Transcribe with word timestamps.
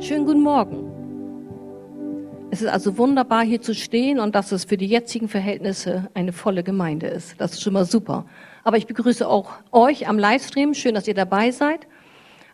Schönen 0.00 0.24
guten 0.24 0.40
Morgen. 0.40 2.48
Es 2.50 2.62
ist 2.62 2.68
also 2.68 2.96
wunderbar, 2.96 3.44
hier 3.44 3.60
zu 3.60 3.74
stehen 3.74 4.18
und 4.18 4.34
dass 4.34 4.50
es 4.50 4.64
für 4.64 4.78
die 4.78 4.86
jetzigen 4.86 5.28
Verhältnisse 5.28 6.08
eine 6.14 6.32
volle 6.32 6.62
Gemeinde 6.62 7.06
ist. 7.06 7.38
Das 7.38 7.52
ist 7.52 7.60
schon 7.60 7.74
mal 7.74 7.84
super. 7.84 8.24
Aber 8.64 8.78
ich 8.78 8.86
begrüße 8.86 9.28
auch 9.28 9.50
euch 9.72 10.08
am 10.08 10.18
Livestream. 10.18 10.72
Schön, 10.72 10.94
dass 10.94 11.06
ihr 11.06 11.12
dabei 11.12 11.50
seid. 11.50 11.86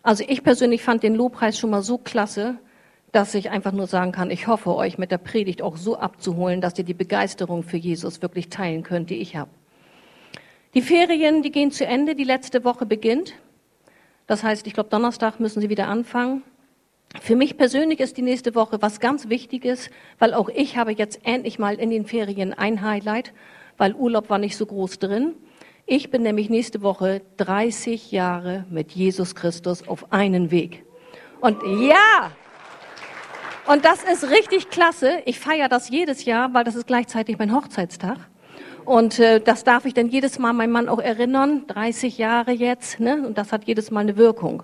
Also 0.03 0.25
ich 0.27 0.43
persönlich 0.43 0.83
fand 0.83 1.03
den 1.03 1.15
Lobpreis 1.15 1.57
schon 1.57 1.69
mal 1.69 1.83
so 1.83 1.97
klasse, 1.97 2.57
dass 3.13 3.33
ich 3.33 3.49
einfach 3.49 3.71
nur 3.71 3.87
sagen 3.87 4.11
kann, 4.11 4.29
ich 4.29 4.47
hoffe, 4.47 4.75
euch 4.75 4.97
mit 4.97 5.11
der 5.11 5.17
Predigt 5.17 5.61
auch 5.61 5.77
so 5.77 5.97
abzuholen, 5.97 6.59
dass 6.59 6.77
ihr 6.77 6.83
die 6.83 6.93
Begeisterung 6.93 7.63
für 7.63 7.77
Jesus 7.77 8.21
wirklich 8.21 8.49
teilen 8.49 8.83
könnt, 8.83 9.09
die 9.09 9.19
ich 9.19 9.37
habe. 9.37 9.51
Die 10.73 10.81
Ferien, 10.81 11.43
die 11.43 11.51
gehen 11.51 11.71
zu 11.71 11.85
Ende. 11.85 12.13
Die 12.13 12.25
letzte 12.25 12.65
Woche 12.65 12.85
beginnt. 12.85 13.35
Das 14.27 14.43
heißt, 14.43 14.67
ich 14.67 14.73
glaube, 14.73 14.89
Donnerstag 14.89 15.39
müssen 15.39 15.61
sie 15.61 15.69
wieder 15.69 15.87
anfangen. 15.87 16.43
Für 17.21 17.35
mich 17.35 17.57
persönlich 17.57 17.99
ist 17.99 18.17
die 18.17 18.21
nächste 18.21 18.53
Woche 18.53 18.81
was 18.81 18.99
ganz 18.99 19.29
Wichtiges, 19.29 19.89
weil 20.19 20.33
auch 20.33 20.49
ich 20.49 20.77
habe 20.77 20.91
jetzt 20.91 21.19
endlich 21.23 21.57
mal 21.57 21.75
in 21.75 21.89
den 21.89 22.05
Ferien 22.05 22.53
ein 22.53 22.81
Highlight, 22.81 23.33
weil 23.77 23.93
Urlaub 23.93 24.29
war 24.29 24.37
nicht 24.37 24.57
so 24.57 24.65
groß 24.65 24.99
drin. 24.99 25.35
Ich 25.85 26.11
bin 26.11 26.21
nämlich 26.21 26.49
nächste 26.49 26.81
Woche 26.81 27.21
30 27.37 28.11
Jahre 28.11 28.65
mit 28.69 28.91
Jesus 28.91 29.35
Christus 29.35 29.87
auf 29.87 30.11
einen 30.11 30.51
Weg. 30.51 30.83
Und 31.39 31.57
ja, 31.63 32.31
und 33.67 33.83
das 33.83 34.03
ist 34.03 34.29
richtig 34.29 34.69
klasse. 34.69 35.21
Ich 35.25 35.39
feiere 35.39 35.69
das 35.69 35.89
jedes 35.89 36.25
Jahr, 36.25 36.53
weil 36.53 36.63
das 36.63 36.75
ist 36.75 36.87
gleichzeitig 36.87 37.37
mein 37.37 37.53
Hochzeitstag. 37.53 38.17
Und 38.85 39.19
äh, 39.19 39.41
das 39.41 39.65
darf 39.65 39.83
ich 39.85 39.93
dann 39.93 40.07
jedes 40.07 40.39
Mal 40.39 40.53
meinem 40.53 40.71
Mann 40.71 40.89
auch 40.89 40.99
erinnern. 40.99 41.65
30 41.67 42.17
Jahre 42.17 42.51
jetzt, 42.51 43.01
ne? 43.01 43.25
Und 43.27 43.37
das 43.37 43.51
hat 43.51 43.65
jedes 43.65 43.91
Mal 43.91 44.01
eine 44.01 44.15
Wirkung. 44.15 44.63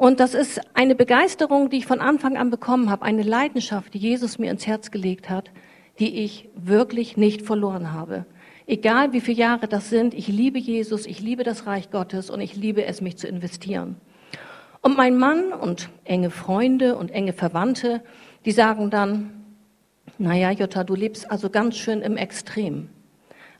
Und 0.00 0.18
das 0.18 0.32
ist 0.32 0.62
eine 0.72 0.94
Begeisterung, 0.94 1.68
die 1.68 1.76
ich 1.76 1.86
von 1.86 2.00
Anfang 2.00 2.38
an 2.38 2.48
bekommen 2.48 2.88
habe, 2.88 3.02
eine 3.02 3.22
Leidenschaft, 3.22 3.92
die 3.92 3.98
Jesus 3.98 4.38
mir 4.38 4.50
ins 4.50 4.66
Herz 4.66 4.90
gelegt 4.90 5.28
hat, 5.28 5.50
die 5.98 6.24
ich 6.24 6.48
wirklich 6.54 7.18
nicht 7.18 7.42
verloren 7.42 7.92
habe. 7.92 8.24
Egal 8.66 9.12
wie 9.12 9.20
viele 9.20 9.36
Jahre 9.36 9.68
das 9.68 9.90
sind, 9.90 10.14
ich 10.14 10.26
liebe 10.26 10.58
Jesus, 10.58 11.04
ich 11.04 11.20
liebe 11.20 11.44
das 11.44 11.66
Reich 11.66 11.90
Gottes 11.90 12.30
und 12.30 12.40
ich 12.40 12.56
liebe 12.56 12.82
es, 12.86 13.02
mich 13.02 13.18
zu 13.18 13.28
investieren. 13.28 13.96
Und 14.80 14.96
mein 14.96 15.18
Mann 15.18 15.52
und 15.52 15.90
enge 16.04 16.30
Freunde 16.30 16.96
und 16.96 17.10
enge 17.10 17.34
Verwandte, 17.34 18.00
die 18.46 18.52
sagen 18.52 18.88
dann, 18.88 19.44
naja, 20.16 20.50
Jutta, 20.50 20.82
du 20.82 20.94
lebst 20.94 21.30
also 21.30 21.50
ganz 21.50 21.76
schön 21.76 22.00
im 22.00 22.16
Extrem. 22.16 22.88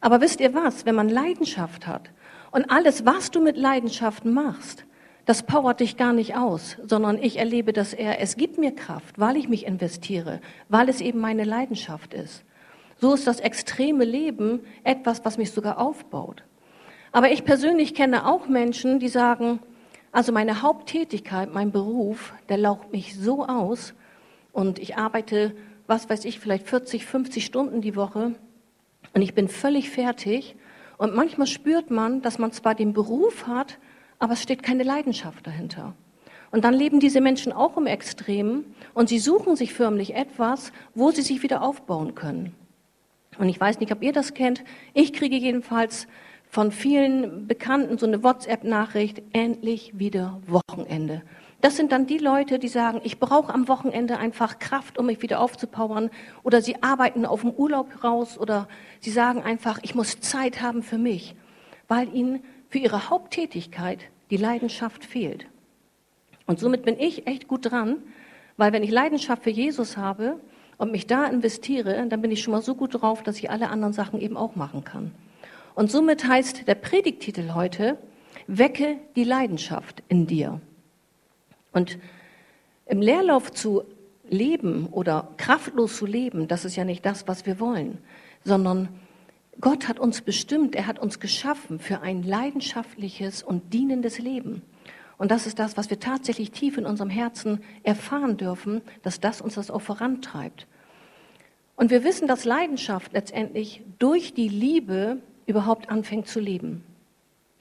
Aber 0.01 0.23
wisst 0.23 0.41
ihr 0.41 0.55
was, 0.55 0.87
wenn 0.87 0.95
man 0.95 1.11
Leidenschaft 1.11 1.87
hat 1.87 2.09
und 2.51 2.71
alles, 2.71 3.05
was 3.05 3.31
du 3.31 3.43
mit 3.43 3.59
Leidenschaft 3.59 4.25
machst, 4.25 4.87
das 5.27 5.43
powert 5.43 5.81
dich 5.81 5.97
gar 5.97 6.13
nicht 6.13 6.37
aus, 6.37 6.77
sondern 6.87 7.23
ich 7.23 7.39
erlebe, 7.39 7.73
dass 7.73 7.93
er, 7.93 8.21
es 8.21 8.37
gibt 8.37 8.59
mir 8.59 8.75
Kraft, 8.75 9.19
weil 9.19 9.37
ich 9.37 9.49
mich 9.49 9.67
investiere, 9.67 10.41
weil 10.69 10.89
es 10.89 11.01
eben 11.01 11.21
meine 11.21 11.45
Leidenschaft 11.45 12.15
ist. 12.15 12.45
So 12.99 13.15
ist 13.15 13.27
das 13.27 13.41
extreme 13.41 14.05
Leben 14.05 14.61
etwas, 14.85 15.25
was 15.25 15.39
mich 15.39 15.53
sogar 15.53 15.79
aufbaut. 15.79 16.43
Aber 17.13 17.31
ich 17.31 17.45
persönlich 17.45 17.95
kenne 17.95 18.27
auch 18.27 18.47
Menschen, 18.47 18.99
die 18.99 19.09
sagen, 19.09 19.61
also 20.13 20.33
meine 20.33 20.63
Haupttätigkeit, 20.63 21.53
mein 21.53 21.73
Beruf, 21.73 22.33
der 22.49 22.59
laucht 22.59 22.93
mich 22.93 23.17
so 23.17 23.47
aus 23.47 23.95
und 24.53 24.79
ich 24.79 24.97
arbeite, 24.97 25.55
was 25.87 26.09
weiß 26.09 26.25
ich, 26.25 26.41
vielleicht 26.41 26.69
40, 26.69 27.07
50 27.07 27.45
Stunden 27.45 27.81
die 27.81 27.97
Woche 27.97 28.35
und 29.15 29.23
ich 29.23 29.35
bin 29.35 29.49
völlig 29.49 29.91
fertig 29.91 30.57
und 30.99 31.15
manchmal 31.15 31.47
spürt 31.47 31.91
man, 31.91 32.23
dass 32.23 32.39
man 32.39 32.53
zwar 32.53 32.75
den 32.75 32.93
Beruf 32.93 33.47
hat, 33.47 33.79
aber 34.21 34.35
es 34.35 34.43
steht 34.43 34.63
keine 34.63 34.85
Leidenschaft 34.85 35.47
dahinter. 35.47 35.95
Und 36.53 36.65
dann 36.65 36.75
leben 36.75 37.01
diese 37.01 37.21
Menschen 37.21 37.53
auch 37.53 37.77
im 37.77 37.87
Extremen 37.87 38.75
und 38.95 39.09
sie 39.09 39.19
suchen 39.19 39.57
sich 39.57 39.73
förmlich 39.73 40.15
etwas, 40.15 40.73
wo 40.95 41.11
sie 41.11 41.23
sich 41.23 41.43
wieder 41.43 41.63
aufbauen 41.63 42.15
können. 42.15 42.55
Und 43.39 43.49
ich 43.49 43.61
weiß 43.61 43.81
nicht, 43.81 43.93
ob 43.93 44.03
ihr 44.03 44.13
das 44.13 44.35
kennt. 44.35 44.63
Ich 44.93 45.13
kriege 45.13 45.37
jedenfalls 45.37 46.07
von 46.49 46.73
vielen 46.73 47.47
Bekannten 47.47 47.97
so 47.97 48.07
eine 48.07 48.23
WhatsApp-Nachricht, 48.23 49.23
endlich 49.33 49.99
wieder 49.99 50.41
Wochenende. 50.47 51.23
Das 51.61 51.77
sind 51.77 51.93
dann 51.93 52.07
die 52.07 52.19
Leute, 52.19 52.59
die 52.59 52.69
sagen, 52.69 53.01
ich 53.05 53.21
brauche 53.21 53.55
am 53.55 53.69
Wochenende 53.69 54.19
einfach 54.19 54.59
Kraft, 54.59 54.99
um 54.99 55.07
mich 55.07 55.23
wieder 55.23 55.41
aufzupowern. 55.41 56.11
Oder 56.43 56.61
sie 56.61 56.83
arbeiten 56.83 57.25
auf 57.25 57.43
dem 57.43 57.51
Urlaub 57.51 58.03
raus 58.03 58.39
oder 58.39 58.67
sie 58.99 59.11
sagen 59.11 59.43
einfach, 59.43 59.79
ich 59.83 59.95
muss 59.95 60.21
Zeit 60.21 60.61
haben 60.61 60.83
für 60.83 60.99
mich, 60.99 61.37
weil 61.87 62.13
ihnen 62.15 62.43
für 62.69 62.79
ihre 62.79 63.11
Haupttätigkeit 63.11 64.01
die 64.31 64.37
Leidenschaft 64.37 65.05
fehlt. 65.05 65.47
Und 66.47 66.59
somit 66.59 66.85
bin 66.85 66.99
ich 66.99 67.27
echt 67.27 67.49
gut 67.49 67.71
dran, 67.71 67.97
weil 68.57 68.73
wenn 68.73 68.83
ich 68.83 68.91
Leidenschaft 68.91 69.45
für 69.45 69.51
Jesus 69.51 69.97
habe 69.97 70.41
und 70.79 70.93
mich 70.93 71.07
da 71.07 71.27
investiere, 71.27 72.07
dann 72.09 72.21
bin 72.21 72.31
ich 72.31 72.43
schon 72.43 72.53
mal 72.53 72.63
so 72.63 72.75
gut 72.75 73.01
drauf, 73.01 73.23
dass 73.23 73.39
ich 73.39 73.51
alle 73.51 73.69
anderen 73.69 73.93
Sachen 73.93 74.21
eben 74.21 74.37
auch 74.37 74.57
machen 74.57 74.85
kann. 74.85 75.13
Und 75.75 75.91
somit 75.91 76.27
heißt 76.27 76.67
der 76.67 76.75
Predigtitel 76.75 77.55
heute, 77.55 77.99
wecke 78.47 78.99
die 79.17 79.25
Leidenschaft 79.25 80.03
in 80.09 80.27
dir. 80.27 80.61
Und 81.73 81.99
im 82.87 83.01
Leerlauf 83.01 83.53
zu 83.53 83.85
leben 84.29 84.87
oder 84.87 85.29
kraftlos 85.37 85.97
zu 85.97 86.07
leben, 86.07 86.49
das 86.49 86.65
ist 86.65 86.77
ja 86.77 86.85
nicht 86.85 87.07
das, 87.07 87.29
was 87.29 87.47
wir 87.47 87.61
wollen, 87.61 87.99
sondern 88.45 88.89
Gott 89.61 89.89
hat 89.89 89.99
uns 89.99 90.23
bestimmt, 90.23 90.75
er 90.75 90.87
hat 90.87 90.99
uns 90.99 91.21
geschaffen 91.21 91.81
für 91.81 92.01
ein 92.01 92.23
leidenschaftliches 92.23 93.43
und 93.43 93.75
dienendes 93.75 94.19
Leben. 94.19 94.63
Und 95.19 95.31
das 95.31 95.47
ist 95.47 95.59
das, 95.59 95.77
was 95.77 95.91
wir 95.91 96.01
tatsächlich 96.01 96.51
tief 96.51 96.79
in 96.79 96.87
unserem 96.87 97.11
Herzen 97.11 97.61
erfahren 97.83 98.39
dürfen, 98.39 98.81
dass 99.03 99.21
das 99.21 99.43
uns 99.43 99.57
das 99.57 99.71
auch 99.71 99.83
vorantreibt. 99.83 100.67
Und 101.77 101.91
wir 101.91 102.05
wissen, 102.05 102.27
dass 102.27 102.45
Leidenschaft 102.45 103.13
letztendlich 103.13 103.83
durch 103.99 104.33
die 104.33 104.49
Liebe 104.49 105.19
überhaupt 105.47 105.91
anfängt 105.91 106.27
zu 106.27 106.41
leben. 106.41 106.83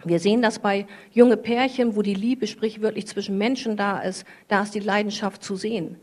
Wir 0.06 0.20
sehen 0.20 0.42
das 0.42 0.60
bei 0.60 0.88
junge 1.12 1.36
Pärchen, 1.36 1.98
wo 1.98 2.02
die 2.02 2.14
Liebe 2.14 2.48
sprichwörtlich 2.48 3.08
zwischen 3.08 3.38
Menschen 3.38 3.76
da 3.76 4.00
ist, 4.00 4.26
da 4.48 4.62
ist 4.62 4.74
die 4.74 4.80
Leidenschaft 4.80 5.44
zu 5.44 5.58
sehen. 5.58 5.98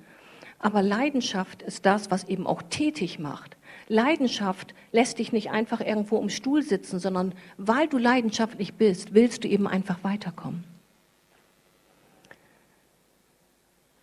Aber 0.58 0.82
Leidenschaft 0.82 1.62
ist 1.62 1.86
das, 1.86 2.10
was 2.10 2.24
eben 2.24 2.46
auch 2.46 2.62
tätig 2.62 3.18
macht. 3.18 3.55
Leidenschaft 3.88 4.74
lässt 4.92 5.18
dich 5.18 5.32
nicht 5.32 5.50
einfach 5.50 5.80
irgendwo 5.80 6.18
im 6.18 6.28
Stuhl 6.28 6.62
sitzen, 6.62 6.98
sondern 6.98 7.34
weil 7.56 7.86
du 7.86 7.98
leidenschaftlich 7.98 8.74
bist, 8.74 9.14
willst 9.14 9.44
du 9.44 9.48
eben 9.48 9.66
einfach 9.66 10.02
weiterkommen. 10.02 10.64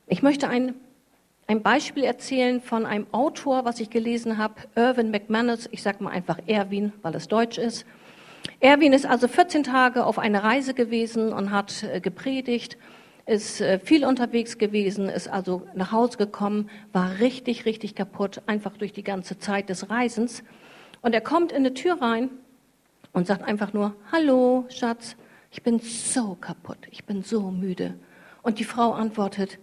Ich 0.08 0.22
möchte 0.22 0.48
ein, 0.48 0.76
ein 1.48 1.62
Beispiel 1.62 2.04
erzählen 2.04 2.62
von 2.62 2.86
einem 2.86 3.08
Autor, 3.12 3.66
was 3.66 3.80
ich 3.80 3.90
gelesen 3.90 4.38
habe, 4.38 4.56
Irvin 4.76 5.12
McManus. 5.12 5.68
Ich 5.72 5.82
sage 5.82 6.04
mal 6.04 6.12
einfach 6.12 6.40
Erwin, 6.46 6.94
weil 7.02 7.16
es 7.16 7.28
deutsch 7.28 7.58
ist. 7.58 7.86
Erwin 8.60 8.94
ist 8.94 9.06
also 9.06 9.28
14 9.28 9.64
Tage 9.64 10.06
auf 10.06 10.20
einer 10.20 10.44
Reise 10.44 10.74
gewesen 10.74 11.34
und 11.34 11.52
hat 11.52 11.84
äh, 11.84 12.00
gepredigt 12.00 12.78
ist 13.26 13.62
äh, 13.62 13.80
viel 13.80 14.06
unterwegs 14.06 14.58
gewesen, 14.58 15.10
ist 15.10 15.28
also 15.28 15.66
nach 15.76 15.92
Hause 15.92 16.18
gekommen, 16.18 16.70
war 16.92 17.20
richtig, 17.20 17.66
richtig 17.66 17.96
kaputt, 17.96 18.42
einfach 18.48 18.78
durch 18.78 18.92
die 18.92 19.04
ganze 19.04 19.40
Zeit 19.40 19.70
des 19.70 19.90
Reisens. 19.90 20.44
Und 21.02 21.14
er 21.14 21.22
kommt 21.22 21.52
in 21.52 21.60
eine 21.60 21.74
Tür 21.74 22.02
rein 22.02 22.30
und 23.14 23.28
sagt 23.28 23.44
einfach 23.44 23.74
nur, 23.74 23.96
hallo, 24.12 24.66
Schatz, 24.70 25.16
ich 25.52 25.64
bin 25.64 25.80
so 25.80 26.36
kaputt, 26.40 26.80
ich 26.92 27.06
bin 27.06 27.24
so 27.24 27.52
müde. 27.52 27.94
Und 28.42 28.60
die 28.60 28.64
Frau 28.66 28.92
antwortet, 28.92 29.60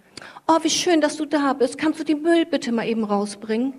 oh, 0.47 0.59
wie 0.62 0.70
schön, 0.70 1.00
dass 1.00 1.16
du 1.16 1.26
da 1.26 1.53
bist, 1.53 1.76
kannst 1.76 2.00
du 2.00 2.04
den 2.04 2.22
Müll 2.22 2.47
bitte 2.47 2.72
mal 2.72 2.87
eben 2.87 3.04
rausbringen? 3.04 3.75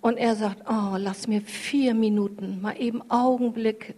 Und 0.00 0.16
er 0.16 0.36
sagt, 0.36 0.62
oh, 0.68 0.96
lass 0.96 1.26
mir 1.26 1.40
vier 1.40 1.94
Minuten, 1.94 2.60
mal 2.60 2.78
eben 2.78 3.02
Augenblick 3.10 3.94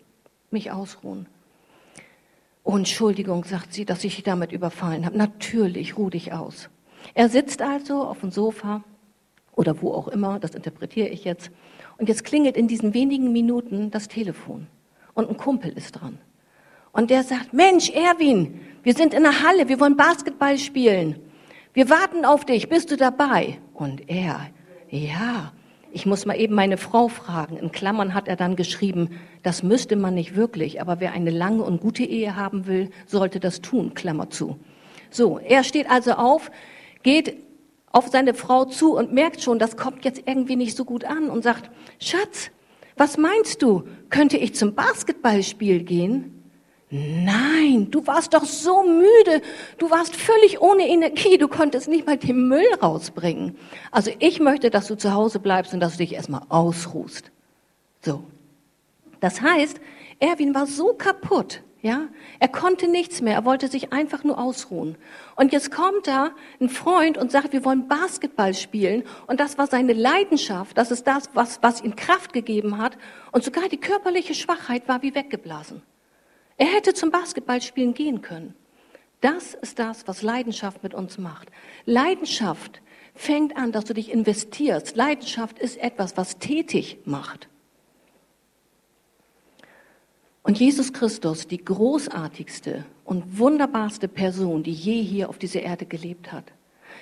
mich 0.50 0.70
ausruhen. 0.70 1.26
Oh, 2.62 2.76
Entschuldigung, 2.76 3.44
sagt 3.44 3.72
sie, 3.72 3.84
dass 3.84 4.04
ich 4.04 4.16
dich 4.16 4.24
damit 4.24 4.52
überfallen 4.52 5.06
habe. 5.06 5.16
Natürlich, 5.16 5.96
ruh 5.96 6.10
dich 6.10 6.32
aus. 6.32 6.68
Er 7.14 7.28
sitzt 7.28 7.62
also 7.62 8.04
auf 8.04 8.20
dem 8.20 8.30
Sofa 8.30 8.84
oder 9.52 9.82
wo 9.82 9.92
auch 9.92 10.08
immer, 10.08 10.38
das 10.38 10.54
interpretiere 10.54 11.08
ich 11.08 11.24
jetzt. 11.24 11.50
Und 11.98 12.08
jetzt 12.08 12.24
klingelt 12.24 12.56
in 12.56 12.68
diesen 12.68 12.94
wenigen 12.94 13.32
Minuten 13.32 13.90
das 13.90 14.08
Telefon. 14.08 14.66
Und 15.14 15.28
ein 15.28 15.36
Kumpel 15.36 15.72
ist 15.72 15.92
dran. 15.92 16.18
Und 16.92 17.10
der 17.10 17.22
sagt, 17.22 17.52
Mensch, 17.52 17.90
Erwin, 17.90 18.60
wir 18.82 18.94
sind 18.94 19.14
in 19.14 19.22
der 19.22 19.42
Halle, 19.42 19.68
wir 19.68 19.80
wollen 19.80 19.96
Basketball 19.96 20.58
spielen. 20.58 21.16
Wir 21.72 21.88
warten 21.88 22.24
auf 22.24 22.44
dich, 22.44 22.68
bist 22.68 22.90
du 22.90 22.96
dabei? 22.96 23.58
Und 23.74 24.08
er, 24.08 24.50
ja, 24.88 25.52
ich 25.92 26.06
muss 26.06 26.26
mal 26.26 26.38
eben 26.38 26.54
meine 26.54 26.76
Frau 26.76 27.08
fragen. 27.08 27.56
In 27.56 27.72
Klammern 27.72 28.14
hat 28.14 28.28
er 28.28 28.36
dann 28.36 28.56
geschrieben, 28.56 29.10
das 29.42 29.62
müsste 29.62 29.96
man 29.96 30.14
nicht 30.14 30.36
wirklich, 30.36 30.80
aber 30.80 31.00
wer 31.00 31.12
eine 31.12 31.30
lange 31.30 31.62
und 31.62 31.80
gute 31.80 32.04
Ehe 32.04 32.36
haben 32.36 32.66
will, 32.66 32.90
sollte 33.06 33.40
das 33.40 33.60
tun, 33.60 33.94
Klammer 33.94 34.30
zu. 34.30 34.58
So, 35.10 35.38
er 35.38 35.64
steht 35.64 35.90
also 35.90 36.12
auf, 36.12 36.50
geht 37.02 37.36
auf 37.92 38.08
seine 38.08 38.34
Frau 38.34 38.64
zu 38.64 38.96
und 38.96 39.12
merkt 39.12 39.42
schon, 39.42 39.58
das 39.58 39.76
kommt 39.76 40.04
jetzt 40.04 40.22
irgendwie 40.26 40.56
nicht 40.56 40.76
so 40.76 40.84
gut 40.84 41.04
an 41.04 41.28
und 41.28 41.42
sagt, 41.42 41.70
Schatz, 41.98 42.50
was 42.96 43.16
meinst 43.16 43.62
du? 43.62 43.84
Könnte 44.10 44.36
ich 44.36 44.54
zum 44.54 44.74
Basketballspiel 44.74 45.82
gehen? 45.82 46.39
Nein, 46.92 47.88
du 47.92 48.04
warst 48.08 48.34
doch 48.34 48.44
so 48.44 48.82
müde, 48.82 49.42
du 49.78 49.90
warst 49.90 50.16
völlig 50.16 50.60
ohne 50.60 50.88
Energie, 50.88 51.38
du 51.38 51.46
konntest 51.46 51.86
nicht 51.86 52.04
mal 52.04 52.16
den 52.16 52.48
Müll 52.48 52.66
rausbringen. 52.82 53.56
Also 53.92 54.10
ich 54.18 54.40
möchte, 54.40 54.70
dass 54.70 54.88
du 54.88 54.96
zu 54.96 55.14
Hause 55.14 55.38
bleibst 55.38 55.72
und 55.72 55.78
dass 55.78 55.92
du 55.92 55.98
dich 55.98 56.14
erstmal 56.14 56.42
ausruhst. 56.48 57.30
So. 58.00 58.24
Das 59.20 59.40
heißt, 59.40 59.80
Erwin 60.18 60.52
war 60.52 60.66
so 60.66 60.92
kaputt, 60.94 61.62
ja, 61.82 62.08
er 62.40 62.48
konnte 62.48 62.88
nichts 62.88 63.20
mehr, 63.20 63.34
er 63.34 63.44
wollte 63.44 63.68
sich 63.68 63.92
einfach 63.92 64.24
nur 64.24 64.38
ausruhen. 64.38 64.96
Und 65.36 65.52
jetzt 65.52 65.70
kommt 65.70 66.08
da 66.08 66.32
ein 66.60 66.68
Freund 66.68 67.16
und 67.16 67.30
sagt, 67.30 67.52
wir 67.52 67.64
wollen 67.64 67.86
Basketball 67.86 68.52
spielen. 68.52 69.04
Und 69.28 69.40
das 69.40 69.58
war 69.58 69.66
seine 69.66 69.92
Leidenschaft, 69.92 70.76
das 70.76 70.90
ist 70.90 71.06
das, 71.06 71.30
was, 71.34 71.62
was 71.62 71.82
ihm 71.82 71.94
Kraft 71.94 72.32
gegeben 72.32 72.78
hat. 72.78 72.98
Und 73.30 73.44
sogar 73.44 73.68
die 73.68 73.78
körperliche 73.78 74.34
Schwachheit 74.34 74.88
war 74.88 75.02
wie 75.02 75.14
weggeblasen. 75.14 75.82
Er 76.60 76.66
hätte 76.66 76.92
zum 76.92 77.10
Basketballspielen 77.10 77.94
gehen 77.94 78.20
können. 78.20 78.54
Das 79.22 79.54
ist 79.54 79.78
das, 79.78 80.06
was 80.06 80.20
Leidenschaft 80.20 80.82
mit 80.82 80.92
uns 80.92 81.16
macht. 81.16 81.50
Leidenschaft 81.86 82.82
fängt 83.14 83.56
an, 83.56 83.72
dass 83.72 83.86
du 83.86 83.94
dich 83.94 84.12
investierst. 84.12 84.94
Leidenschaft 84.94 85.58
ist 85.58 85.78
etwas, 85.78 86.18
was 86.18 86.38
tätig 86.38 86.98
macht. 87.06 87.48
Und 90.42 90.60
Jesus 90.60 90.92
Christus, 90.92 91.46
die 91.46 91.64
großartigste 91.64 92.84
und 93.04 93.38
wunderbarste 93.38 94.06
Person, 94.06 94.62
die 94.62 94.74
je 94.74 95.02
hier 95.02 95.30
auf 95.30 95.38
dieser 95.38 95.62
Erde 95.62 95.86
gelebt 95.86 96.30
hat. 96.30 96.44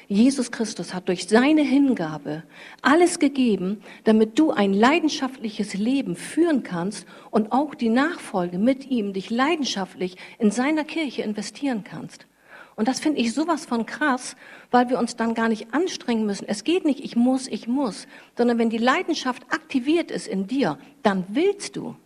Jesus 0.09 0.51
Christus 0.51 0.95
hat 0.95 1.09
durch 1.09 1.29
seine 1.29 1.61
Hingabe 1.61 2.43
alles 2.81 3.19
gegeben, 3.19 3.83
damit 4.05 4.39
du 4.39 4.51
ein 4.51 4.73
leidenschaftliches 4.73 5.75
Leben 5.75 6.17
führen 6.17 6.63
kannst 6.63 7.07
und 7.31 7.53
auch 7.53 7.75
die 7.75 7.91
Nachfolge 7.91 8.59
mit 8.59 8.91
ihm 8.91 9.13
dich 9.13 9.29
leidenschaftlich 9.29 10.17
in 10.39 10.51
seiner 10.51 10.85
Kirche 10.85 11.23
investieren 11.23 11.85
kannst. 11.85 12.27
Und 12.75 12.89
das 12.89 13.01
finde 13.01 13.21
ich 13.21 13.35
sowas 13.35 13.67
von 13.67 13.85
krass, 13.85 14.35
weil 14.71 14.89
wir 14.89 14.99
uns 14.99 15.17
dann 15.17 15.35
gar 15.35 15.49
nicht 15.49 15.75
anstrengen 15.75 16.25
müssen. 16.25 16.49
Es 16.49 16.65
geht 16.65 16.87
nicht, 16.87 17.01
ich 17.01 17.15
muss, 17.15 17.47
ich 17.47 17.69
muss, 17.69 18.07
sondern 18.37 18.57
wenn 18.57 18.71
die 18.71 18.79
Leidenschaft 18.79 19.43
aktiviert 19.53 20.11
ist 20.11 20.27
in 20.27 20.47
dir, 20.47 20.79
dann 21.03 21.25
willst 21.29 21.77
du. 21.77 21.97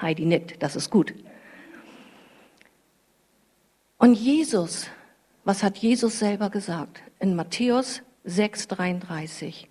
Heidi 0.00 0.26
nickt, 0.26 0.62
das 0.62 0.76
ist 0.76 0.90
gut. 0.90 1.12
Und 3.98 4.14
Jesus, 4.14 4.86
was 5.44 5.62
hat 5.62 5.78
Jesus 5.78 6.18
selber 6.18 6.50
gesagt? 6.50 7.02
In 7.20 7.34
Matthäus 7.34 8.02
6,33. 8.26 9.66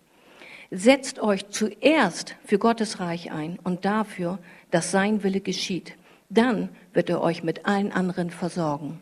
Setzt 0.71 1.19
euch 1.19 1.49
zuerst 1.49 2.35
für 2.45 2.57
Gottes 2.57 2.99
Reich 2.99 3.31
ein 3.31 3.59
und 3.63 3.85
dafür, 3.85 4.39
dass 4.71 4.91
sein 4.91 5.23
Wille 5.23 5.41
geschieht. 5.41 5.95
Dann 6.29 6.69
wird 6.93 7.09
er 7.09 7.21
euch 7.21 7.43
mit 7.43 7.65
allen 7.65 7.91
anderen 7.91 8.31
versorgen. 8.31 9.01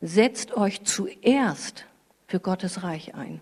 Setzt 0.00 0.56
euch 0.56 0.84
zuerst 0.84 1.84
für 2.26 2.40
Gottes 2.40 2.82
Reich 2.82 3.14
ein. 3.14 3.40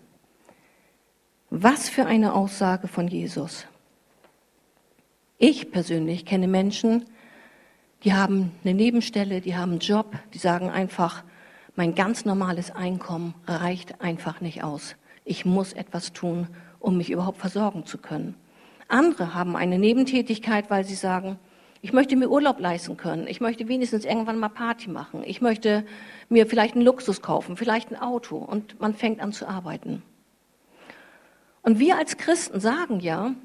Was 1.49 1.87
für 1.87 2.05
eine 2.05 2.33
Aussage 2.33 2.87
von 2.87 3.07
Jesus. 3.07 3.65
Ich 5.37 5.71
persönlich 5.71 6.25
kenne 6.25 6.47
Menschen, 6.47 7.05
die 8.03 8.13
haben 8.13 8.51
eine 8.63 8.73
Nebenstelle, 8.73 9.39
die 9.39 9.55
haben 9.55 9.71
einen 9.71 9.79
Job, 9.79 10.17
die 10.33 10.39
sagen 10.39 10.69
einfach, 10.69 11.23
mein 11.77 11.93
ganz 11.93 12.25
normales 12.25 12.71
Einkommen 12.71 13.35
reicht 13.45 14.01
einfach 14.01 14.41
nicht 14.41 14.63
aus. 14.63 14.95
Ich 15.25 15.45
muss 15.45 15.73
etwas 15.73 16.11
tun, 16.11 16.47
um 16.79 16.97
mich 16.97 17.11
überhaupt 17.11 17.37
versorgen 17.37 17.85
zu 17.85 17.99
können. 17.99 18.33
Andere 18.87 19.35
haben 19.35 19.55
eine 19.55 19.77
Nebentätigkeit, 19.77 20.71
weil 20.71 20.83
sie 20.85 20.95
sagen, 20.95 21.37
ich 21.83 21.93
möchte 21.93 22.15
mir 22.15 22.31
Urlaub 22.31 22.59
leisten 22.59 22.97
können. 22.97 23.27
Ich 23.27 23.41
möchte 23.41 23.67
wenigstens 23.67 24.05
irgendwann 24.05 24.39
mal 24.39 24.49
Party 24.49 24.89
machen. 24.89 25.21
Ich 25.23 25.39
möchte 25.39 25.85
mir 26.29 26.47
vielleicht 26.47 26.73
einen 26.73 26.83
Luxus 26.83 27.21
kaufen, 27.21 27.57
vielleicht 27.57 27.91
ein 27.91 28.01
Auto. 28.01 28.37
Und 28.37 28.79
man 28.81 28.95
fängt 28.95 29.21
an 29.21 29.31
zu 29.31 29.47
arbeiten. 29.47 30.01
Und 31.61 31.77
wir 31.77 31.99
als 31.99 32.17
Christen 32.17 32.59
sagen 32.59 33.01
ja, 33.01 33.35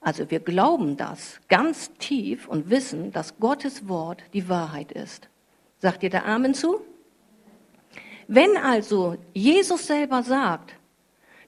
also 0.00 0.28
wir 0.28 0.40
glauben 0.40 0.96
das 0.96 1.40
ganz 1.48 1.92
tief 1.98 2.48
und 2.48 2.68
wissen, 2.68 3.12
dass 3.12 3.38
Gottes 3.38 3.86
Wort 3.86 4.24
die 4.32 4.48
Wahrheit 4.48 4.90
ist. 4.90 5.28
Sagt 5.78 6.02
ihr 6.02 6.10
da 6.10 6.24
Amen 6.24 6.52
zu? 6.52 6.80
Wenn 8.32 8.56
also 8.56 9.16
Jesus 9.34 9.88
selber 9.88 10.22
sagt, 10.22 10.74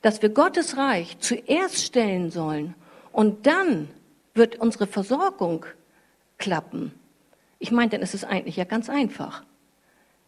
dass 0.00 0.20
wir 0.20 0.30
Gottes 0.30 0.76
Reich 0.76 1.16
zuerst 1.20 1.80
stellen 1.80 2.32
sollen 2.32 2.74
und 3.12 3.46
dann 3.46 3.88
wird 4.34 4.56
unsere 4.56 4.88
Versorgung 4.88 5.64
klappen, 6.38 6.90
ich 7.60 7.70
meine, 7.70 7.90
dann 7.90 8.02
ist 8.02 8.14
es 8.14 8.24
eigentlich 8.24 8.56
ja 8.56 8.64
ganz 8.64 8.90
einfach. 8.90 9.44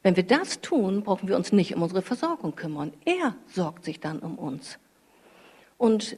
Wenn 0.04 0.14
wir 0.14 0.22
das 0.22 0.60
tun, 0.60 1.02
brauchen 1.02 1.28
wir 1.28 1.34
uns 1.34 1.50
nicht 1.50 1.74
um 1.74 1.82
unsere 1.82 2.02
Versorgung 2.02 2.54
kümmern. 2.54 2.92
Er 3.04 3.34
sorgt 3.48 3.84
sich 3.84 3.98
dann 3.98 4.20
um 4.20 4.38
uns. 4.38 4.78
Und 5.76 6.16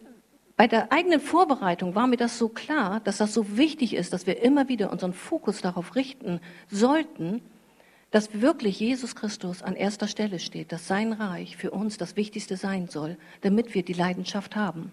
bei 0.59 0.67
der 0.67 0.93
eigenen 0.93 1.21
Vorbereitung 1.21 1.95
war 1.95 2.07
mir 2.07 2.19
das 2.19 2.37
so 2.37 2.51
klar, 2.51 3.01
dass 3.01 3.17
das 3.17 3.33
so 3.33 3.57
wichtig 3.57 3.95
ist, 3.95 4.13
dass 4.13 4.27
wir 4.27 4.43
immer 4.43 4.69
wieder 4.69 4.93
unseren 4.93 5.15
Fokus 5.15 5.63
darauf 5.63 5.95
richten 5.95 6.41
sollten, 6.69 7.41
dass 8.17 8.41
wirklich 8.41 8.81
Jesus 8.81 9.15
Christus 9.15 9.63
an 9.63 9.77
erster 9.77 10.09
Stelle 10.09 10.39
steht, 10.39 10.73
dass 10.73 10.89
sein 10.89 11.13
Reich 11.13 11.59
für 11.59 11.71
uns 11.71 11.99
das 11.99 12.17
Wichtigste 12.17 12.57
sein 12.57 12.89
soll, 12.89 13.19
damit 13.43 13.75
wir 13.75 13.83
die 13.83 13.93
Leidenschaft 13.93 14.57
haben. 14.57 14.91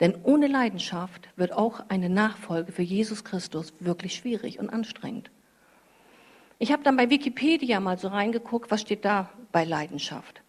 Denn 0.00 0.16
ohne 0.24 0.48
Leidenschaft 0.48 1.28
wird 1.36 1.52
auch 1.52 1.88
eine 1.88 2.10
Nachfolge 2.10 2.72
für 2.72 2.82
Jesus 2.82 3.22
Christus 3.22 3.74
wirklich 3.78 4.16
schwierig 4.16 4.58
und 4.58 4.70
anstrengend. 4.70 5.30
Ich 6.58 6.72
habe 6.72 6.82
dann 6.82 6.96
bei 6.96 7.10
Wikipedia 7.10 7.78
mal 7.78 7.96
so 7.96 8.08
reingeguckt, 8.08 8.72
was 8.72 8.80
steht 8.80 9.04
da 9.04 9.30
bei 9.52 9.62
Leidenschaft. 9.62 10.42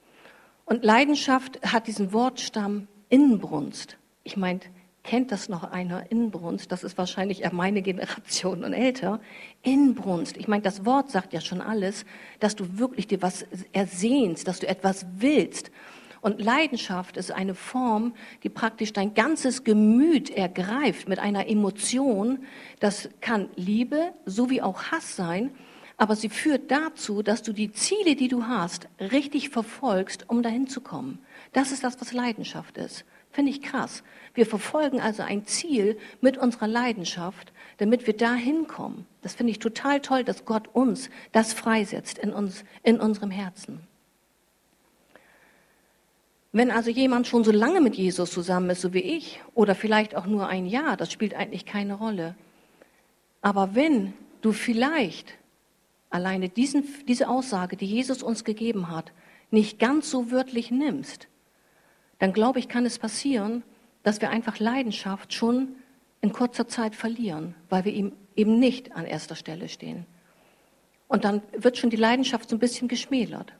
Und 0.65 0.83
Leidenschaft 0.83 1.59
hat 1.61 1.85
diesen 1.85 2.11
Wortstamm 2.11 2.87
Inbrunst. 3.09 3.97
Ich 4.23 4.35
meine, 4.35 4.61
kennt 5.03 5.31
das 5.31 5.49
noch 5.49 5.63
einer? 5.63 6.09
Inbrunst, 6.11 6.71
das 6.71 6.83
ist 6.83 6.97
wahrscheinlich 6.97 7.43
eher 7.43 7.53
meine 7.53 7.81
Generation 7.81 8.63
und 8.63 8.73
älter. 8.73 9.19
Inbrunst, 9.61 10.37
ich 10.37 10.47
meine, 10.47 10.63
das 10.63 10.85
Wort 10.85 11.11
sagt 11.11 11.33
ja 11.33 11.41
schon 11.41 11.61
alles, 11.61 12.05
dass 12.39 12.55
du 12.55 12.77
wirklich 12.77 13.07
dir 13.07 13.21
was 13.21 13.45
ersehnst, 13.73 14.47
dass 14.47 14.59
du 14.59 14.67
etwas 14.67 15.05
willst. 15.17 15.71
Und 16.21 16.41
Leidenschaft 16.41 17.17
ist 17.17 17.33
eine 17.33 17.53
Form, 17.53 18.13
die 18.43 18.49
praktisch 18.49 18.93
dein 18.93 19.13
ganzes 19.13 19.65
Gemüt 19.65 20.29
ergreift 20.29 21.09
mit 21.09 21.19
einer 21.19 21.49
Emotion. 21.49 22.45
Das 22.79 23.09
kann 23.19 23.49
Liebe 23.57 24.13
sowie 24.25 24.61
auch 24.61 24.83
Hass 24.83 25.17
sein, 25.17 25.51
aber 25.97 26.15
sie 26.15 26.29
führt 26.29 26.71
dazu, 26.71 27.23
dass 27.23 27.43
du 27.43 27.51
die 27.51 27.73
Ziele, 27.73 28.15
die 28.15 28.29
du 28.29 28.45
hast, 28.45 28.87
richtig 28.99 29.49
verfolgst, 29.49 30.29
um 30.29 30.41
dahin 30.41 30.67
zu 30.67 30.79
kommen. 30.79 31.19
Das 31.51 31.73
ist 31.73 31.83
das, 31.83 31.99
was 31.99 32.13
Leidenschaft 32.13 32.77
ist. 32.77 33.03
Finde 33.33 33.51
ich 33.51 33.61
krass. 33.61 34.03
Wir 34.33 34.45
verfolgen 34.45 34.99
also 34.99 35.23
ein 35.23 35.45
Ziel 35.45 35.97
mit 36.21 36.37
unserer 36.37 36.67
Leidenschaft, 36.67 37.53
damit 37.77 38.07
wir 38.07 38.15
da 38.15 38.33
hinkommen. 38.33 39.05
Das 39.21 39.35
finde 39.35 39.51
ich 39.51 39.59
total 39.59 39.99
toll, 39.99 40.23
dass 40.23 40.45
Gott 40.45 40.69
uns 40.73 41.09
das 41.31 41.53
freisetzt 41.53 42.17
in 42.17 42.33
uns, 42.33 42.63
in 42.81 42.99
unserem 42.99 43.31
Herzen. 43.31 43.87
Wenn 46.51 46.69
also 46.69 46.91
jemand 46.91 47.27
schon 47.27 47.43
so 47.43 47.51
lange 47.51 47.81
mit 47.81 47.95
Jesus 47.95 48.31
zusammen 48.31 48.69
ist, 48.69 48.81
so 48.81 48.93
wie 48.93 48.99
ich, 48.99 49.41
oder 49.55 49.73
vielleicht 49.73 50.15
auch 50.15 50.27
nur 50.27 50.47
ein 50.47 50.67
Jahr, 50.67 50.97
das 50.97 51.11
spielt 51.11 51.33
eigentlich 51.33 51.65
keine 51.65 51.95
Rolle. 51.95 52.35
Aber 53.41 53.73
wenn 53.73 54.13
du 54.41 54.51
vielleicht 54.51 55.33
alleine 56.11 56.49
diesen, 56.49 56.83
diese 57.07 57.27
Aussage, 57.27 57.75
die 57.75 57.87
Jesus 57.87 58.21
uns 58.21 58.43
gegeben 58.43 58.89
hat, 58.89 59.11
nicht 59.49 59.79
ganz 59.79 60.11
so 60.11 60.31
wörtlich 60.31 60.69
nimmst, 60.69 61.27
dann 62.19 62.33
glaube 62.33 62.59
ich, 62.59 62.69
kann 62.69 62.85
es 62.85 62.99
passieren, 62.99 63.63
dass 64.03 64.21
wir 64.21 64.29
einfach 64.29 64.59
Leidenschaft 64.59 65.33
schon 65.33 65.75
in 66.21 66.31
kurzer 66.31 66.67
Zeit 66.67 66.95
verlieren, 66.95 67.55
weil 67.69 67.85
wir 67.85 67.93
ihm 67.93 68.13
eben 68.35 68.59
nicht 68.59 68.95
an 68.95 69.05
erster 69.05 69.35
Stelle 69.35 69.69
stehen. 69.69 70.05
Und 71.07 71.25
dann 71.25 71.41
wird 71.57 71.77
schon 71.77 71.89
die 71.89 71.97
Leidenschaft 71.97 72.49
so 72.49 72.55
ein 72.55 72.59
bisschen 72.59 72.87
geschmälert. 72.87 73.53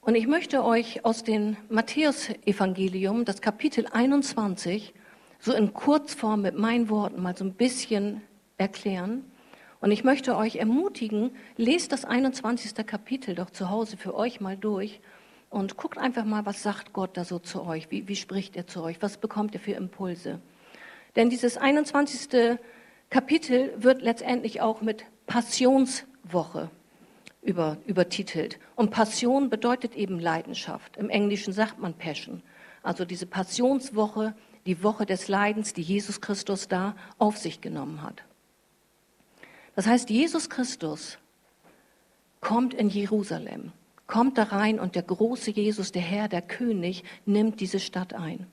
Und 0.00 0.16
ich 0.16 0.26
möchte 0.26 0.64
euch 0.64 1.04
aus 1.04 1.22
dem 1.22 1.56
Matthäusevangelium, 1.68 3.24
das 3.24 3.40
Kapitel 3.40 3.86
21, 3.86 4.94
so 5.38 5.52
in 5.52 5.72
Kurzform 5.72 6.42
mit 6.42 6.58
meinen 6.58 6.88
Worten 6.88 7.22
mal 7.22 7.36
so 7.36 7.44
ein 7.44 7.54
bisschen 7.54 8.20
erklären. 8.58 9.24
Und 9.80 9.90
ich 9.90 10.02
möchte 10.02 10.36
euch 10.36 10.56
ermutigen, 10.56 11.30
lest 11.56 11.92
das 11.92 12.04
21. 12.04 12.74
Kapitel 12.86 13.34
doch 13.34 13.50
zu 13.50 13.70
Hause 13.70 13.96
für 13.96 14.14
euch 14.14 14.40
mal 14.40 14.56
durch 14.56 15.00
und 15.52 15.76
guckt 15.76 15.98
einfach 15.98 16.24
mal, 16.24 16.46
was 16.46 16.62
sagt 16.62 16.92
Gott 16.92 17.16
da 17.16 17.24
so 17.24 17.38
zu 17.38 17.62
euch? 17.64 17.90
Wie, 17.90 18.08
wie 18.08 18.16
spricht 18.16 18.56
er 18.56 18.66
zu 18.66 18.82
euch? 18.82 19.00
Was 19.00 19.18
bekommt 19.18 19.54
ihr 19.54 19.60
für 19.60 19.72
Impulse? 19.72 20.40
Denn 21.14 21.28
dieses 21.28 21.58
21. 21.58 22.58
Kapitel 23.10 23.72
wird 23.76 24.00
letztendlich 24.00 24.62
auch 24.62 24.80
mit 24.80 25.04
Passionswoche 25.26 26.70
über, 27.42 27.76
übertitelt. 27.86 28.58
Und 28.76 28.90
Passion 28.90 29.50
bedeutet 29.50 29.94
eben 29.94 30.18
Leidenschaft. 30.18 30.96
Im 30.96 31.10
Englischen 31.10 31.52
sagt 31.52 31.78
man 31.78 31.94
Passion. 31.94 32.42
Also 32.82 33.04
diese 33.04 33.26
Passionswoche 33.26 34.34
die 34.66 34.82
Woche 34.82 35.06
des 35.06 35.28
Leidens, 35.28 35.72
die 35.74 35.82
Jesus 35.82 36.20
Christus 36.20 36.68
da 36.68 36.94
auf 37.18 37.36
sich 37.36 37.60
genommen 37.60 38.02
hat. 38.02 38.22
Das 39.74 39.86
heißt, 39.86 40.10
Jesus 40.10 40.48
Christus 40.48 41.18
kommt 42.40 42.74
in 42.74 42.88
Jerusalem, 42.88 43.72
kommt 44.06 44.38
da 44.38 44.44
rein 44.44 44.78
und 44.78 44.94
der 44.94 45.02
große 45.02 45.50
Jesus, 45.50 45.92
der 45.92 46.02
Herr, 46.02 46.28
der 46.28 46.42
König, 46.42 47.04
nimmt 47.24 47.60
diese 47.60 47.80
Stadt 47.80 48.14
ein. 48.14 48.46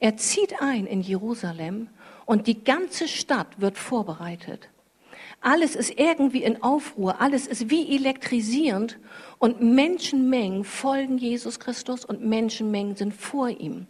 Er 0.00 0.16
zieht 0.16 0.60
ein 0.60 0.86
in 0.86 1.00
Jerusalem 1.00 1.88
und 2.26 2.46
die 2.46 2.64
ganze 2.64 3.08
Stadt 3.08 3.60
wird 3.60 3.76
vorbereitet. 3.76 4.70
Alles 5.40 5.76
ist 5.76 5.98
irgendwie 5.98 6.42
in 6.42 6.62
Aufruhr, 6.62 7.20
alles 7.20 7.46
ist 7.46 7.68
wie 7.70 7.94
elektrisierend 7.94 8.98
und 9.38 9.60
Menschenmengen 9.60 10.64
folgen 10.64 11.18
Jesus 11.18 11.60
Christus 11.60 12.04
und 12.04 12.24
Menschenmengen 12.24 12.96
sind 12.96 13.12
vor 13.12 13.48
ihm. 13.48 13.86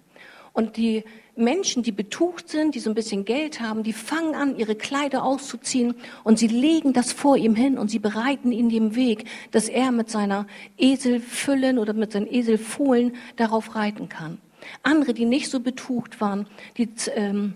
Und 0.55 0.77
die 0.77 1.03
Menschen, 1.37 1.83
die 1.83 1.91
betucht 1.91 2.49
sind, 2.49 2.77
die 2.77 2.79
so 2.79 2.89
ein 2.89 2.95
bisschen 2.95 3.25
Geld 3.25 3.61
haben, 3.61 3.83
die 3.83 3.93
fangen 3.93 4.37
an, 4.37 4.57
ihre 4.57 4.77
Kleider 4.77 5.25
auszuziehen 5.25 5.97
und 6.23 6.39
sie 6.39 6.47
legen 6.47 6.93
das 6.93 7.13
vor 7.13 7.37
ihm 7.37 7.57
hin 7.57 7.77
und 7.77 7.91
sie 7.91 7.99
bereiten 7.99 8.53
ihn 8.53 8.69
den 8.69 8.95
Weg, 8.95 9.25
dass 9.51 9.69
er 9.69 9.91
mit 9.91 10.09
seiner 10.09 10.47
Eselfüllen 10.79 11.79
oder 11.79 11.93
mit 11.93 12.13
seinen 12.13 12.33
Eselfohlen 12.33 13.17
darauf 13.35 13.75
reiten 13.75 14.09
kann. 14.09 14.39
Andere, 14.85 15.13
die 15.13 15.25
nicht 15.25 15.51
so 15.51 15.59
betucht 15.59 16.21
waren, 16.21 16.47
die 16.79 16.89
ähm, 17.17 17.55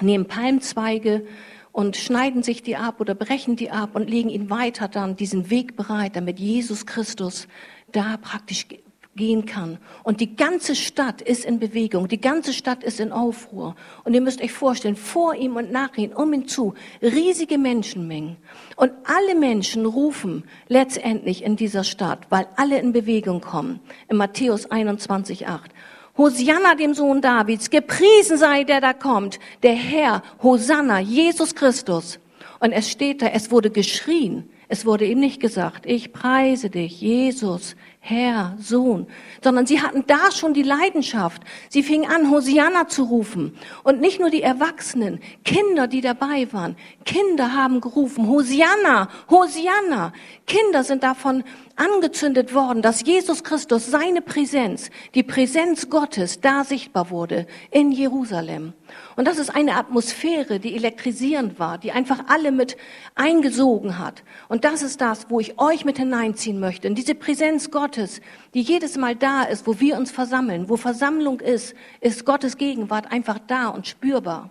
nehmen 0.00 0.26
Palmzweige 0.26 1.26
und 1.70 1.98
schneiden 1.98 2.42
sich 2.42 2.62
die 2.62 2.76
ab 2.76 2.98
oder 2.98 3.14
brechen 3.14 3.56
die 3.56 3.70
ab 3.70 3.90
und 3.94 4.08
legen 4.08 4.30
ihn 4.30 4.48
weiter 4.48 4.88
dann 4.88 5.16
diesen 5.16 5.50
Weg 5.50 5.76
bereit, 5.76 6.16
damit 6.16 6.40
Jesus 6.40 6.86
Christus 6.86 7.46
da 7.92 8.16
praktisch 8.16 8.66
gehen 9.14 9.44
kann. 9.44 9.78
Und 10.02 10.20
die 10.20 10.36
ganze 10.36 10.74
Stadt 10.74 11.20
ist 11.20 11.44
in 11.44 11.58
Bewegung, 11.58 12.08
die 12.08 12.20
ganze 12.20 12.52
Stadt 12.52 12.82
ist 12.82 12.98
in 12.98 13.12
Aufruhr. 13.12 13.76
Und 14.04 14.14
ihr 14.14 14.20
müsst 14.20 14.42
euch 14.42 14.52
vorstellen, 14.52 14.96
vor 14.96 15.34
ihm 15.34 15.56
und 15.56 15.70
nach 15.70 15.96
ihm, 15.96 16.12
um 16.12 16.32
ihn 16.32 16.48
zu, 16.48 16.74
riesige 17.02 17.58
Menschenmengen. 17.58 18.36
Und 18.76 18.92
alle 19.04 19.34
Menschen 19.38 19.84
rufen 19.84 20.44
letztendlich 20.68 21.44
in 21.44 21.56
dieser 21.56 21.84
Stadt, 21.84 22.26
weil 22.30 22.46
alle 22.56 22.78
in 22.78 22.92
Bewegung 22.92 23.40
kommen. 23.40 23.80
In 24.08 24.16
Matthäus 24.16 24.70
21, 24.70 25.46
8. 25.46 25.70
Hosianna 26.16 26.74
dem 26.74 26.94
Sohn 26.94 27.20
Davids, 27.20 27.70
gepriesen 27.70 28.36
sei 28.36 28.64
der 28.64 28.80
da 28.80 28.92
kommt, 28.92 29.38
der 29.62 29.74
Herr, 29.74 30.22
Hosanna, 30.42 31.00
Jesus 31.00 31.54
Christus. 31.54 32.18
Und 32.60 32.72
es 32.72 32.90
steht 32.90 33.22
da, 33.22 33.26
es 33.26 33.50
wurde 33.50 33.70
geschrien. 33.70 34.48
Es 34.68 34.86
wurde 34.86 35.04
ihm 35.04 35.20
nicht 35.20 35.38
gesagt, 35.38 35.84
ich 35.84 36.14
preise 36.14 36.70
dich, 36.70 36.98
Jesus, 36.98 37.76
Herr, 38.04 38.56
Sohn, 38.58 39.06
sondern 39.44 39.64
sie 39.64 39.80
hatten 39.80 40.02
da 40.08 40.32
schon 40.32 40.54
die 40.54 40.64
Leidenschaft. 40.64 41.40
Sie 41.68 41.84
fingen 41.84 42.10
an, 42.10 42.32
Hosianna 42.32 42.88
zu 42.88 43.04
rufen. 43.04 43.56
Und 43.84 44.00
nicht 44.00 44.18
nur 44.18 44.28
die 44.28 44.42
Erwachsenen, 44.42 45.20
Kinder, 45.44 45.86
die 45.86 46.00
dabei 46.00 46.52
waren. 46.52 46.74
Kinder 47.04 47.54
haben 47.54 47.80
gerufen, 47.80 48.26
Hosianna, 48.26 49.08
Hosianna. 49.30 50.12
Kinder 50.48 50.82
sind 50.82 51.04
davon 51.04 51.44
angezündet 51.76 52.54
worden, 52.54 52.82
dass 52.82 53.04
Jesus 53.04 53.44
Christus 53.44 53.86
seine 53.86 54.22
Präsenz, 54.22 54.90
die 55.14 55.22
Präsenz 55.22 55.90
Gottes 55.90 56.40
da 56.40 56.64
sichtbar 56.64 57.10
wurde 57.10 57.46
in 57.70 57.92
Jerusalem. 57.92 58.72
Und 59.16 59.26
das 59.26 59.38
ist 59.38 59.54
eine 59.54 59.76
Atmosphäre, 59.76 60.60
die 60.60 60.74
elektrisierend 60.74 61.58
war, 61.58 61.78
die 61.78 61.92
einfach 61.92 62.24
alle 62.28 62.52
mit 62.52 62.76
eingesogen 63.14 63.98
hat. 63.98 64.22
Und 64.48 64.64
das 64.64 64.82
ist 64.82 65.00
das, 65.00 65.30
wo 65.30 65.40
ich 65.40 65.58
euch 65.58 65.84
mit 65.84 65.98
hineinziehen 65.98 66.60
möchte. 66.60 66.88
In 66.88 66.94
diese 66.94 67.14
Präsenz 67.14 67.70
Gottes, 67.70 68.20
die 68.54 68.62
jedes 68.62 68.96
Mal 68.96 69.16
da 69.16 69.42
ist, 69.42 69.66
wo 69.66 69.80
wir 69.80 69.96
uns 69.96 70.10
versammeln. 70.10 70.68
Wo 70.68 70.76
Versammlung 70.76 71.40
ist, 71.40 71.74
ist 72.00 72.24
Gottes 72.24 72.56
Gegenwart 72.56 73.10
einfach 73.10 73.38
da 73.46 73.68
und 73.68 73.86
spürbar. 73.86 74.50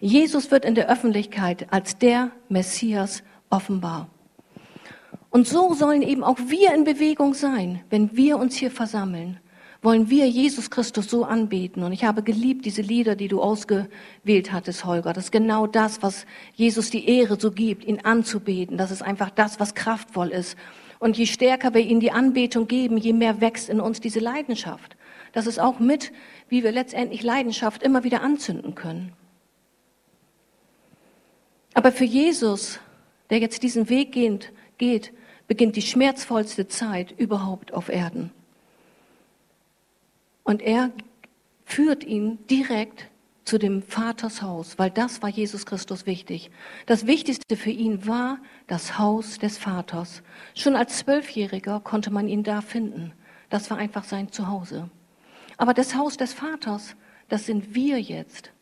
Jesus 0.00 0.50
wird 0.50 0.64
in 0.64 0.74
der 0.74 0.90
Öffentlichkeit 0.90 1.72
als 1.72 1.98
der 1.98 2.30
Messias 2.48 3.22
offenbar. 3.50 4.08
Und 5.30 5.46
so 5.46 5.74
sollen 5.74 6.02
eben 6.02 6.24
auch 6.24 6.38
wir 6.46 6.74
in 6.74 6.84
Bewegung 6.84 7.34
sein, 7.34 7.82
wenn 7.90 8.16
wir 8.16 8.38
uns 8.38 8.56
hier 8.56 8.70
versammeln 8.70 9.38
wollen 9.80 10.10
wir 10.10 10.28
Jesus 10.28 10.70
Christus 10.70 11.08
so 11.08 11.24
anbeten. 11.24 11.84
Und 11.84 11.92
ich 11.92 12.04
habe 12.04 12.22
geliebt 12.22 12.64
diese 12.64 12.82
Lieder, 12.82 13.14
die 13.14 13.28
du 13.28 13.40
ausgewählt 13.40 14.52
hattest, 14.52 14.84
Holger. 14.84 15.12
Das 15.12 15.26
ist 15.26 15.32
genau 15.32 15.66
das, 15.66 16.02
was 16.02 16.26
Jesus 16.54 16.90
die 16.90 17.08
Ehre 17.08 17.38
so 17.38 17.52
gibt, 17.52 17.84
ihn 17.84 18.00
anzubeten. 18.00 18.76
Das 18.76 18.90
ist 18.90 19.02
einfach 19.02 19.30
das, 19.30 19.60
was 19.60 19.74
kraftvoll 19.74 20.28
ist. 20.28 20.56
Und 20.98 21.16
je 21.16 21.26
stärker 21.26 21.74
wir 21.74 21.82
ihm 21.82 22.00
die 22.00 22.10
Anbetung 22.10 22.66
geben, 22.66 22.96
je 22.96 23.12
mehr 23.12 23.40
wächst 23.40 23.68
in 23.68 23.80
uns 23.80 24.00
diese 24.00 24.18
Leidenschaft. 24.18 24.96
Das 25.32 25.46
ist 25.46 25.60
auch 25.60 25.78
mit, 25.78 26.12
wie 26.48 26.64
wir 26.64 26.72
letztendlich 26.72 27.22
Leidenschaft 27.22 27.82
immer 27.84 28.02
wieder 28.02 28.22
anzünden 28.22 28.74
können. 28.74 29.12
Aber 31.74 31.92
für 31.92 32.04
Jesus, 32.04 32.80
der 33.30 33.38
jetzt 33.38 33.62
diesen 33.62 33.88
Weg 33.88 34.10
geht, 34.10 34.52
geht 34.78 35.12
beginnt 35.48 35.74
die 35.76 35.82
schmerzvollste 35.82 36.68
Zeit 36.68 37.12
überhaupt 37.18 37.74
auf 37.74 37.88
Erden. 37.88 38.30
Und 40.44 40.62
er 40.62 40.92
führt 41.64 42.04
ihn 42.04 42.38
direkt 42.46 43.08
zu 43.44 43.58
dem 43.58 43.82
Vaters 43.82 44.42
Haus, 44.42 44.78
weil 44.78 44.90
das 44.90 45.22
war 45.22 45.30
Jesus 45.30 45.64
Christus 45.64 46.04
wichtig. 46.06 46.50
Das 46.86 47.06
Wichtigste 47.06 47.56
für 47.56 47.70
ihn 47.70 48.06
war 48.06 48.38
das 48.66 48.98
Haus 48.98 49.38
des 49.38 49.56
Vaters. 49.56 50.22
Schon 50.54 50.76
als 50.76 50.98
Zwölfjähriger 50.98 51.80
konnte 51.80 52.10
man 52.10 52.28
ihn 52.28 52.42
da 52.42 52.60
finden. 52.60 53.12
Das 53.48 53.70
war 53.70 53.78
einfach 53.78 54.04
sein 54.04 54.30
Zuhause. 54.30 54.90
Aber 55.56 55.72
das 55.72 55.94
Haus 55.94 56.18
des 56.18 56.34
Vaters, 56.34 56.94
das 57.28 57.46
sind 57.46 57.74
wir 57.74 57.98
jetzt. 57.98 58.52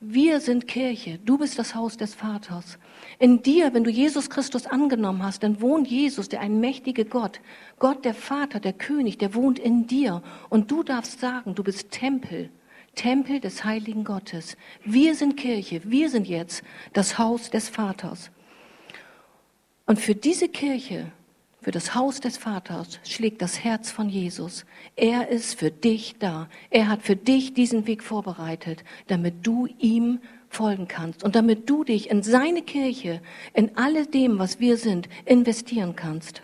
Wir 0.00 0.40
sind 0.40 0.68
Kirche. 0.68 1.18
Du 1.24 1.38
bist 1.38 1.58
das 1.58 1.74
Haus 1.74 1.96
des 1.96 2.14
Vaters. 2.14 2.78
In 3.18 3.42
dir, 3.42 3.72
wenn 3.72 3.82
du 3.82 3.90
Jesus 3.90 4.28
Christus 4.28 4.66
angenommen 4.66 5.22
hast, 5.22 5.42
dann 5.42 5.62
wohnt 5.62 5.88
Jesus, 5.88 6.28
der 6.28 6.40
ein 6.40 6.60
mächtiger 6.60 7.04
Gott, 7.04 7.40
Gott 7.78 8.04
der 8.04 8.12
Vater, 8.12 8.60
der 8.60 8.74
König, 8.74 9.16
der 9.16 9.34
wohnt 9.34 9.58
in 9.58 9.86
dir. 9.86 10.22
Und 10.50 10.70
du 10.70 10.82
darfst 10.82 11.20
sagen, 11.20 11.54
du 11.54 11.64
bist 11.64 11.90
Tempel, 11.92 12.50
Tempel 12.94 13.40
des 13.40 13.64
heiligen 13.64 14.04
Gottes. 14.04 14.58
Wir 14.84 15.14
sind 15.14 15.38
Kirche, 15.38 15.80
wir 15.84 16.10
sind 16.10 16.28
jetzt 16.28 16.62
das 16.92 17.18
Haus 17.18 17.48
des 17.48 17.70
Vaters. 17.70 18.30
Und 19.86 19.98
für 19.98 20.14
diese 20.14 20.48
Kirche, 20.48 21.10
für 21.66 21.72
das 21.72 21.96
Haus 21.96 22.20
des 22.20 22.36
Vaters 22.36 23.00
schlägt 23.02 23.42
das 23.42 23.64
Herz 23.64 23.90
von 23.90 24.08
Jesus. 24.08 24.64
Er 24.94 25.30
ist 25.30 25.58
für 25.58 25.72
dich 25.72 26.14
da. 26.20 26.48
Er 26.70 26.86
hat 26.86 27.02
für 27.02 27.16
dich 27.16 27.54
diesen 27.54 27.88
Weg 27.88 28.04
vorbereitet, 28.04 28.84
damit 29.08 29.44
du 29.44 29.66
ihm 29.80 30.20
folgen 30.48 30.86
kannst 30.86 31.24
und 31.24 31.34
damit 31.34 31.68
du 31.68 31.82
dich 31.82 32.08
in 32.08 32.22
seine 32.22 32.62
Kirche, 32.62 33.20
in 33.52 33.76
alle 33.76 34.06
dem, 34.06 34.38
was 34.38 34.60
wir 34.60 34.76
sind, 34.76 35.08
investieren 35.24 35.96
kannst. 35.96 36.42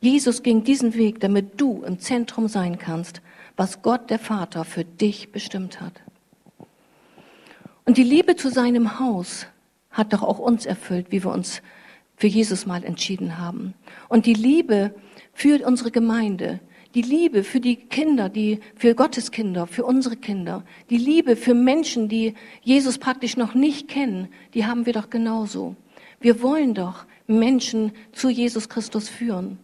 Jesus 0.00 0.42
ging 0.42 0.64
diesen 0.64 0.94
Weg, 0.94 1.20
damit 1.20 1.60
du 1.60 1.84
im 1.84 2.00
Zentrum 2.00 2.48
sein 2.48 2.76
kannst, 2.76 3.22
was 3.56 3.82
Gott 3.82 4.10
der 4.10 4.18
Vater 4.18 4.64
für 4.64 4.84
dich 4.84 5.30
bestimmt 5.30 5.80
hat. 5.80 6.02
Und 7.84 7.98
die 7.98 8.02
Liebe 8.02 8.34
zu 8.34 8.50
seinem 8.50 8.98
Haus 8.98 9.46
hat 9.92 10.12
doch 10.12 10.24
auch 10.24 10.40
uns 10.40 10.66
erfüllt, 10.66 11.12
wie 11.12 11.22
wir 11.22 11.30
uns 11.30 11.62
für 12.22 12.28
Jesus 12.28 12.66
mal 12.66 12.84
entschieden 12.84 13.38
haben. 13.38 13.74
Und 14.08 14.26
die 14.26 14.34
Liebe 14.34 14.94
für 15.32 15.66
unsere 15.66 15.90
Gemeinde, 15.90 16.60
die 16.94 17.02
Liebe 17.02 17.42
für 17.42 17.58
die 17.58 17.74
Kinder, 17.74 18.28
die, 18.28 18.60
für 18.76 18.94
Gottes 18.94 19.32
Kinder, 19.32 19.66
für 19.66 19.84
unsere 19.84 20.14
Kinder, 20.14 20.62
die 20.88 20.98
Liebe 20.98 21.34
für 21.34 21.52
Menschen, 21.52 22.08
die 22.08 22.34
Jesus 22.62 22.98
praktisch 22.98 23.36
noch 23.36 23.54
nicht 23.54 23.88
kennen, 23.88 24.28
die 24.54 24.66
haben 24.66 24.86
wir 24.86 24.92
doch 24.92 25.10
genauso. 25.10 25.74
Wir 26.20 26.42
wollen 26.42 26.74
doch 26.74 27.06
Menschen 27.26 27.90
zu 28.12 28.30
Jesus 28.30 28.68
Christus 28.68 29.08
führen. 29.08 29.58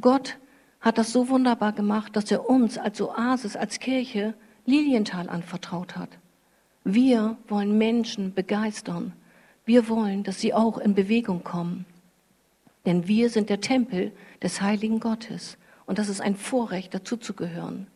Gott 0.00 0.38
hat 0.80 0.96
das 0.96 1.12
so 1.12 1.28
wunderbar 1.28 1.74
gemacht, 1.74 2.16
dass 2.16 2.30
er 2.30 2.48
uns 2.48 2.78
als 2.78 2.98
Oasis, 3.02 3.56
als 3.56 3.78
Kirche 3.78 4.32
Lilienthal 4.64 5.28
anvertraut 5.28 5.96
hat. 5.96 6.08
Wir 6.82 7.36
wollen 7.46 7.76
Menschen 7.76 8.32
begeistern. 8.32 9.12
Wir 9.64 9.88
wollen, 9.88 10.22
dass 10.22 10.40
sie 10.40 10.54
auch 10.54 10.78
in 10.78 10.94
Bewegung 10.94 11.42
kommen. 11.42 11.86
Denn 12.86 13.08
wir 13.08 13.30
sind 13.30 13.48
der 13.48 13.60
Tempel 13.60 14.12
des 14.42 14.60
heiligen 14.60 15.00
Gottes. 15.00 15.56
Und 15.86 15.98
das 15.98 16.08
ist 16.08 16.20
ein 16.20 16.36
Vorrecht, 16.36 16.94
dazu 16.94 17.16
zu 17.16 17.34
gehören. 17.34 17.86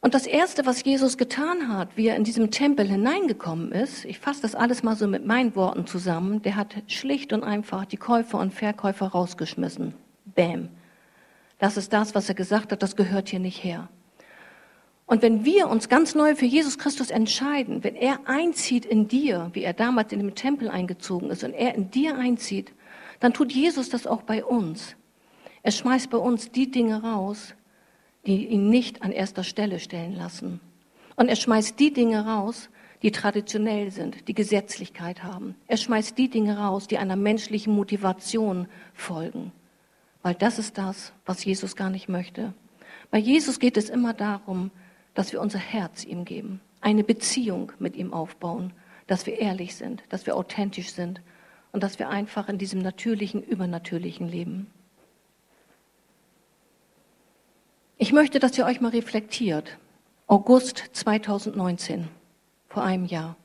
Und 0.00 0.14
das 0.14 0.26
Erste, 0.26 0.66
was 0.66 0.82
Jesus 0.82 1.16
getan 1.16 1.68
hat, 1.68 1.96
wie 1.96 2.08
er 2.08 2.16
in 2.16 2.24
diesem 2.24 2.50
Tempel 2.50 2.88
hineingekommen 2.88 3.70
ist, 3.70 4.04
ich 4.04 4.18
fasse 4.18 4.42
das 4.42 4.56
alles 4.56 4.82
mal 4.82 4.96
so 4.96 5.06
mit 5.06 5.24
meinen 5.24 5.54
Worten 5.54 5.86
zusammen, 5.86 6.42
der 6.42 6.56
hat 6.56 6.74
schlicht 6.88 7.32
und 7.32 7.44
einfach 7.44 7.84
die 7.84 7.96
Käufer 7.96 8.38
und 8.38 8.52
Verkäufer 8.52 9.06
rausgeschmissen. 9.06 9.94
Bäm. 10.24 10.70
Das 11.60 11.76
ist 11.76 11.92
das, 11.92 12.16
was 12.16 12.28
er 12.28 12.34
gesagt 12.34 12.72
hat, 12.72 12.82
das 12.82 12.96
gehört 12.96 13.28
hier 13.28 13.38
nicht 13.38 13.62
her. 13.62 13.88
Und 15.06 15.22
wenn 15.22 15.44
wir 15.44 15.68
uns 15.68 15.88
ganz 15.88 16.14
neu 16.14 16.34
für 16.34 16.46
Jesus 16.46 16.78
Christus 16.78 17.10
entscheiden, 17.10 17.84
wenn 17.84 17.96
er 17.96 18.20
einzieht 18.26 18.84
in 18.84 19.08
dir, 19.08 19.50
wie 19.52 19.62
er 19.62 19.72
damals 19.72 20.12
in 20.12 20.20
dem 20.20 20.34
Tempel 20.34 20.68
eingezogen 20.68 21.30
ist, 21.30 21.44
und 21.44 21.52
er 21.52 21.74
in 21.74 21.90
dir 21.90 22.16
einzieht, 22.16 22.72
dann 23.20 23.32
tut 23.32 23.52
Jesus 23.52 23.88
das 23.88 24.06
auch 24.06 24.22
bei 24.22 24.44
uns. 24.44 24.96
Er 25.62 25.72
schmeißt 25.72 26.10
bei 26.10 26.18
uns 26.18 26.50
die 26.50 26.70
Dinge 26.70 27.02
raus, 27.02 27.54
die 28.26 28.46
ihn 28.46 28.68
nicht 28.68 29.02
an 29.02 29.12
erster 29.12 29.44
Stelle 29.44 29.80
stellen 29.80 30.14
lassen. 30.14 30.60
Und 31.16 31.28
er 31.28 31.36
schmeißt 31.36 31.78
die 31.78 31.92
Dinge 31.92 32.24
raus, 32.26 32.68
die 33.02 33.10
traditionell 33.10 33.90
sind, 33.90 34.28
die 34.28 34.34
Gesetzlichkeit 34.34 35.22
haben. 35.24 35.56
Er 35.66 35.76
schmeißt 35.76 36.16
die 36.16 36.28
Dinge 36.28 36.58
raus, 36.58 36.86
die 36.86 36.98
einer 36.98 37.16
menschlichen 37.16 37.74
Motivation 37.74 38.68
folgen. 38.94 39.52
Weil 40.22 40.34
das 40.34 40.58
ist 40.58 40.78
das, 40.78 41.12
was 41.26 41.44
Jesus 41.44 41.74
gar 41.74 41.90
nicht 41.90 42.08
möchte. 42.08 42.54
Bei 43.10 43.18
Jesus 43.18 43.58
geht 43.58 43.76
es 43.76 43.90
immer 43.90 44.14
darum, 44.14 44.70
dass 45.14 45.32
wir 45.32 45.40
unser 45.40 45.58
Herz 45.58 46.04
ihm 46.04 46.24
geben, 46.24 46.60
eine 46.80 47.04
Beziehung 47.04 47.72
mit 47.78 47.96
ihm 47.96 48.12
aufbauen, 48.12 48.72
dass 49.06 49.26
wir 49.26 49.38
ehrlich 49.38 49.76
sind, 49.76 50.02
dass 50.08 50.26
wir 50.26 50.36
authentisch 50.36 50.92
sind 50.92 51.20
und 51.72 51.82
dass 51.82 51.98
wir 51.98 52.08
einfach 52.08 52.48
in 52.48 52.58
diesem 52.58 52.80
natürlichen, 52.80 53.42
übernatürlichen 53.42 54.28
leben. 54.28 54.70
Ich 57.98 58.12
möchte, 58.12 58.38
dass 58.38 58.56
ihr 58.58 58.66
euch 58.66 58.80
mal 58.80 58.90
reflektiert. 58.90 59.78
August 60.26 60.84
2019, 60.92 62.08
vor 62.68 62.82
einem 62.82 63.04
Jahr. 63.04 63.36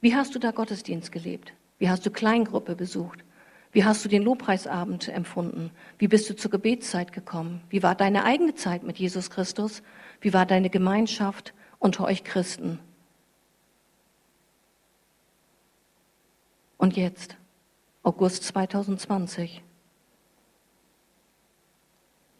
Wie 0.00 0.14
hast 0.14 0.34
du 0.34 0.38
da 0.38 0.52
Gottesdienst 0.52 1.12
gelebt? 1.12 1.52
Wie 1.78 1.90
hast 1.90 2.04
du 2.06 2.10
Kleingruppe 2.10 2.74
besucht? 2.74 3.24
Wie 3.72 3.84
hast 3.84 4.04
du 4.04 4.08
den 4.08 4.22
Lobpreisabend 4.22 5.08
empfunden? 5.08 5.70
Wie 5.98 6.08
bist 6.08 6.28
du 6.30 6.34
zur 6.34 6.50
Gebetszeit 6.50 7.12
gekommen? 7.12 7.60
Wie 7.68 7.82
war 7.82 7.94
deine 7.94 8.24
eigene 8.24 8.54
Zeit 8.54 8.82
mit 8.82 8.98
Jesus 8.98 9.30
Christus? 9.30 9.82
Wie 10.20 10.32
war 10.32 10.46
deine 10.46 10.70
Gemeinschaft 10.70 11.54
unter 11.78 12.04
euch 12.04 12.24
Christen? 12.24 12.80
Und 16.76 16.96
jetzt, 16.96 17.36
August 18.02 18.44
2020. 18.44 19.62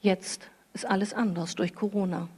Jetzt 0.01 0.49
ist 0.73 0.87
alles 0.87 1.13
anders 1.13 1.57
durch 1.57 1.75
Corona. 1.75 2.29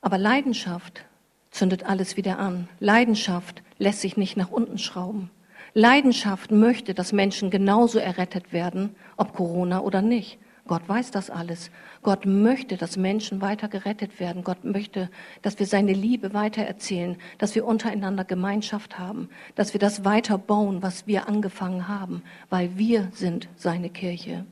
Aber 0.00 0.18
Leidenschaft 0.18 1.04
zündet 1.50 1.84
alles 1.84 2.16
wieder 2.16 2.38
an. 2.38 2.68
Leidenschaft 2.80 3.62
lässt 3.78 4.00
sich 4.00 4.16
nicht 4.16 4.36
nach 4.36 4.50
unten 4.50 4.78
schrauben. 4.78 5.30
Leidenschaft 5.74 6.50
möchte, 6.50 6.94
dass 6.94 7.12
Menschen 7.12 7.50
genauso 7.50 7.98
errettet 7.98 8.52
werden, 8.52 8.94
ob 9.16 9.34
Corona 9.34 9.80
oder 9.80 10.02
nicht. 10.02 10.38
Gott 10.68 10.88
weiß 10.88 11.10
das 11.10 11.30
alles. 11.30 11.70
Gott 12.02 12.26
möchte, 12.26 12.76
dass 12.76 12.96
Menschen 12.96 13.40
weiter 13.40 13.66
gerettet 13.66 14.20
werden. 14.20 14.44
Gott 14.44 14.64
möchte, 14.64 15.10
dass 15.42 15.58
wir 15.58 15.66
seine 15.66 15.92
Liebe 15.92 16.32
weitererzählen, 16.34 17.16
dass 17.38 17.56
wir 17.56 17.66
untereinander 17.66 18.24
Gemeinschaft 18.24 18.98
haben, 18.98 19.28
dass 19.56 19.72
wir 19.72 19.80
das 19.80 20.04
weiter 20.04 20.38
bauen, 20.38 20.82
was 20.82 21.06
wir 21.06 21.26
angefangen 21.26 21.88
haben, 21.88 22.22
weil 22.50 22.78
wir 22.78 23.08
sind 23.12 23.48
seine 23.56 23.90
Kirche. 23.90 24.44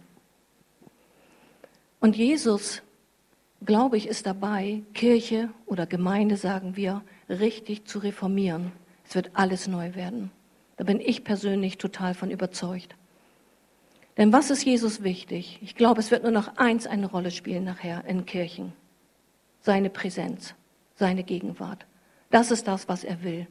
Und 2.00 2.16
Jesus, 2.16 2.82
glaube 3.64 3.96
ich, 3.96 4.08
ist 4.08 4.26
dabei, 4.26 4.82
Kirche 4.94 5.50
oder 5.66 5.87
Gemeinde, 5.87 6.37
sagen 6.37 6.76
wir, 6.76 7.02
richtig 7.28 7.87
zu 7.87 7.99
reformieren. 8.00 8.73
Es 9.08 9.14
wird 9.14 9.30
alles 9.35 9.68
neu 9.68 9.94
werden. 9.94 10.30
Da 10.76 10.85
bin 10.85 11.00
ich 11.00 11.25
persönlich 11.25 11.78
total 11.78 12.14
von 12.14 12.30
überzeugt. 12.30 12.96
Denn 14.16 14.32
was 14.32 14.50
ist 14.50 14.64
Jesus 14.64 15.02
wichtig? 15.02 15.58
Ich 15.62 15.75
glaube, 15.75 16.00
es 16.00 16.11
wird 16.11 16.23
nur 16.23 16.32
noch 16.32 16.56
eins 16.56 16.87
eine 16.87 17.06
Rolle 17.06 17.30
spielen 17.30 17.64
nachher 17.64 18.04
in 18.06 18.25
Kirchen. 18.25 18.73
Seine 19.61 19.90
Präsenz, 19.90 20.54
seine 20.94 21.23
Gegenwart. 21.23 21.87
Das 22.30 22.50
ist 22.50 22.66
das, 22.66 22.88
was 22.88 23.04
er 23.04 23.23
will. 23.23 23.46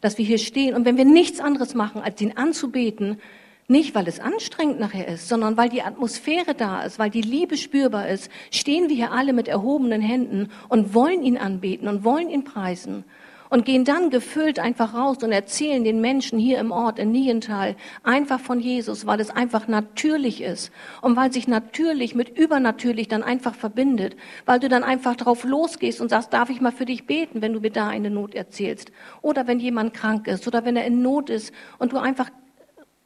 Dass 0.00 0.18
wir 0.18 0.24
hier 0.24 0.38
stehen 0.38 0.74
und 0.74 0.84
wenn 0.84 0.96
wir 0.96 1.04
nichts 1.04 1.40
anderes 1.40 1.74
machen, 1.74 2.02
als 2.02 2.20
ihn 2.20 2.36
anzubeten, 2.36 3.20
nicht, 3.66 3.94
weil 3.94 4.08
es 4.08 4.18
anstrengend 4.18 4.80
nachher 4.80 5.06
ist, 5.06 5.28
sondern 5.28 5.56
weil 5.56 5.68
die 5.68 5.82
Atmosphäre 5.82 6.54
da 6.54 6.82
ist, 6.82 6.98
weil 6.98 7.10
die 7.10 7.22
Liebe 7.22 7.56
spürbar 7.56 8.08
ist, 8.08 8.28
stehen 8.50 8.88
wir 8.88 8.96
hier 8.96 9.12
alle 9.12 9.32
mit 9.32 9.46
erhobenen 9.46 10.00
Händen 10.02 10.48
und 10.68 10.92
wollen 10.92 11.22
ihn 11.22 11.38
anbeten 11.38 11.86
und 11.86 12.02
wollen 12.02 12.30
ihn 12.30 12.42
preisen 12.42 13.04
und 13.50 13.64
gehen 13.64 13.84
dann 13.84 14.10
gefüllt 14.10 14.58
einfach 14.58 14.94
raus 14.94 15.18
und 15.22 15.32
erzählen 15.32 15.84
den 15.84 16.00
Menschen 16.00 16.38
hier 16.38 16.58
im 16.58 16.70
Ort 16.70 16.98
in 16.98 17.10
Niental 17.10 17.76
einfach 18.04 18.40
von 18.40 18.60
Jesus, 18.60 19.06
weil 19.06 19.20
es 19.20 19.30
einfach 19.30 19.68
natürlich 19.68 20.40
ist 20.40 20.72
und 21.02 21.16
weil 21.16 21.32
sich 21.32 21.48
natürlich 21.48 22.14
mit 22.14 22.38
übernatürlich 22.38 23.08
dann 23.08 23.22
einfach 23.22 23.54
verbindet, 23.54 24.16
weil 24.46 24.60
du 24.60 24.68
dann 24.68 24.84
einfach 24.84 25.16
drauf 25.16 25.44
losgehst 25.44 26.00
und 26.00 26.08
sagst, 26.08 26.32
darf 26.32 26.48
ich 26.48 26.60
mal 26.60 26.72
für 26.72 26.86
dich 26.86 27.06
beten, 27.06 27.42
wenn 27.42 27.52
du 27.52 27.60
mir 27.60 27.70
da 27.70 27.88
eine 27.88 28.08
Not 28.08 28.34
erzählst 28.34 28.92
oder 29.20 29.46
wenn 29.46 29.58
jemand 29.58 29.92
krank 29.92 30.28
ist 30.28 30.46
oder 30.46 30.64
wenn 30.64 30.76
er 30.76 30.86
in 30.86 31.02
Not 31.02 31.28
ist 31.28 31.52
und 31.78 31.92
du 31.92 31.98
einfach 31.98 32.30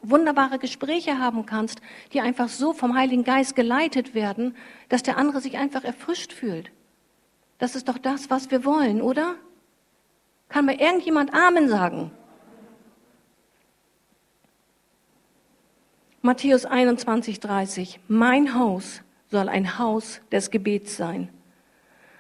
wunderbare 0.03 0.59
Gespräche 0.59 1.19
haben 1.19 1.47
kannst, 1.47 1.81
die 2.13 2.21
einfach 2.21 2.49
so 2.49 2.75
vom 2.75 2.95
Heiligen 2.95 3.25
Geist 3.25 3.57
geleitet 3.57 4.15
werden, 4.15 4.55
dass 4.91 5.03
der 5.03 5.17
andere 5.17 5.41
sich 5.41 5.57
einfach 5.57 5.83
erfrischt 5.83 6.33
fühlt. 6.33 6.71
Das 7.57 7.75
ist 7.75 7.89
doch 7.89 7.99
das, 7.99 8.29
was 8.29 8.51
wir 8.51 8.67
wollen, 8.67 9.01
oder? 9.01 9.37
Kann 10.49 10.67
mir 10.67 10.81
irgendjemand 10.81 11.35
Amen 11.35 11.69
sagen? 11.69 12.11
Matthäus 16.23 16.65
21, 16.65 17.41
30. 17.41 18.01
Mein 18.09 18.55
Haus 18.55 19.03
soll 19.31 19.49
ein 19.49 19.79
Haus 19.79 20.23
des 20.33 20.51
Gebets 20.51 20.97
sein. 20.97 21.29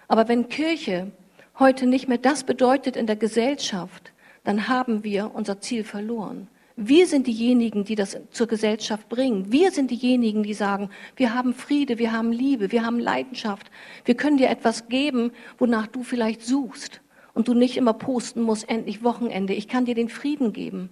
Aber 0.09 0.29
wenn 0.29 0.49
Kirche 0.49 1.11
heute 1.59 1.87
nicht 1.87 2.09
mehr 2.09 2.19
das 2.19 2.45
bedeutet 2.45 2.97
in 2.97 3.07
der 3.07 3.17
Gesellschaft, 3.17 4.13
dann 4.43 4.69
haben 4.69 5.05
wir 5.05 5.35
unser 5.35 5.61
Ziel 5.61 5.85
verloren. 5.85 6.49
Wir 6.77 7.07
sind 7.07 7.29
diejenigen, 7.29 7.85
die 7.85 7.95
das 7.95 8.19
zur 8.31 8.49
Gesellschaft 8.49 9.09
bringen. 9.09 9.53
Wir 9.53 9.71
sind 9.71 9.91
diejenigen, 9.91 10.43
die 10.43 10.55
sagen, 10.55 10.91
wir 11.17 11.33
haben 11.33 11.55
Friede, 11.55 11.99
wir 11.99 12.13
haben 12.13 12.33
Liebe, 12.33 12.73
wir 12.73 12.85
haben 12.85 12.99
Leidenschaft. 12.99 13.71
Wir 14.05 14.17
können 14.17 14.37
dir 14.37 14.51
etwas 14.51 14.89
geben, 14.89 15.31
wonach 15.57 15.87
du 15.87 16.03
vielleicht 16.03 16.43
suchst 16.43 17.01
und 17.35 17.49
du 17.49 17.55
nicht 17.55 17.77
immer 17.77 17.93
posten 17.93 18.43
musst, 18.43 18.69
endlich 18.69 19.03
Wochenende. 19.03 19.53
Ich 19.53 19.69
kann 19.69 19.85
dir 19.85 19.95
den 19.95 20.09
Frieden 20.09 20.53
geben. 20.53 20.91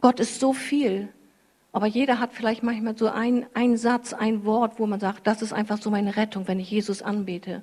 Gott 0.00 0.20
ist 0.20 0.40
so 0.40 0.52
viel, 0.52 1.08
aber 1.72 1.86
jeder 1.86 2.20
hat 2.20 2.32
vielleicht 2.32 2.62
manchmal 2.62 2.96
so 2.96 3.08
ein, 3.08 3.46
ein 3.52 3.76
Satz, 3.76 4.14
ein 4.14 4.44
Wort, 4.44 4.78
wo 4.78 4.86
man 4.86 5.00
sagt, 5.00 5.26
das 5.26 5.42
ist 5.42 5.52
einfach 5.52 5.78
so 5.82 5.90
meine 5.90 6.16
Rettung, 6.16 6.48
wenn 6.48 6.60
ich 6.60 6.70
Jesus 6.70 7.02
anbete. 7.02 7.62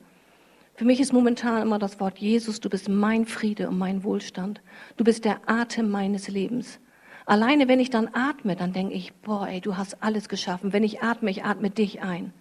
Für 0.75 0.85
mich 0.85 0.99
ist 0.99 1.13
momentan 1.13 1.61
immer 1.61 1.79
das 1.79 2.01
Wort 2.01 2.19
Jesus, 2.19 2.59
du 2.59 2.69
bist 2.69 2.89
mein 2.89 3.25
Friede 3.25 3.69
und 3.69 3.77
mein 3.77 4.03
Wohlstand. 4.03 4.61
Du 4.97 5.05
bist 5.05 5.23
der 5.23 5.39
Atem 5.49 5.89
meines 5.89 6.27
Lebens. 6.27 6.79
Alleine 7.25 7.67
wenn 7.69 7.79
ich 7.79 7.89
dann 7.89 8.09
atme, 8.13 8.55
dann 8.55 8.73
denke 8.73 8.93
ich, 8.93 9.13
boah, 9.13 9.47
ey, 9.47 9.61
du 9.61 9.77
hast 9.77 10.03
alles 10.03 10.27
geschaffen. 10.29 10.73
Wenn 10.73 10.83
ich 10.83 11.01
atme, 11.01 11.31
ich 11.31 11.43
atme 11.45 11.69
dich 11.69 12.01
ein. 12.01 12.33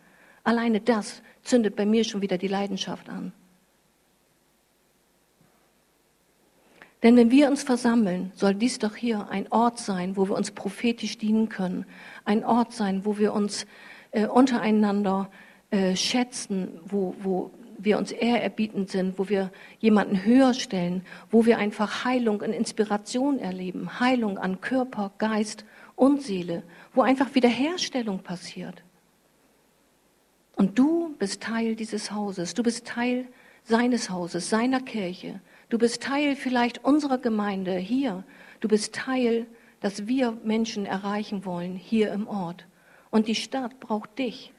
Alleine 0.42 0.80
das 0.80 1.22
zündet 1.42 1.76
bei 1.76 1.86
mir 1.86 2.04
schon 2.04 2.20
wieder 2.20 2.36
die 2.36 2.48
Leidenschaft 2.48 3.08
an. 3.08 3.32
Denn 7.04 7.18
wenn 7.18 7.30
wir 7.30 7.50
uns 7.50 7.62
versammeln, 7.62 8.32
soll 8.34 8.54
dies 8.54 8.78
doch 8.78 8.96
hier 8.96 9.28
ein 9.28 9.46
Ort 9.52 9.78
sein, 9.78 10.16
wo 10.16 10.26
wir 10.26 10.34
uns 10.34 10.50
prophetisch 10.50 11.18
dienen 11.18 11.50
können. 11.50 11.84
Ein 12.24 12.44
Ort 12.44 12.72
sein, 12.72 13.04
wo 13.04 13.18
wir 13.18 13.34
uns 13.34 13.66
äh, 14.12 14.26
untereinander 14.26 15.30
äh, 15.70 15.96
schätzen, 15.96 16.80
wo, 16.82 17.14
wo 17.20 17.50
wir 17.76 17.98
uns 17.98 18.10
ehrerbietend 18.10 18.90
sind, 18.90 19.18
wo 19.18 19.28
wir 19.28 19.52
jemanden 19.80 20.24
höher 20.24 20.54
stellen, 20.54 21.04
wo 21.30 21.44
wir 21.44 21.58
einfach 21.58 22.06
Heilung 22.06 22.40
und 22.40 22.54
Inspiration 22.54 23.38
erleben, 23.38 24.00
Heilung 24.00 24.38
an 24.38 24.62
Körper, 24.62 25.12
Geist 25.18 25.66
und 25.96 26.22
Seele, 26.22 26.62
wo 26.94 27.02
einfach 27.02 27.34
Wiederherstellung 27.34 28.20
passiert. 28.20 28.82
Und 30.56 30.78
du 30.78 31.14
bist 31.18 31.42
Teil 31.42 31.76
dieses 31.76 32.12
Hauses, 32.12 32.54
du 32.54 32.62
bist 32.62 32.86
Teil 32.86 33.26
seines 33.62 34.08
Hauses, 34.08 34.48
seiner 34.48 34.80
Kirche, 34.80 35.40
du 35.68 35.78
bist 35.78 36.02
Teil 36.02 36.36
vielleicht 36.36 36.84
unserer 36.84 37.18
Gemeinde 37.18 37.76
hier, 37.76 38.24
du 38.60 38.68
bist 38.68 38.94
Teil, 38.94 39.46
dass 39.80 40.06
wir 40.06 40.32
Menschen 40.44 40.86
erreichen 40.86 41.44
wollen 41.44 41.76
hier 41.76 42.12
im 42.12 42.26
Ort. 42.26 42.66
Und 43.10 43.28
die 43.28 43.34
Stadt 43.34 43.80
braucht 43.80 44.18
dich. 44.18 44.52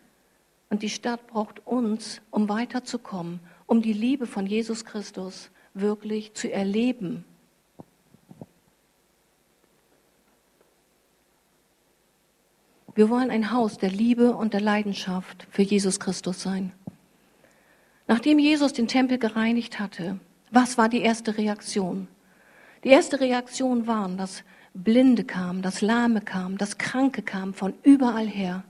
Und 0.69 0.83
die 0.83 0.89
Stadt 0.89 1.25
braucht 1.27 1.65
uns, 1.65 2.21
um 2.31 2.47
weiterzukommen, 2.47 3.39
um 3.65 3.81
die 3.81 3.93
Liebe 3.93 4.27
von 4.27 4.45
Jesus 4.45 4.85
Christus 4.85 5.49
wirklich 5.73 6.33
zu 6.33 6.51
erleben. 6.51 7.25
Wir 12.95 13.09
wollen 13.09 13.29
ein 13.29 13.51
Haus 13.51 13.77
der 13.77 13.89
Liebe 13.89 14.35
und 14.35 14.53
der 14.53 14.61
Leidenschaft 14.61 15.47
für 15.51 15.63
Jesus 15.63 15.99
Christus 15.99 16.41
sein. 16.41 16.71
Nachdem 18.07 18.39
Jesus 18.39 18.71
den 18.71 18.87
Tempel 18.87 19.17
gereinigt 19.17 19.79
hatte, 19.79 20.19
was 20.51 20.77
war 20.77 20.89
die 20.89 21.01
erste 21.01 21.37
Reaktion? 21.37 22.07
Die 22.83 22.89
erste 22.89 23.19
Reaktion 23.19 23.87
war, 23.87 24.07
dass 24.09 24.43
Blinde 24.73 25.23
kamen, 25.23 25.61
dass 25.61 25.81
Lahme 25.81 26.21
kamen, 26.21 26.57
dass 26.57 26.77
Kranke 26.77 27.21
kamen 27.21 27.53
von 27.53 27.73
überall 27.83 28.27
her. 28.27 28.63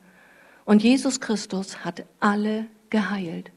Und 0.63 0.83
Jesus 0.83 1.19
Christus 1.19 1.83
hat 1.83 2.05
alle 2.19 2.67
geheilt. 2.89 3.51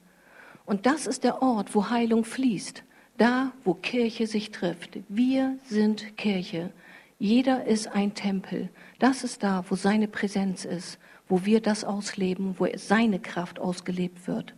Und 0.65 0.87
das 0.87 1.07
ist 1.07 1.25
der 1.25 1.43
Ort, 1.43 1.75
wo 1.75 1.91
Heilung 1.91 2.25
fließt. 2.25 2.85
Da, 3.19 3.53
wo 3.65 3.75
Kirche 3.75 4.27
sich 4.27 4.51
trifft. 4.51 4.99
Wir 5.09 5.59
sind 5.65 6.17
Kirche. 6.17 6.71
Jeder 7.19 7.65
ist 7.65 7.89
ein 7.89 8.15
Tempel. 8.15 8.69
Das 8.99 9.25
ist 9.25 9.43
da, 9.43 9.65
wo 9.69 9.75
seine 9.75 10.09
Präsenz 10.09 10.65
ist, 10.65 10.99
wo 11.29 11.45
wir 11.45 11.61
das 11.61 11.85
ausleben, 11.85 12.55
wo 12.59 12.67
seine 12.77 13.19
Kraft 13.19 13.59
ausgelebt 13.59 14.29
wird. 14.29 14.55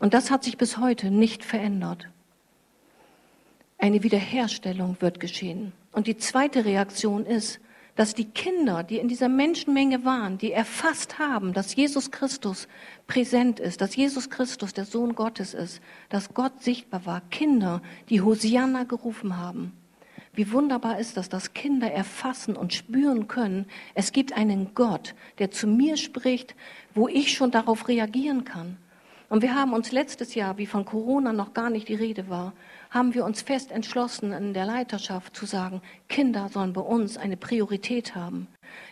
Und 0.00 0.14
das 0.14 0.30
hat 0.30 0.44
sich 0.44 0.58
bis 0.58 0.78
heute 0.78 1.10
nicht 1.10 1.44
verändert. 1.44 2.08
Eine 3.82 4.04
Wiederherstellung 4.04 4.96
wird 5.00 5.18
geschehen. 5.18 5.72
Und 5.90 6.06
die 6.06 6.16
zweite 6.16 6.64
Reaktion 6.64 7.26
ist, 7.26 7.58
dass 7.96 8.14
die 8.14 8.26
Kinder, 8.26 8.84
die 8.84 8.98
in 8.98 9.08
dieser 9.08 9.28
Menschenmenge 9.28 10.04
waren, 10.04 10.38
die 10.38 10.52
erfasst 10.52 11.18
haben, 11.18 11.52
dass 11.52 11.74
Jesus 11.74 12.12
Christus 12.12 12.68
präsent 13.08 13.58
ist, 13.58 13.80
dass 13.80 13.96
Jesus 13.96 14.30
Christus 14.30 14.72
der 14.72 14.84
Sohn 14.84 15.16
Gottes 15.16 15.52
ist, 15.52 15.80
dass 16.10 16.32
Gott 16.32 16.62
sichtbar 16.62 17.06
war, 17.06 17.22
Kinder, 17.32 17.82
die 18.08 18.20
Hosianna 18.20 18.84
gerufen 18.84 19.36
haben. 19.36 19.72
Wie 20.32 20.52
wunderbar 20.52 21.00
ist 21.00 21.16
das, 21.16 21.28
dass 21.28 21.52
Kinder 21.52 21.90
erfassen 21.90 22.54
und 22.54 22.72
spüren 22.72 23.26
können, 23.26 23.66
es 23.94 24.12
gibt 24.12 24.32
einen 24.32 24.74
Gott, 24.76 25.16
der 25.40 25.50
zu 25.50 25.66
mir 25.66 25.96
spricht, 25.96 26.54
wo 26.94 27.08
ich 27.08 27.32
schon 27.32 27.50
darauf 27.50 27.88
reagieren 27.88 28.44
kann. 28.44 28.76
Und 29.28 29.42
wir 29.42 29.54
haben 29.54 29.72
uns 29.72 29.90
letztes 29.90 30.34
Jahr, 30.36 30.58
wie 30.58 30.66
von 30.66 30.84
Corona 30.84 31.32
noch 31.32 31.52
gar 31.52 31.68
nicht 31.70 31.88
die 31.88 31.94
Rede 31.94 32.28
war, 32.28 32.52
haben 32.92 33.14
wir 33.14 33.24
uns 33.24 33.40
fest 33.40 33.72
entschlossen, 33.72 34.32
in 34.32 34.52
der 34.52 34.66
Leiterschaft 34.66 35.34
zu 35.34 35.46
sagen, 35.46 35.80
Kinder 36.08 36.50
sollen 36.52 36.74
bei 36.74 36.82
uns 36.82 37.16
eine 37.16 37.38
Priorität 37.38 38.14
haben. 38.14 38.48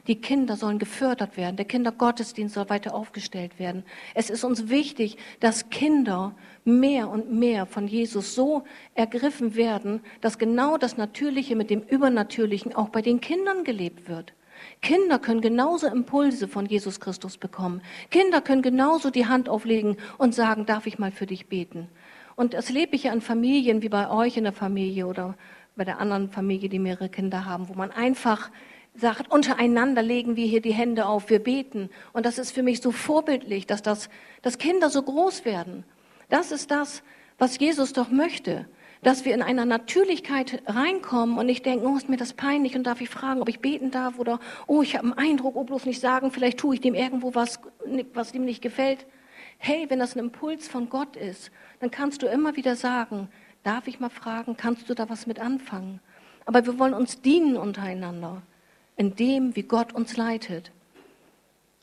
Die 0.06 0.16
Kinder 0.16 0.56
sollen 0.56 0.78
gefördert 0.78 1.36
werden. 1.36 1.56
Der 1.56 1.66
Kindergottesdienst 1.66 2.54
soll 2.54 2.70
weiter 2.70 2.94
aufgestellt 2.94 3.58
werden. 3.58 3.84
Es 4.14 4.30
ist 4.30 4.42
uns 4.42 4.70
wichtig, 4.70 5.18
dass 5.40 5.68
Kinder 5.68 6.34
mehr 6.64 7.10
und 7.10 7.30
mehr 7.30 7.66
von 7.66 7.86
Jesus 7.86 8.34
so 8.34 8.64
ergriffen 8.94 9.54
werden, 9.54 10.00
dass 10.22 10.38
genau 10.38 10.78
das 10.78 10.96
Natürliche 10.96 11.54
mit 11.54 11.68
dem 11.68 11.82
Übernatürlichen 11.82 12.74
auch 12.74 12.88
bei 12.88 13.02
den 13.02 13.20
Kindern 13.20 13.64
gelebt 13.64 14.08
wird. 14.08 14.32
Kinder 14.80 15.18
können 15.18 15.42
genauso 15.42 15.86
Impulse 15.86 16.48
von 16.48 16.66
Jesus 16.66 17.00
Christus 17.00 17.36
bekommen. 17.36 17.82
Kinder 18.10 18.40
können 18.40 18.62
genauso 18.62 19.10
die 19.10 19.26
Hand 19.26 19.48
auflegen 19.48 19.96
und 20.16 20.34
sagen, 20.34 20.64
darf 20.64 20.86
ich 20.86 20.98
mal 20.98 21.12
für 21.12 21.26
dich 21.26 21.48
beten? 21.48 21.88
Und 22.40 22.54
das 22.54 22.70
lebe 22.70 22.96
ich 22.96 23.02
ja 23.02 23.12
in 23.12 23.20
Familien 23.20 23.82
wie 23.82 23.90
bei 23.90 24.08
euch 24.08 24.38
in 24.38 24.44
der 24.44 24.54
Familie 24.54 25.06
oder 25.06 25.36
bei 25.76 25.84
der 25.84 26.00
anderen 26.00 26.30
Familie, 26.30 26.70
die 26.70 26.78
mehrere 26.78 27.10
Kinder 27.10 27.44
haben, 27.44 27.68
wo 27.68 27.74
man 27.74 27.90
einfach 27.90 28.50
sagt, 28.94 29.30
untereinander 29.30 30.00
legen 30.00 30.36
wir 30.36 30.46
hier 30.46 30.62
die 30.62 30.72
Hände 30.72 31.04
auf, 31.04 31.28
wir 31.28 31.40
beten. 31.40 31.90
Und 32.14 32.24
das 32.24 32.38
ist 32.38 32.52
für 32.52 32.62
mich 32.62 32.80
so 32.80 32.92
vorbildlich, 32.92 33.66
dass, 33.66 33.82
das, 33.82 34.08
dass 34.40 34.56
Kinder 34.56 34.88
so 34.88 35.02
groß 35.02 35.44
werden. 35.44 35.84
Das 36.30 36.50
ist 36.50 36.70
das, 36.70 37.02
was 37.36 37.58
Jesus 37.58 37.92
doch 37.92 38.08
möchte. 38.08 38.64
Dass 39.02 39.26
wir 39.26 39.34
in 39.34 39.42
einer 39.42 39.66
Natürlichkeit 39.66 40.62
reinkommen 40.64 41.36
und 41.36 41.44
nicht 41.44 41.66
denken, 41.66 41.84
oh, 41.84 41.98
ist 41.98 42.08
mir 42.08 42.16
das 42.16 42.32
peinlich 42.32 42.74
und 42.74 42.84
darf 42.84 43.02
ich 43.02 43.10
fragen, 43.10 43.42
ob 43.42 43.50
ich 43.50 43.60
beten 43.60 43.90
darf 43.90 44.18
oder, 44.18 44.40
oh, 44.66 44.80
ich 44.80 44.96
habe 44.96 45.04
einen 45.04 45.32
Eindruck, 45.32 45.56
oh, 45.56 45.64
bloß 45.64 45.84
nicht 45.84 46.00
sagen, 46.00 46.30
vielleicht 46.30 46.56
tue 46.56 46.76
ich 46.76 46.80
dem 46.80 46.94
irgendwo 46.94 47.34
was, 47.34 47.60
was 48.14 48.32
ihm 48.32 48.46
nicht 48.46 48.62
gefällt. 48.62 49.04
Hey, 49.62 49.88
wenn 49.88 49.98
das 49.98 50.16
ein 50.16 50.20
Impuls 50.20 50.68
von 50.68 50.88
Gott 50.88 51.16
ist 51.16 51.50
dann 51.80 51.90
kannst 51.90 52.22
du 52.22 52.26
immer 52.26 52.56
wieder 52.56 52.76
sagen, 52.76 53.28
darf 53.62 53.88
ich 53.88 54.00
mal 54.00 54.10
fragen, 54.10 54.56
kannst 54.56 54.88
du 54.88 54.94
da 54.94 55.08
was 55.08 55.26
mit 55.26 55.40
anfangen? 55.40 56.00
Aber 56.44 56.64
wir 56.64 56.78
wollen 56.78 56.94
uns 56.94 57.20
dienen 57.20 57.56
untereinander, 57.56 58.42
in 58.96 59.16
dem, 59.16 59.56
wie 59.56 59.62
Gott 59.62 59.92
uns 59.92 60.16
leitet. 60.16 60.70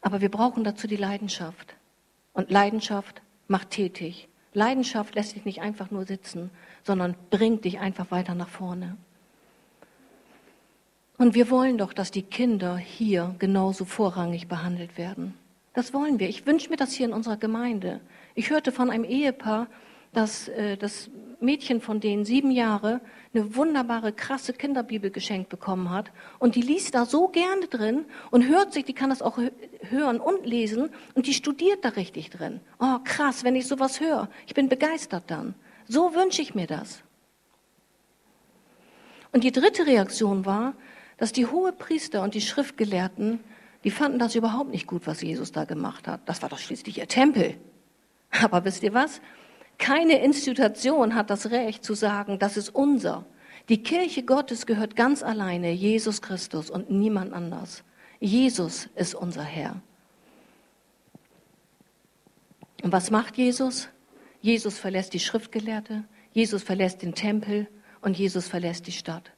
Aber 0.02 0.22
wir 0.22 0.30
brauchen 0.30 0.64
dazu 0.64 0.88
die 0.88 0.96
Leidenschaft. 0.96 1.76
Und 2.34 2.52
Leidenschaft 2.52 3.22
macht 3.48 3.72
tätig. 3.72 4.28
Leidenschaft 4.54 5.16
lässt 5.16 5.36
dich 5.36 5.46
nicht 5.46 5.62
einfach 5.62 5.92
nur 5.92 6.06
sitzen, 6.06 6.52
sondern 6.84 7.16
bringt 7.30 7.66
dich 7.66 7.80
einfach 7.80 8.12
weiter 8.12 8.36
nach 8.36 8.50
vorne. 8.50 8.98
Und 11.18 11.34
wir 11.34 11.50
wollen 11.50 11.80
doch, 11.80 11.94
dass 11.94 12.12
die 12.12 12.22
Kinder 12.22 12.78
hier 12.78 13.36
genauso 13.40 13.86
vorrangig 13.86 14.48
behandelt 14.48 14.98
werden. 14.98 15.34
Das 15.78 15.94
wollen 15.94 16.20
wir. 16.20 16.28
Ich 16.28 16.48
wünsche 16.48 16.72
mir 16.72 16.76
das 16.76 16.94
hier 16.94 17.06
in 17.06 17.14
unserer 17.14 17.38
Gemeinde. 17.38 18.02
Ich 18.34 18.50
hörte 18.50 18.72
von 18.72 18.90
einem 18.90 19.04
Ehepaar, 19.04 19.68
dass 20.12 20.48
äh, 20.48 20.76
das 20.76 21.12
Mädchen 21.40 21.82
von 21.82 22.00
denen 22.00 22.26
sieben 22.26 22.50
Jahre 22.50 23.00
eine 23.32 23.56
wunderbare, 23.56 24.12
krasse 24.12 24.54
Kinderbibel 24.54 25.12
geschenkt 25.12 25.50
bekommen 25.50 25.92
hat. 25.92 26.12
Und 26.40 26.56
die 26.56 26.64
liest 26.64 26.96
da 26.96 27.06
so 27.06 27.28
gerne 27.28 27.68
drin 27.68 28.06
und 28.32 28.48
hört 28.48 28.74
sich, 28.74 28.86
die 28.86 28.94
kann 28.94 29.12
das 29.12 29.22
auch 29.22 29.38
hören 29.82 30.20
und 30.20 30.48
lesen 30.48 30.90
und 31.14 31.28
die 31.28 31.36
studiert 31.36 31.86
da 31.86 31.90
richtig 31.90 32.32
drin. 32.32 32.60
Oh, 32.80 32.98
krass, 33.04 33.44
wenn 33.44 33.56
ich 33.56 33.68
sowas 33.68 34.00
höre. 34.00 34.30
Ich 34.48 34.56
bin 34.56 34.70
begeistert 34.70 35.26
dann. 35.28 35.54
So 35.88 36.16
wünsche 36.16 36.42
ich 36.42 36.56
mir 36.56 36.66
das. 36.66 37.04
Und 39.32 39.44
die 39.44 39.52
dritte 39.52 39.86
Reaktion 39.86 40.44
war, 40.44 40.74
dass 41.18 41.34
die 41.34 41.46
hohe 41.46 41.72
Priester 41.72 42.24
und 42.24 42.34
die 42.34 42.42
Schriftgelehrten, 42.42 43.42
die 43.88 43.92
fanden 43.92 44.20
das 44.20 44.36
überhaupt 44.36 44.70
nicht 44.70 44.86
gut, 44.86 45.08
was 45.08 45.22
Jesus 45.22 45.54
da 45.54 45.64
gemacht 45.64 46.10
hat. 46.10 46.20
Das 46.26 46.42
war 46.42 46.50
doch 46.50 46.58
schließlich 46.60 46.98
ihr 46.98 47.08
Tempel. 47.08 47.56
Aber 48.42 48.66
wisst 48.66 48.84
ihr 48.84 48.94
was? 48.94 49.22
Keine 49.78 50.22
Institution 50.22 51.16
hat 51.16 51.30
das 51.30 51.52
Recht 51.52 51.86
zu 51.86 51.94
sagen, 51.94 52.38
das 52.38 52.58
ist 52.58 52.76
unser. 52.76 53.26
Die 53.70 53.84
Kirche 53.84 54.24
Gottes 54.24 54.66
gehört 54.66 54.98
ganz 54.98 55.24
alleine 55.24 55.72
Jesus 55.72 56.22
Christus 56.22 56.70
und 56.70 56.92
niemand 56.92 57.32
anders. 57.32 57.86
Jesus 58.20 58.90
ist 58.96 59.16
unser 59.16 59.44
Herr. 59.44 59.82
Und 62.84 62.92
was 62.92 63.10
macht 63.10 63.38
Jesus? 63.38 63.88
Jesus 64.42 64.78
verlässt 64.78 65.14
die 65.14 65.22
Schriftgelehrte, 65.22 66.04
Jesus 66.34 66.62
verlässt 66.62 67.04
den 67.04 67.16
Tempel 67.16 67.70
und 68.02 68.20
Jesus 68.20 68.50
verlässt 68.50 68.86
die 68.86 68.92
Stadt. 68.92 69.32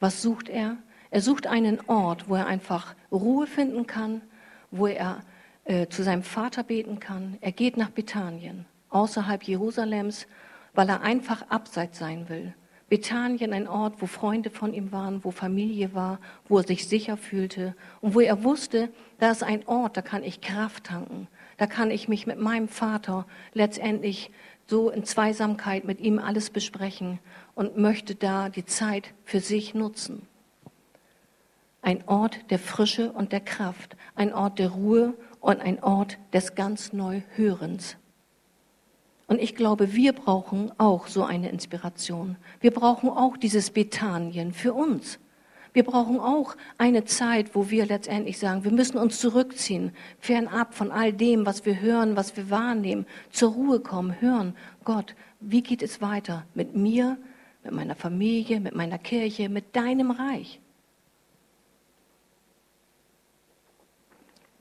Was 0.00 0.22
sucht 0.22 0.48
er? 0.48 0.78
Er 1.10 1.20
sucht 1.20 1.46
einen 1.46 1.80
Ort, 1.86 2.28
wo 2.28 2.34
er 2.34 2.46
einfach 2.46 2.94
Ruhe 3.12 3.46
finden 3.46 3.86
kann, 3.86 4.22
wo 4.70 4.86
er 4.86 5.22
äh, 5.64 5.86
zu 5.88 6.02
seinem 6.02 6.22
Vater 6.22 6.62
beten 6.62 7.00
kann. 7.00 7.38
Er 7.40 7.52
geht 7.52 7.76
nach 7.76 7.90
Bethanien 7.90 8.66
außerhalb 8.90 9.42
Jerusalems, 9.42 10.26
weil 10.74 10.88
er 10.88 11.02
einfach 11.02 11.48
abseits 11.50 11.98
sein 11.98 12.28
will. 12.28 12.54
Bethanien, 12.88 13.52
ein 13.52 13.66
Ort, 13.66 13.94
wo 14.00 14.06
Freunde 14.06 14.50
von 14.50 14.74
ihm 14.74 14.92
waren, 14.92 15.24
wo 15.24 15.30
Familie 15.30 15.94
war, 15.94 16.20
wo 16.48 16.58
er 16.58 16.66
sich 16.66 16.86
sicher 16.86 17.16
fühlte 17.16 17.74
und 18.00 18.14
wo 18.14 18.20
er 18.20 18.44
wusste, 18.44 18.90
da 19.18 19.30
ist 19.30 19.42
ein 19.42 19.66
Ort, 19.66 19.96
da 19.96 20.02
kann 20.02 20.22
ich 20.22 20.40
Kraft 20.40 20.84
tanken, 20.84 21.26
da 21.56 21.66
kann 21.66 21.90
ich 21.90 22.08
mich 22.08 22.26
mit 22.26 22.38
meinem 22.38 22.68
Vater 22.68 23.26
letztendlich 23.52 24.30
so 24.66 24.90
in 24.90 25.04
Zweisamkeit 25.04 25.84
mit 25.84 26.00
ihm 26.00 26.18
alles 26.18 26.50
besprechen 26.50 27.18
und 27.54 27.76
möchte 27.76 28.14
da 28.14 28.48
die 28.48 28.64
Zeit 28.64 29.14
für 29.24 29.40
sich 29.40 29.74
nutzen. 29.74 30.26
Ein 31.84 32.02
Ort 32.08 32.50
der 32.50 32.58
Frische 32.58 33.12
und 33.12 33.30
der 33.30 33.40
Kraft, 33.40 33.94
ein 34.14 34.32
Ort 34.32 34.58
der 34.58 34.70
Ruhe 34.70 35.12
und 35.40 35.60
ein 35.60 35.82
Ort 35.82 36.16
des 36.32 36.54
ganz 36.54 36.94
Neuhörens. 36.94 37.98
Und 39.26 39.38
ich 39.38 39.54
glaube, 39.54 39.92
wir 39.92 40.14
brauchen 40.14 40.72
auch 40.78 41.08
so 41.08 41.24
eine 41.24 41.50
Inspiration. 41.50 42.36
Wir 42.60 42.70
brauchen 42.70 43.10
auch 43.10 43.36
dieses 43.36 43.70
Bethanien 43.70 44.54
für 44.54 44.72
uns. 44.72 45.18
Wir 45.74 45.84
brauchen 45.84 46.18
auch 46.20 46.56
eine 46.78 47.04
Zeit, 47.04 47.54
wo 47.54 47.68
wir 47.68 47.84
letztendlich 47.84 48.38
sagen, 48.38 48.64
wir 48.64 48.72
müssen 48.72 48.96
uns 48.96 49.20
zurückziehen, 49.20 49.92
fernab 50.20 50.72
von 50.72 50.90
all 50.90 51.12
dem, 51.12 51.44
was 51.44 51.66
wir 51.66 51.82
hören, 51.82 52.16
was 52.16 52.34
wir 52.34 52.48
wahrnehmen, 52.48 53.04
zur 53.28 53.52
Ruhe 53.52 53.80
kommen, 53.80 54.18
hören, 54.22 54.56
Gott, 54.84 55.14
wie 55.40 55.60
geht 55.60 55.82
es 55.82 56.00
weiter 56.00 56.46
mit 56.54 56.74
mir, 56.74 57.18
mit 57.62 57.72
meiner 57.72 57.94
Familie, 57.94 58.58
mit 58.58 58.74
meiner 58.74 58.96
Kirche, 58.96 59.50
mit 59.50 59.76
deinem 59.76 60.12
Reich? 60.12 60.60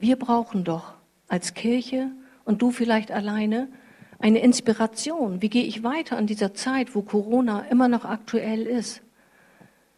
Wir 0.04 0.18
brauchen 0.18 0.66
doch 0.66 0.96
als 1.30 1.54
Kirche 1.54 2.12
und 2.44 2.62
du 2.62 2.72
vielleicht 2.72 3.10
alleine 3.10 3.70
eine 4.20 4.40
Inspiration. 4.40 5.42
Wie 5.42 5.48
gehe 5.48 5.64
ich 5.64 5.82
weiter 5.82 6.20
in 6.20 6.28
dieser 6.28 6.54
Zeit, 6.54 6.94
wo 6.94 7.04
Corona 7.04 7.62
immer 7.70 7.88
noch 7.88 8.04
aktuell 8.04 8.64
ist? 8.64 9.02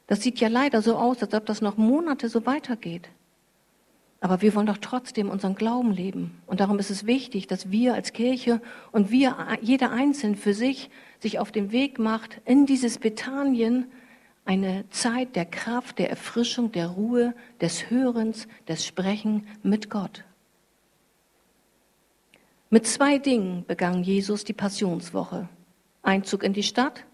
Das 0.05 0.21
sieht 0.21 0.39
ja 0.39 0.47
leider 0.47 0.83
so 0.83 0.95
aus, 0.95 1.23
als 1.23 1.33
ob 1.33 1.47
das 1.47 1.63
noch 1.63 1.77
Monate 1.77 2.29
so 2.29 2.45
weitergeht. 2.45 3.09
Aber 4.21 4.43
wir 4.43 4.53
wollen 4.53 4.67
doch 4.67 4.77
trotzdem 4.77 5.27
unseren 5.27 5.55
Glauben 5.55 5.91
leben. 5.91 6.39
Und 6.45 6.59
darum 6.59 6.77
ist 6.77 6.91
es 6.91 7.07
wichtig, 7.07 7.47
dass 7.47 7.71
wir 7.71 7.95
als 7.95 8.13
Kirche 8.13 8.61
und 8.91 9.09
wir, 9.09 9.35
jeder 9.59 9.89
Einzelne 9.89 10.37
für 10.37 10.53
sich, 10.53 10.91
sich 11.17 11.39
auf 11.39 11.51
den 11.51 11.71
Weg 11.71 11.97
macht, 11.97 12.41
in 12.45 12.67
dieses 12.67 12.99
Bethanien 12.99 13.87
eine 14.45 14.87
Zeit 14.91 15.35
der 15.35 15.45
Kraft, 15.45 15.99
der 15.99 16.09
Erfrischung, 16.09 16.71
der 16.71 16.87
Ruhe, 16.87 17.33
des 17.59 17.89
Hörens, 17.89 18.47
des 18.67 18.85
Sprechen 18.85 19.47
mit 19.63 19.89
Gott. 19.89 20.23
Mit 22.69 22.85
zwei 22.85 23.17
Dingen 23.17 23.65
begann 23.67 24.03
Jesus 24.03 24.43
die 24.43 24.53
Passionswoche. 24.53 25.49
Einzug 26.03 26.43
in 26.43 26.53
die 26.53 26.63
Stadt 26.63 27.05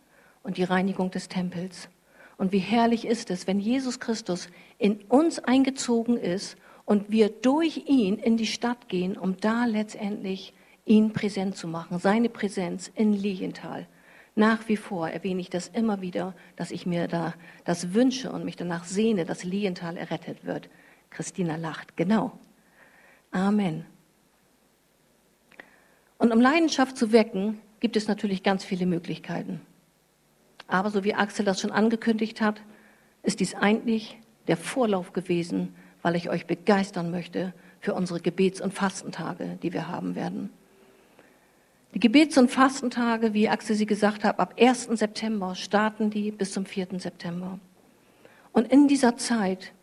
und 0.44 0.58
die 0.58 0.63
Reinigung 0.63 1.12
des 1.12 1.30
Tempels. 1.30 1.89
Und 2.38 2.52
wie 2.52 2.60
herrlich 2.60 3.06
ist 3.06 3.30
es, 3.30 3.48
wenn 3.48 3.60
Jesus 3.60 4.00
Christus 4.00 4.50
in 4.78 5.02
uns 5.08 5.39
eingezogen 5.39 6.17
ist 6.17 6.58
und 6.86 7.12
wir 7.12 7.30
durch 7.30 7.84
ihn 7.88 8.17
in 8.17 8.36
die 8.36 8.48
Stadt 8.48 8.89
gehen, 8.89 9.17
um 9.17 9.38
da 9.38 9.65
letztendlich 9.65 10.54
ihn 10.86 11.13
präsent 11.13 11.56
zu 11.56 11.67
machen, 11.67 12.00
seine 12.00 12.30
Präsenz 12.30 12.91
in 12.96 13.13
Lilienthal. 13.13 13.88
Nach 14.36 14.67
wie 14.70 14.78
vor 14.78 15.10
erwähne 15.10 15.41
ich 15.41 15.50
das 15.50 15.67
immer 15.67 16.02
wieder, 16.02 16.34
dass 16.56 16.72
ich 16.72 16.86
mir 16.86 17.08
da 17.08 17.34
das 17.65 17.94
wünsche 17.94 18.32
und 18.32 18.46
mich 18.46 18.56
danach 18.56 18.86
sehne, 18.86 19.26
dass 19.26 19.44
Lilienthal 19.44 19.98
errettet 19.98 20.46
wird. 20.46 20.70
Christina 21.10 21.58
lacht, 21.58 21.98
genau. 21.98 22.32
Amen. 23.32 23.86
Und 26.17 26.32
um 26.32 26.39
Leidenschaft 26.39 26.98
zu 26.98 27.12
wecken, 27.12 27.60
gibt 27.80 27.98
es 27.98 28.08
natürlich 28.08 28.44
ganz 28.44 28.63
viele 28.63 28.86
Möglichkeiten. 28.86 29.60
Aber 30.67 30.89
so 30.89 31.04
wie 31.04 31.13
Axel 31.13 31.44
das 31.44 31.60
schon 31.60 31.72
angekündigt 31.72 32.39
hat, 32.39 32.62
ist 33.24 33.41
dies 33.41 33.56
eigentlich 33.56 34.17
der 34.48 34.56
Vorlauf 34.56 35.12
gewesen, 35.13 35.76
weil 36.02 36.15
ich 36.15 36.30
euch 36.30 36.46
begeistern 36.48 37.12
möchte 37.12 37.54
für 37.80 37.94
unsere 37.94 38.22
Gebets- 38.22 38.62
und 38.62 38.74
Fastentage, 38.74 39.58
die 39.62 39.74
wir 39.74 39.88
haben 39.88 40.15
werden. 40.15 40.52
Die 41.93 41.99
Gebets- 41.99 42.38
und 42.38 42.49
Fastentage, 42.49 43.34
wie 43.34 43.49
Axel 43.49 43.75
sie 43.75 43.86
gesagt 43.86 44.23
hat, 44.23 44.39
ab 44.39 44.56
1. 44.58 44.86
September 44.93 45.56
starten 45.56 46.10
die 46.10 46.32
bis 46.32 46.54
zum 46.54 46.65
4. 46.65 46.99
September. 46.99 47.60
Und 48.54 48.71
in 48.71 48.88
dieser 48.88 49.17
Zeit 49.17 49.73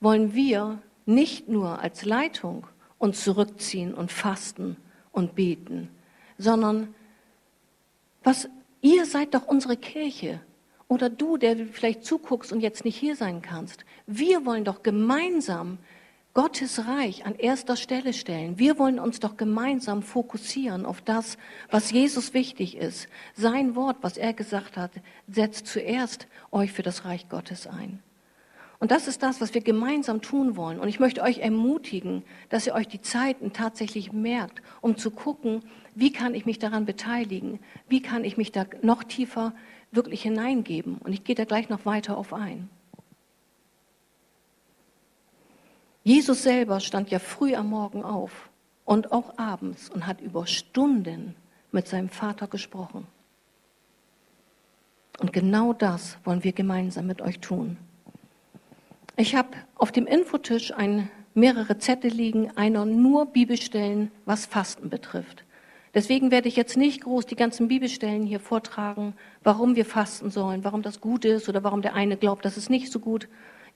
wollen 0.00 0.34
wir 0.34 0.82
nicht 1.06 1.48
nur 1.48 1.80
als 1.80 2.04
Leitung 2.04 2.66
uns 2.98 3.22
zurückziehen 3.22 3.94
und 3.94 4.10
fasten 4.10 4.76
und 5.12 5.34
beten, 5.34 5.88
sondern 6.36 6.94
was 8.24 8.48
ihr 8.80 9.06
seid 9.06 9.34
doch 9.34 9.46
unsere 9.46 9.76
Kirche 9.76 10.40
oder 10.88 11.08
du, 11.08 11.36
der 11.36 11.66
vielleicht 11.66 12.04
zuguckst 12.04 12.52
und 12.52 12.60
jetzt 12.60 12.84
nicht 12.84 12.96
hier 12.96 13.16
sein 13.16 13.42
kannst. 13.42 13.84
Wir 14.06 14.44
wollen 14.44 14.64
doch 14.64 14.82
gemeinsam 14.82 15.78
Gottes 16.36 16.86
Reich 16.86 17.24
an 17.24 17.34
erster 17.34 17.76
Stelle 17.76 18.12
stellen. 18.12 18.58
Wir 18.58 18.78
wollen 18.78 18.98
uns 18.98 19.20
doch 19.20 19.38
gemeinsam 19.38 20.02
fokussieren 20.02 20.84
auf 20.84 21.00
das, 21.00 21.38
was 21.70 21.90
Jesus 21.90 22.34
wichtig 22.34 22.76
ist. 22.76 23.08
Sein 23.32 23.74
Wort, 23.74 23.96
was 24.02 24.18
er 24.18 24.34
gesagt 24.34 24.76
hat, 24.76 24.90
setzt 25.26 25.66
zuerst 25.66 26.26
euch 26.52 26.72
für 26.72 26.82
das 26.82 27.06
Reich 27.06 27.30
Gottes 27.30 27.66
ein. 27.66 28.02
Und 28.78 28.90
das 28.90 29.08
ist 29.08 29.22
das, 29.22 29.40
was 29.40 29.54
wir 29.54 29.62
gemeinsam 29.62 30.20
tun 30.20 30.56
wollen. 30.56 30.78
Und 30.78 30.88
ich 30.88 31.00
möchte 31.00 31.22
euch 31.22 31.38
ermutigen, 31.38 32.22
dass 32.50 32.66
ihr 32.66 32.74
euch 32.74 32.88
die 32.88 33.00
Zeiten 33.00 33.54
tatsächlich 33.54 34.12
merkt, 34.12 34.60
um 34.82 34.98
zu 34.98 35.10
gucken, 35.12 35.62
wie 35.94 36.12
kann 36.12 36.34
ich 36.34 36.44
mich 36.44 36.58
daran 36.58 36.84
beteiligen? 36.84 37.60
Wie 37.88 38.02
kann 38.02 38.24
ich 38.24 38.36
mich 38.36 38.52
da 38.52 38.66
noch 38.82 39.04
tiefer 39.04 39.54
wirklich 39.90 40.20
hineingeben? 40.20 40.98
Und 40.98 41.14
ich 41.14 41.24
gehe 41.24 41.34
da 41.34 41.46
gleich 41.46 41.70
noch 41.70 41.86
weiter 41.86 42.18
auf 42.18 42.34
ein. 42.34 42.68
Jesus 46.06 46.44
selber 46.44 46.78
stand 46.78 47.10
ja 47.10 47.18
früh 47.18 47.56
am 47.56 47.70
Morgen 47.70 48.04
auf 48.04 48.48
und 48.84 49.10
auch 49.10 49.38
abends 49.38 49.90
und 49.90 50.06
hat 50.06 50.20
über 50.20 50.46
Stunden 50.46 51.34
mit 51.72 51.88
seinem 51.88 52.10
Vater 52.10 52.46
gesprochen. 52.46 53.08
Und 55.18 55.32
genau 55.32 55.72
das 55.72 56.16
wollen 56.22 56.44
wir 56.44 56.52
gemeinsam 56.52 57.08
mit 57.08 57.20
euch 57.22 57.40
tun. 57.40 57.76
Ich 59.16 59.34
habe 59.34 59.48
auf 59.74 59.90
dem 59.90 60.06
Infotisch 60.06 60.72
ein, 60.72 61.10
mehrere 61.34 61.76
Zettel 61.78 62.12
liegen, 62.12 62.56
einer 62.56 62.84
nur 62.84 63.26
Bibelstellen, 63.26 64.12
was 64.26 64.46
Fasten 64.46 64.88
betrifft. 64.88 65.42
Deswegen 65.92 66.30
werde 66.30 66.46
ich 66.46 66.54
jetzt 66.54 66.76
nicht 66.76 67.00
groß 67.00 67.26
die 67.26 67.34
ganzen 67.34 67.66
Bibelstellen 67.66 68.26
hier 68.26 68.38
vortragen, 68.38 69.14
warum 69.42 69.74
wir 69.74 69.84
fasten 69.84 70.30
sollen, 70.30 70.62
warum 70.62 70.82
das 70.82 71.00
gut 71.00 71.24
ist 71.24 71.48
oder 71.48 71.64
warum 71.64 71.82
der 71.82 71.94
eine 71.94 72.16
glaubt, 72.16 72.44
das 72.44 72.56
ist 72.56 72.70
nicht 72.70 72.92
so 72.92 73.00
gut. 73.00 73.26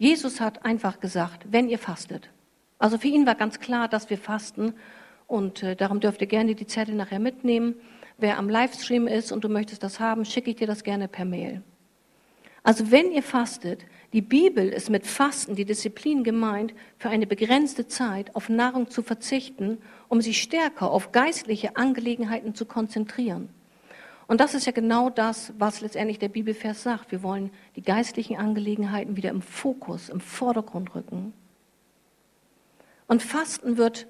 Jesus 0.00 0.40
hat 0.40 0.64
einfach 0.64 0.98
gesagt, 0.98 1.44
wenn 1.50 1.68
ihr 1.68 1.78
fastet. 1.78 2.30
Also 2.78 2.96
für 2.96 3.08
ihn 3.08 3.26
war 3.26 3.34
ganz 3.34 3.60
klar, 3.60 3.86
dass 3.86 4.08
wir 4.08 4.16
fasten 4.16 4.72
und 5.26 5.62
äh, 5.62 5.76
darum 5.76 6.00
dürft 6.00 6.22
ihr 6.22 6.26
gerne 6.26 6.54
die 6.54 6.66
Zettel 6.66 6.94
nachher 6.94 7.18
mitnehmen. 7.18 7.74
Wer 8.16 8.38
am 8.38 8.48
Livestream 8.48 9.06
ist 9.06 9.30
und 9.30 9.44
du 9.44 9.50
möchtest 9.50 9.82
das 9.82 10.00
haben, 10.00 10.24
schicke 10.24 10.48
ich 10.48 10.56
dir 10.56 10.66
das 10.66 10.84
gerne 10.84 11.06
per 11.06 11.26
Mail. 11.26 11.60
Also 12.62 12.90
wenn 12.90 13.12
ihr 13.12 13.22
fastet, 13.22 13.84
die 14.14 14.22
Bibel 14.22 14.70
ist 14.70 14.88
mit 14.88 15.06
Fasten, 15.06 15.54
die 15.54 15.66
Disziplin 15.66 16.24
gemeint, 16.24 16.72
für 16.96 17.10
eine 17.10 17.26
begrenzte 17.26 17.86
Zeit 17.86 18.34
auf 18.34 18.48
Nahrung 18.48 18.88
zu 18.88 19.02
verzichten, 19.02 19.82
um 20.08 20.22
sich 20.22 20.40
stärker 20.40 20.90
auf 20.90 21.12
geistliche 21.12 21.76
Angelegenheiten 21.76 22.54
zu 22.54 22.64
konzentrieren. 22.64 23.50
Und 24.30 24.40
das 24.40 24.54
ist 24.54 24.64
ja 24.64 24.70
genau 24.70 25.10
das, 25.10 25.52
was 25.58 25.80
letztendlich 25.80 26.20
der 26.20 26.28
Bibelvers 26.28 26.84
sagt. 26.84 27.10
Wir 27.10 27.24
wollen 27.24 27.50
die 27.74 27.82
geistlichen 27.82 28.36
Angelegenheiten 28.36 29.16
wieder 29.16 29.30
im 29.30 29.42
Fokus, 29.42 30.08
im 30.08 30.20
Vordergrund 30.20 30.94
rücken. 30.94 31.32
Und 33.08 33.24
Fasten 33.24 33.76
wird 33.76 34.06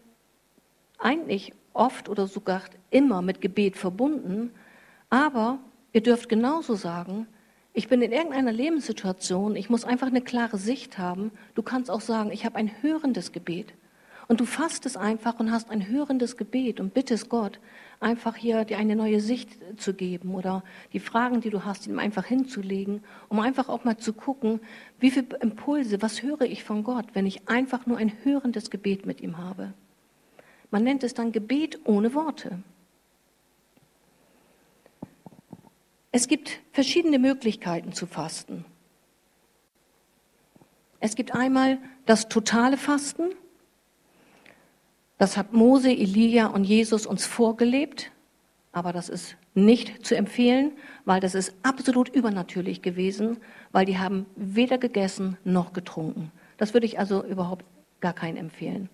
eigentlich 0.98 1.54
oft 1.72 2.10
oder 2.10 2.26
sogar 2.26 2.60
immer 2.90 3.22
mit 3.22 3.40
Gebet 3.40 3.78
verbunden, 3.78 4.50
aber 5.08 5.58
ihr 5.94 6.02
dürft 6.02 6.28
genauso 6.28 6.74
sagen, 6.74 7.26
ich 7.72 7.88
bin 7.88 8.02
in 8.02 8.12
irgendeiner 8.12 8.52
Lebenssituation, 8.52 9.56
ich 9.56 9.70
muss 9.70 9.86
einfach 9.86 10.08
eine 10.08 10.20
klare 10.20 10.58
Sicht 10.58 10.98
haben. 10.98 11.30
Du 11.54 11.62
kannst 11.62 11.90
auch 11.90 12.02
sagen, 12.02 12.30
ich 12.30 12.44
habe 12.44 12.56
ein 12.56 12.70
hörendes 12.82 13.32
Gebet. 13.32 13.72
Und 14.28 14.38
du 14.38 14.44
fastest 14.44 14.98
einfach 14.98 15.40
und 15.40 15.50
hast 15.50 15.70
ein 15.70 15.88
hörendes 15.88 16.36
Gebet 16.36 16.78
und 16.78 16.92
bittest 16.92 17.30
Gott, 17.30 17.58
einfach 18.00 18.34
hier 18.34 18.64
dir 18.64 18.78
eine 18.78 18.96
neue 18.96 19.20
Sicht 19.20 19.58
zu 19.76 19.94
geben 19.94 20.34
oder 20.34 20.64
die 20.92 21.00
Fragen, 21.00 21.40
die 21.40 21.50
du 21.50 21.64
hast, 21.64 21.86
ihm 21.86 21.98
einfach 21.98 22.24
hinzulegen, 22.24 23.04
um 23.28 23.40
einfach 23.40 23.68
auch 23.68 23.84
mal 23.84 23.98
zu 23.98 24.14
gucken, 24.14 24.60
wie 24.98 25.10
viele 25.10 25.36
Impulse, 25.40 26.00
was 26.02 26.22
höre 26.22 26.42
ich 26.42 26.64
von 26.64 26.82
Gott, 26.82 27.06
wenn 27.12 27.26
ich 27.26 27.48
einfach 27.48 27.86
nur 27.86 27.98
ein 27.98 28.12
hörendes 28.24 28.70
Gebet 28.70 29.06
mit 29.06 29.20
ihm 29.20 29.38
habe. 29.38 29.74
Man 30.70 30.82
nennt 30.82 31.04
es 31.04 31.14
dann 31.14 31.32
Gebet 31.32 31.80
ohne 31.84 32.14
Worte. 32.14 32.62
Es 36.12 36.26
gibt 36.26 36.60
verschiedene 36.72 37.18
Möglichkeiten 37.18 37.92
zu 37.92 38.06
fasten. 38.06 38.64
Es 41.00 41.14
gibt 41.14 41.34
einmal 41.34 41.78
das 42.06 42.28
totale 42.28 42.76
Fasten. 42.76 43.30
Das 45.20 45.36
hat 45.36 45.52
Mose, 45.52 45.90
Elia 45.90 46.46
und 46.46 46.64
Jesus 46.64 47.04
uns 47.04 47.26
vorgelebt, 47.26 48.10
aber 48.72 48.94
das 48.94 49.10
ist 49.10 49.36
nicht 49.52 50.06
zu 50.06 50.16
empfehlen, 50.16 50.72
weil 51.04 51.20
das 51.20 51.34
ist 51.34 51.52
absolut 51.62 52.08
übernatürlich 52.08 52.80
gewesen, 52.80 53.36
weil 53.70 53.84
die 53.84 53.98
haben 53.98 54.24
weder 54.34 54.78
gegessen 54.78 55.36
noch 55.44 55.74
getrunken. 55.74 56.32
Das 56.56 56.72
würde 56.72 56.86
ich 56.86 56.98
also 56.98 57.22
überhaupt 57.22 57.66
gar 58.00 58.14
keinen 58.14 58.38
empfehlen. 58.38 58.88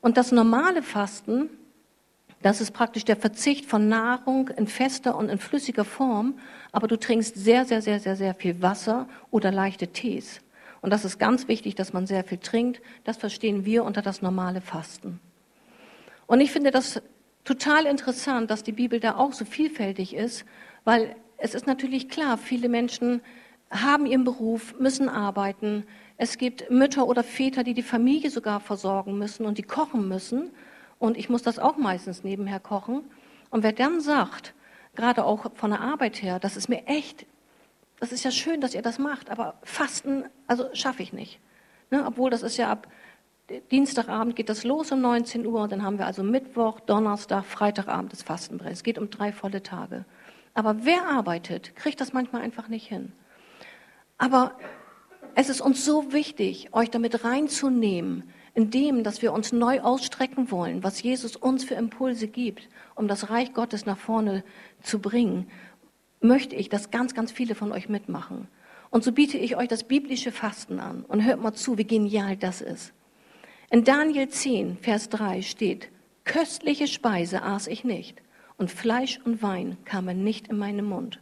Und 0.00 0.16
das 0.16 0.32
normale 0.32 0.82
Fasten, 0.82 1.50
das 2.40 2.62
ist 2.62 2.70
praktisch 2.70 3.04
der 3.04 3.16
Verzicht 3.16 3.66
von 3.66 3.86
Nahrung 3.86 4.48
in 4.48 4.66
fester 4.66 5.14
und 5.14 5.28
in 5.28 5.36
flüssiger 5.36 5.84
Form, 5.84 6.38
aber 6.72 6.88
du 6.88 6.98
trinkst 6.98 7.34
sehr, 7.34 7.66
sehr, 7.66 7.82
sehr, 7.82 8.00
sehr, 8.00 8.16
sehr 8.16 8.34
viel 8.34 8.62
Wasser 8.62 9.06
oder 9.30 9.52
leichte 9.52 9.88
Tees. 9.88 10.40
Und 10.80 10.88
das 10.88 11.04
ist 11.04 11.18
ganz 11.18 11.48
wichtig, 11.48 11.74
dass 11.74 11.92
man 11.92 12.06
sehr 12.06 12.24
viel 12.24 12.38
trinkt. 12.38 12.80
Das 13.04 13.18
verstehen 13.18 13.66
wir 13.66 13.84
unter 13.84 14.00
das 14.00 14.22
normale 14.22 14.62
Fasten. 14.62 15.20
Und 16.26 16.40
ich 16.40 16.50
finde 16.50 16.70
das 16.70 17.02
total 17.44 17.86
interessant, 17.86 18.50
dass 18.50 18.62
die 18.62 18.72
Bibel 18.72 19.00
da 19.00 19.16
auch 19.16 19.32
so 19.32 19.44
vielfältig 19.44 20.14
ist, 20.14 20.44
weil 20.84 21.16
es 21.36 21.54
ist 21.54 21.66
natürlich 21.66 22.08
klar, 22.08 22.38
viele 22.38 22.68
Menschen 22.68 23.20
haben 23.70 24.06
ihren 24.06 24.24
Beruf, 24.24 24.78
müssen 24.78 25.08
arbeiten. 25.08 25.84
Es 26.16 26.38
gibt 26.38 26.70
Mütter 26.70 27.06
oder 27.06 27.24
Väter, 27.24 27.64
die 27.64 27.74
die 27.74 27.82
Familie 27.82 28.30
sogar 28.30 28.60
versorgen 28.60 29.18
müssen 29.18 29.46
und 29.46 29.58
die 29.58 29.62
kochen 29.62 30.08
müssen. 30.08 30.50
Und 30.98 31.16
ich 31.16 31.28
muss 31.28 31.42
das 31.42 31.58
auch 31.58 31.76
meistens 31.76 32.22
nebenher 32.22 32.60
kochen. 32.60 33.02
Und 33.50 33.62
wer 33.62 33.72
dann 33.72 34.00
sagt, 34.00 34.54
gerade 34.94 35.24
auch 35.24 35.50
von 35.54 35.70
der 35.70 35.80
Arbeit 35.80 36.22
her, 36.22 36.38
das 36.38 36.56
ist 36.56 36.68
mir 36.68 36.86
echt, 36.86 37.26
das 38.00 38.12
ist 38.12 38.24
ja 38.24 38.30
schön, 38.30 38.60
dass 38.60 38.74
ihr 38.74 38.82
das 38.82 38.98
macht, 38.98 39.30
aber 39.30 39.54
Fasten, 39.62 40.24
also 40.46 40.68
schaffe 40.72 41.02
ich 41.02 41.12
nicht. 41.12 41.40
Ne? 41.90 42.04
Obwohl 42.06 42.30
das 42.30 42.42
ist 42.42 42.56
ja 42.56 42.70
ab 42.70 42.88
Dienstagabend 43.70 44.36
geht 44.36 44.48
das 44.48 44.64
los 44.64 44.90
um 44.90 45.02
19 45.02 45.44
Uhr, 45.46 45.68
dann 45.68 45.82
haben 45.82 45.98
wir 45.98 46.06
also 46.06 46.22
Mittwoch, 46.22 46.80
Donnerstag, 46.80 47.44
Freitagabend 47.44 48.10
das 48.12 48.22
Fastenbrett. 48.22 48.72
Es 48.72 48.82
geht 48.82 48.98
um 48.98 49.10
drei 49.10 49.32
volle 49.32 49.62
Tage. 49.62 50.06
Aber 50.54 50.86
wer 50.86 51.06
arbeitet, 51.06 51.76
kriegt 51.76 52.00
das 52.00 52.14
manchmal 52.14 52.40
einfach 52.40 52.68
nicht 52.68 52.86
hin. 52.86 53.12
Aber 54.16 54.56
es 55.34 55.50
ist 55.50 55.60
uns 55.60 55.84
so 55.84 56.12
wichtig, 56.12 56.70
euch 56.72 56.90
damit 56.90 57.22
reinzunehmen, 57.22 58.30
in 58.54 58.70
dem, 58.70 59.02
dass 59.02 59.20
wir 59.20 59.32
uns 59.32 59.52
neu 59.52 59.80
ausstrecken 59.80 60.50
wollen, 60.50 60.82
was 60.82 61.02
Jesus 61.02 61.36
uns 61.36 61.64
für 61.64 61.74
Impulse 61.74 62.28
gibt, 62.28 62.68
um 62.94 63.08
das 63.08 63.28
Reich 63.28 63.52
Gottes 63.52 63.84
nach 63.84 63.98
vorne 63.98 64.42
zu 64.80 65.00
bringen, 65.00 65.50
möchte 66.20 66.56
ich, 66.56 66.70
dass 66.70 66.90
ganz, 66.90 67.14
ganz 67.14 67.30
viele 67.30 67.54
von 67.54 67.72
euch 67.72 67.90
mitmachen. 67.90 68.48
Und 68.88 69.04
so 69.04 69.12
biete 69.12 69.36
ich 69.36 69.56
euch 69.56 69.68
das 69.68 69.84
biblische 69.84 70.32
Fasten 70.32 70.78
an. 70.78 71.04
Und 71.04 71.24
hört 71.24 71.42
mal 71.42 71.52
zu, 71.52 71.76
wie 71.76 71.84
genial 71.84 72.36
das 72.36 72.62
ist. 72.62 72.94
In 73.74 73.82
Daniel 73.82 74.28
10, 74.28 74.78
Vers 74.78 75.08
3 75.08 75.42
steht, 75.42 75.90
köstliche 76.22 76.86
Speise 76.86 77.42
aß 77.42 77.66
ich 77.66 77.82
nicht 77.82 78.22
und 78.56 78.70
Fleisch 78.70 79.18
und 79.24 79.42
Wein 79.42 79.78
kamen 79.84 80.22
nicht 80.22 80.46
in 80.46 80.58
meinen 80.58 80.84
Mund. 80.84 81.20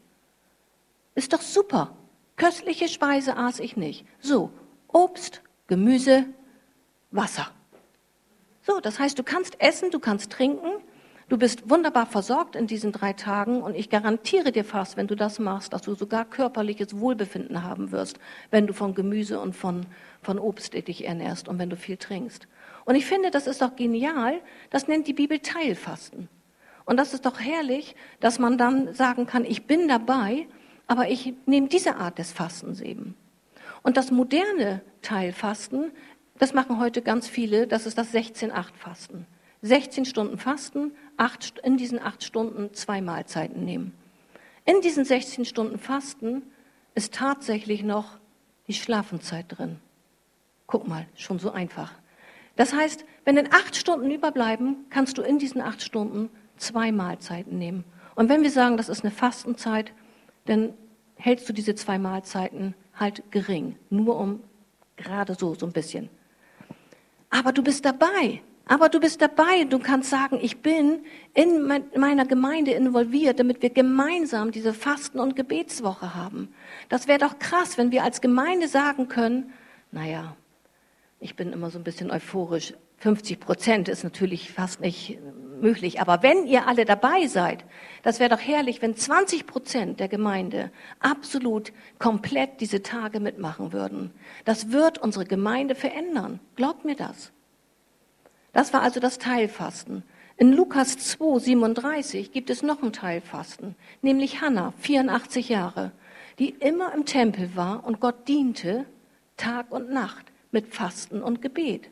Ist 1.15 1.33
doch 1.33 1.41
super. 1.41 1.97
Köstliche 2.37 2.89
Speise 2.89 3.39
aß 3.39 3.61
ich 3.61 3.79
nicht. 3.79 4.05
So, 4.21 4.51
Obst, 4.89 5.41
Gemüse, 5.67 6.27
Wasser. 7.11 7.51
So, 8.61 8.81
das 8.81 8.99
heißt, 8.99 9.19
du 9.19 9.23
kannst 9.23 9.59
essen, 9.59 9.91
du 9.91 9.99
kannst 9.99 10.31
trinken, 10.31 10.73
du 11.29 11.39
bist 11.39 11.69
wunderbar 11.71 12.07
versorgt 12.07 12.57
in 12.57 12.67
diesen 12.67 12.93
drei 12.93 13.13
Tagen 13.13 13.63
und 13.63 13.75
ich 13.75 13.91
garantiere 13.91 14.53
dir 14.53 14.65
fast, 14.65 14.97
wenn 14.97 15.07
du 15.07 15.15
das 15.15 15.39
machst, 15.39 15.73
dass 15.73 15.83
du 15.83 15.95
sogar 15.95 16.25
körperliches 16.25 16.99
Wohlbefinden 16.99 17.63
haben 17.63 17.93
wirst, 17.93 18.19
wenn 18.51 18.67
du 18.67 18.75
von 18.75 18.95
Gemüse 18.95 19.41
und 19.41 19.55
von, 19.55 19.87
von 20.23 20.39
Obst 20.39 20.75
dich 20.75 21.07
ernährst 21.07 21.49
und 21.49 21.59
wenn 21.59 21.71
du 21.71 21.77
viel 21.77 21.97
trinkst. 21.97 22.47
Und 22.85 22.95
ich 22.95 23.07
finde, 23.07 23.31
das 23.31 23.47
ist 23.47 23.63
doch 23.63 23.77
genial. 23.77 24.41
Das 24.71 24.89
nennt 24.89 25.07
die 25.07 25.13
Bibel 25.13 25.39
Teilfasten. 25.39 26.29
Und 26.85 26.97
das 26.97 27.15
ist 27.15 27.27
doch 27.27 27.39
herrlich, 27.39 27.95
dass 28.21 28.39
man 28.39 28.59
dann 28.59 28.93
sagen 28.95 29.27
kann, 29.27 29.45
ich 29.45 29.67
bin 29.67 29.89
dabei, 29.89 30.47
aber 30.87 31.09
ich 31.09 31.35
nehme 31.47 31.69
diese 31.69 31.97
Art 31.97 32.19
des 32.19 32.33
Fastens 32.33 32.81
eben. 32.81 33.15
Und 33.83 33.97
das 33.97 34.11
moderne 34.11 34.83
Teilfasten, 35.01 35.93
das 36.39 36.55
machen 36.55 36.79
heute 36.81 37.03
ganz 37.03 37.29
viele, 37.29 37.67
das 37.67 37.87
ist 37.87 37.99
das 37.99 38.13
16-8-Fasten. 38.13 39.27
16 39.63 40.05
Stunden 40.05 40.39
Fasten, 40.39 40.93
acht, 41.17 41.59
in 41.63 41.77
diesen 41.77 42.01
acht 42.01 42.25
Stunden 42.25 42.73
zwei 42.75 43.01
Mahlzeiten 43.01 43.65
nehmen. 43.65 43.95
In 44.65 44.81
diesen 44.81 45.05
16 45.05 45.45
Stunden 45.45 45.79
Fasten 45.79 46.43
ist 46.95 47.15
tatsächlich 47.15 47.83
noch 47.83 48.19
die 48.69 48.75
Schlafenszeit 48.75 49.47
drin. 49.49 49.79
Guck 50.67 50.87
mal, 50.87 51.07
schon 51.17 51.39
so 51.39 51.51
einfach. 51.51 51.93
Das 52.57 52.73
heißt, 52.73 53.05
wenn 53.25 53.37
in 53.37 53.53
acht 53.53 53.77
Stunden 53.77 54.11
überbleiben, 54.11 54.87
kannst 54.91 55.19
du 55.19 55.23
in 55.23 55.39
diesen 55.39 55.61
acht 55.61 55.83
Stunden 55.83 56.31
zwei 56.57 56.93
Mahlzeiten 56.93 57.59
nehmen. 57.59 57.85
Und 58.15 58.29
wenn 58.29 58.43
wir 58.43 58.51
sagen, 58.51 58.77
das 58.77 58.89
ist 58.89 59.05
eine 59.05 59.11
Fastenzeit, 59.11 59.93
dann 60.45 60.75
hältst 61.17 61.49
du 61.49 61.53
diese 61.53 61.75
zwei 61.75 61.99
Mahlzeiten 61.99 62.75
halt 62.95 63.23
gering, 63.31 63.77
nur 63.91 64.19
um 64.19 64.43
gerade 64.97 65.35
so, 65.35 65.55
so 65.55 65.67
ein 65.67 65.73
bisschen. 65.73 66.09
Aber 67.31 67.53
du 67.53 67.63
bist 67.63 67.85
dabei. 67.85 68.43
Aber 68.67 68.89
du 68.89 69.01
bist 69.01 69.21
dabei. 69.21 69.65
Du 69.65 69.79
kannst 69.79 70.11
sagen, 70.11 70.39
ich 70.41 70.59
bin 70.63 71.05
in 71.35 71.67
meiner 71.97 72.27
Gemeinde 72.27 72.73
involviert, 72.73 73.41
damit 73.41 73.63
wir 73.63 73.71
gemeinsam 73.71 74.53
diese 74.53 74.73
Fasten- 74.73 75.21
und 75.21 75.37
Gebetswoche 75.37 76.15
haben. 76.15 76.55
Das 76.89 77.09
wäre 77.09 77.19
doch 77.19 77.39
krass, 77.39 77.77
wenn 77.77 77.91
wir 77.91 78.05
als 78.05 78.21
Gemeinde 78.21 78.69
sagen 78.69 79.09
können, 79.09 79.53
naja, 79.91 80.37
ich 81.21 81.37
bin 81.37 81.53
immer 81.53 81.71
so 81.71 81.79
ein 81.79 81.85
bisschen 81.85 82.11
euphorisch. 82.11 82.75
50 82.99 83.41
Prozent 83.41 83.89
ist 83.89 84.05
natürlich 84.05 84.53
fast 84.53 84.81
nicht 84.81 85.19
möglich. 85.61 86.01
Aber 86.01 86.23
wenn 86.23 86.47
ihr 86.47 86.69
alle 86.69 86.85
dabei 86.85 87.27
seid, 87.27 87.65
das 88.05 88.21
wäre 88.21 88.31
doch 88.31 88.41
herrlich, 88.41 88.81
wenn 88.81 88.97
20 88.97 89.47
Prozent 89.47 89.99
der 89.99 90.07
Gemeinde 90.07 90.71
absolut 91.01 91.73
komplett 91.99 92.61
diese 92.61 92.83
Tage 92.83 93.19
mitmachen 93.19 93.73
würden. 93.73 94.13
Das 94.45 94.71
wird 94.71 94.99
unsere 94.99 95.25
Gemeinde 95.25 95.75
verändern. 95.75 96.39
Glaubt 96.55 96.85
mir 96.85 96.95
das. 96.95 97.33
Das 98.53 98.73
war 98.73 98.83
also 98.83 99.01
das 99.01 99.19
Teilfasten. 99.19 100.03
In 100.37 100.53
Lukas 100.53 100.99
2, 100.99 101.39
37 101.39 102.33
gibt 102.33 102.51
es 102.51 102.63
noch 102.63 102.83
ein 102.83 102.93
Teilfasten, 102.93 103.77
nämlich 104.01 104.41
Hannah, 104.41 104.73
84 104.81 105.49
Jahre, 105.49 105.93
die 106.39 106.51
immer 106.51 106.93
im 106.95 107.05
Tempel 107.05 107.55
war 107.55 107.85
und 107.85 108.01
Gott 108.01 108.29
diente, 108.29 108.87
Tag 109.37 109.71
und 109.71 109.91
Nacht, 109.91 110.33
mit 110.51 110.75
Fasten 110.75 111.23
und 111.23 111.43
Gebet. 111.43 111.91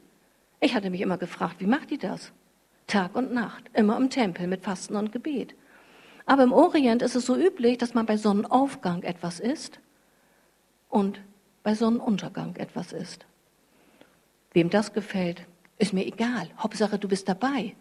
Ich 0.60 0.74
hatte 0.74 0.90
mich 0.90 1.00
immer 1.00 1.16
gefragt, 1.16 1.56
wie 1.58 1.66
macht 1.66 1.90
die 1.90 1.98
das? 1.98 2.32
Tag 2.86 3.14
und 3.16 3.32
Nacht, 3.32 3.64
immer 3.72 3.96
im 3.96 4.10
Tempel 4.10 4.46
mit 4.46 4.62
Fasten 4.62 4.96
und 4.96 5.12
Gebet. 5.12 5.54
Aber 6.26 6.42
im 6.42 6.52
Orient 6.52 7.02
ist 7.02 7.14
es 7.16 7.26
so 7.26 7.36
üblich, 7.36 7.78
dass 7.78 7.94
man 7.94 8.06
bei 8.06 8.16
Sonnenaufgang 8.16 9.02
etwas 9.02 9.40
isst 9.40 9.80
und 10.88 11.20
bei 11.62 11.74
Sonnenuntergang 11.74 12.56
etwas 12.56 12.92
isst. 12.92 13.26
Wem 14.52 14.70
das 14.70 14.92
gefällt, 14.92 15.46
ist 15.80 15.92
mir 15.92 16.06
egal. 16.06 16.48
Hauptsache, 16.58 16.98
du 16.98 17.08
bist 17.08 17.28
dabei. 17.28 17.74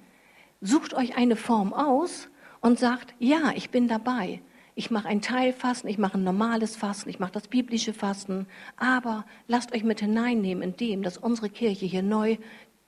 Sucht 0.61 0.93
euch 0.93 1.17
eine 1.17 1.35
Form 1.35 1.73
aus 1.73 2.29
und 2.61 2.79
sagt, 2.79 3.13
ja, 3.19 3.53
ich 3.55 3.69
bin 3.69 3.87
dabei. 3.87 4.41
Ich 4.75 4.91
mache 4.91 5.07
ein 5.07 5.21
Teilfasten, 5.21 5.89
ich 5.89 5.97
mache 5.97 6.17
ein 6.17 6.23
normales 6.23 6.75
Fasten, 6.75 7.09
ich 7.09 7.19
mache 7.19 7.33
das 7.33 7.47
biblische 7.47 7.93
Fasten. 7.93 8.47
Aber 8.77 9.25
lasst 9.47 9.73
euch 9.73 9.83
mit 9.83 9.99
hineinnehmen 9.99 10.63
in 10.63 10.77
dem, 10.77 11.03
dass 11.03 11.17
unsere 11.17 11.49
Kirche 11.49 11.85
hier 11.85 12.03
neu 12.03 12.37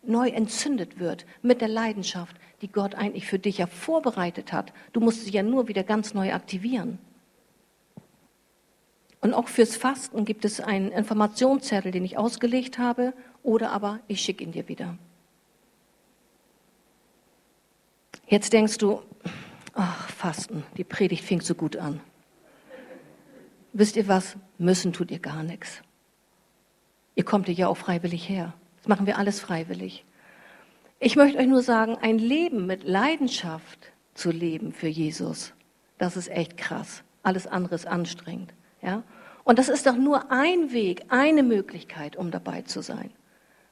neu 0.03 0.29
entzündet 0.29 0.99
wird 0.99 1.25
mit 1.41 1.61
der 1.61 1.67
Leidenschaft, 1.67 2.35
die 2.61 2.71
Gott 2.71 2.95
eigentlich 2.95 3.27
für 3.27 3.39
dich 3.39 3.59
ja 3.59 3.67
vorbereitet 3.67 4.51
hat. 4.51 4.73
Du 4.93 4.99
musst 4.99 5.25
sie 5.25 5.31
ja 5.31 5.43
nur 5.43 5.67
wieder 5.67 5.83
ganz 5.83 6.13
neu 6.13 6.33
aktivieren. 6.33 6.97
Und 9.19 9.35
auch 9.35 9.47
fürs 9.47 9.75
Fasten 9.75 10.25
gibt 10.25 10.45
es 10.45 10.59
einen 10.59 10.91
Informationszettel, 10.91 11.91
den 11.91 12.03
ich 12.03 12.17
ausgelegt 12.17 12.79
habe, 12.79 13.13
oder 13.43 13.71
aber 13.71 13.99
ich 14.07 14.21
schicke 14.21 14.43
ihn 14.43 14.51
dir 14.51 14.67
wieder. 14.67 14.97
Jetzt 18.27 18.53
denkst 18.53 18.77
du, 18.77 19.01
ach, 19.73 20.09
Fasten, 20.09 20.63
die 20.77 20.83
Predigt 20.83 21.23
fing 21.23 21.41
so 21.41 21.55
gut 21.55 21.75
an. 21.75 21.99
Wisst 23.73 23.95
ihr 23.95 24.07
was? 24.07 24.37
Müssen 24.57 24.93
tut 24.93 25.11
ihr 25.11 25.19
gar 25.19 25.43
nichts. 25.43 25.81
Ihr 27.15 27.25
kommt 27.25 27.49
ja 27.49 27.67
auch 27.67 27.77
freiwillig 27.77 28.27
her. 28.27 28.53
Das 28.77 28.87
machen 28.87 29.05
wir 29.05 29.17
alles 29.17 29.39
freiwillig. 29.39 30.05
Ich 30.99 31.15
möchte 31.15 31.39
euch 31.39 31.47
nur 31.47 31.61
sagen, 31.61 31.97
ein 32.01 32.19
Leben 32.19 32.67
mit 32.67 32.83
Leidenschaft 32.83 33.91
zu 34.13 34.31
leben 34.31 34.71
für 34.71 34.87
Jesus, 34.87 35.53
das 35.97 36.15
ist 36.15 36.29
echt 36.29 36.57
krass. 36.57 37.03
Alles 37.23 37.47
andere 37.47 37.75
ist 37.75 37.87
anstrengend. 37.87 38.53
Ja? 38.81 39.03
Und 39.43 39.59
das 39.59 39.69
ist 39.69 39.85
doch 39.87 39.97
nur 39.97 40.31
ein 40.31 40.71
Weg, 40.71 41.03
eine 41.09 41.43
Möglichkeit, 41.43 42.15
um 42.15 42.31
dabei 42.31 42.61
zu 42.61 42.81
sein. 42.81 43.11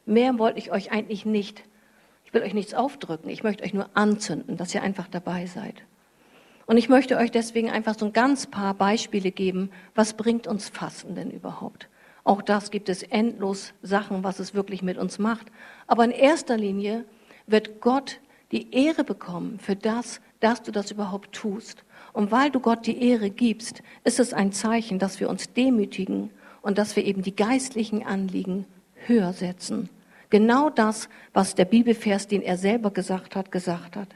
Mehr 0.09 0.39
wollte 0.39 0.57
ich 0.57 0.71
euch 0.71 0.91
eigentlich 0.91 1.23
nicht. 1.23 1.63
Ich 2.25 2.33
will 2.33 2.41
euch 2.41 2.55
nichts 2.55 2.73
aufdrücken. 2.73 3.29
Ich 3.29 3.43
möchte 3.43 3.63
euch 3.63 3.75
nur 3.75 3.91
anzünden, 3.93 4.57
dass 4.57 4.73
ihr 4.73 4.81
einfach 4.81 5.07
dabei 5.07 5.45
seid. 5.45 5.83
Und 6.65 6.77
ich 6.77 6.89
möchte 6.89 7.15
euch 7.15 7.29
deswegen 7.29 7.69
einfach 7.69 7.97
so 7.97 8.07
ein 8.07 8.13
ganz 8.13 8.47
paar 8.47 8.73
Beispiele 8.73 9.29
geben, 9.29 9.69
was 9.93 10.13
bringt 10.13 10.47
uns 10.47 10.67
Fasten 10.67 11.13
denn 11.13 11.29
überhaupt? 11.29 11.89
Auch 12.23 12.41
das 12.41 12.71
gibt 12.71 12.89
es 12.89 13.03
endlos 13.03 13.73
Sachen, 13.83 14.23
was 14.23 14.39
es 14.39 14.55
wirklich 14.55 14.81
mit 14.81 14.97
uns 14.97 15.19
macht. 15.19 15.45
Aber 15.85 16.05
in 16.05 16.11
erster 16.11 16.57
Linie 16.57 17.05
wird 17.45 17.79
Gott 17.79 18.19
die 18.51 18.73
Ehre 18.73 19.03
bekommen 19.03 19.59
für 19.59 19.75
das, 19.75 20.21
dass 20.39 20.63
du 20.63 20.71
das 20.71 20.89
überhaupt 20.89 21.33
tust. 21.33 21.83
Und 22.13 22.31
weil 22.31 22.49
du 22.49 22.59
Gott 22.59 22.87
die 22.87 23.03
Ehre 23.09 23.29
gibst, 23.29 23.83
ist 24.03 24.19
es 24.19 24.33
ein 24.33 24.53
Zeichen, 24.53 24.97
dass 24.97 25.19
wir 25.19 25.29
uns 25.29 25.53
demütigen 25.53 26.31
und 26.63 26.79
dass 26.79 26.95
wir 26.95 27.05
eben 27.05 27.21
die 27.21 27.35
geistlichen 27.35 28.03
Anliegen 28.03 28.65
höher 29.05 29.33
setzen. 29.33 29.89
Genau 30.29 30.69
das, 30.69 31.09
was 31.33 31.55
der 31.55 31.65
Bibelvers, 31.65 32.27
den 32.27 32.41
er 32.41 32.57
selber 32.57 32.91
gesagt 32.91 33.35
hat, 33.35 33.51
gesagt 33.51 33.95
hat. 33.95 34.09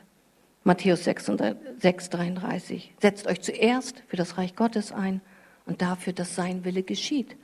Matthäus 0.63 1.03
6, 1.03 1.31
6 1.79 2.09
33. 2.09 2.93
Setzt 3.01 3.27
euch 3.27 3.41
zuerst 3.41 4.03
für 4.07 4.15
das 4.15 4.37
Reich 4.37 4.55
Gottes 4.55 4.91
ein 4.91 5.21
und 5.65 5.81
dafür, 5.81 6.13
dass 6.13 6.35
sein 6.35 6.63
Wille 6.63 6.83
geschieht 6.83 7.35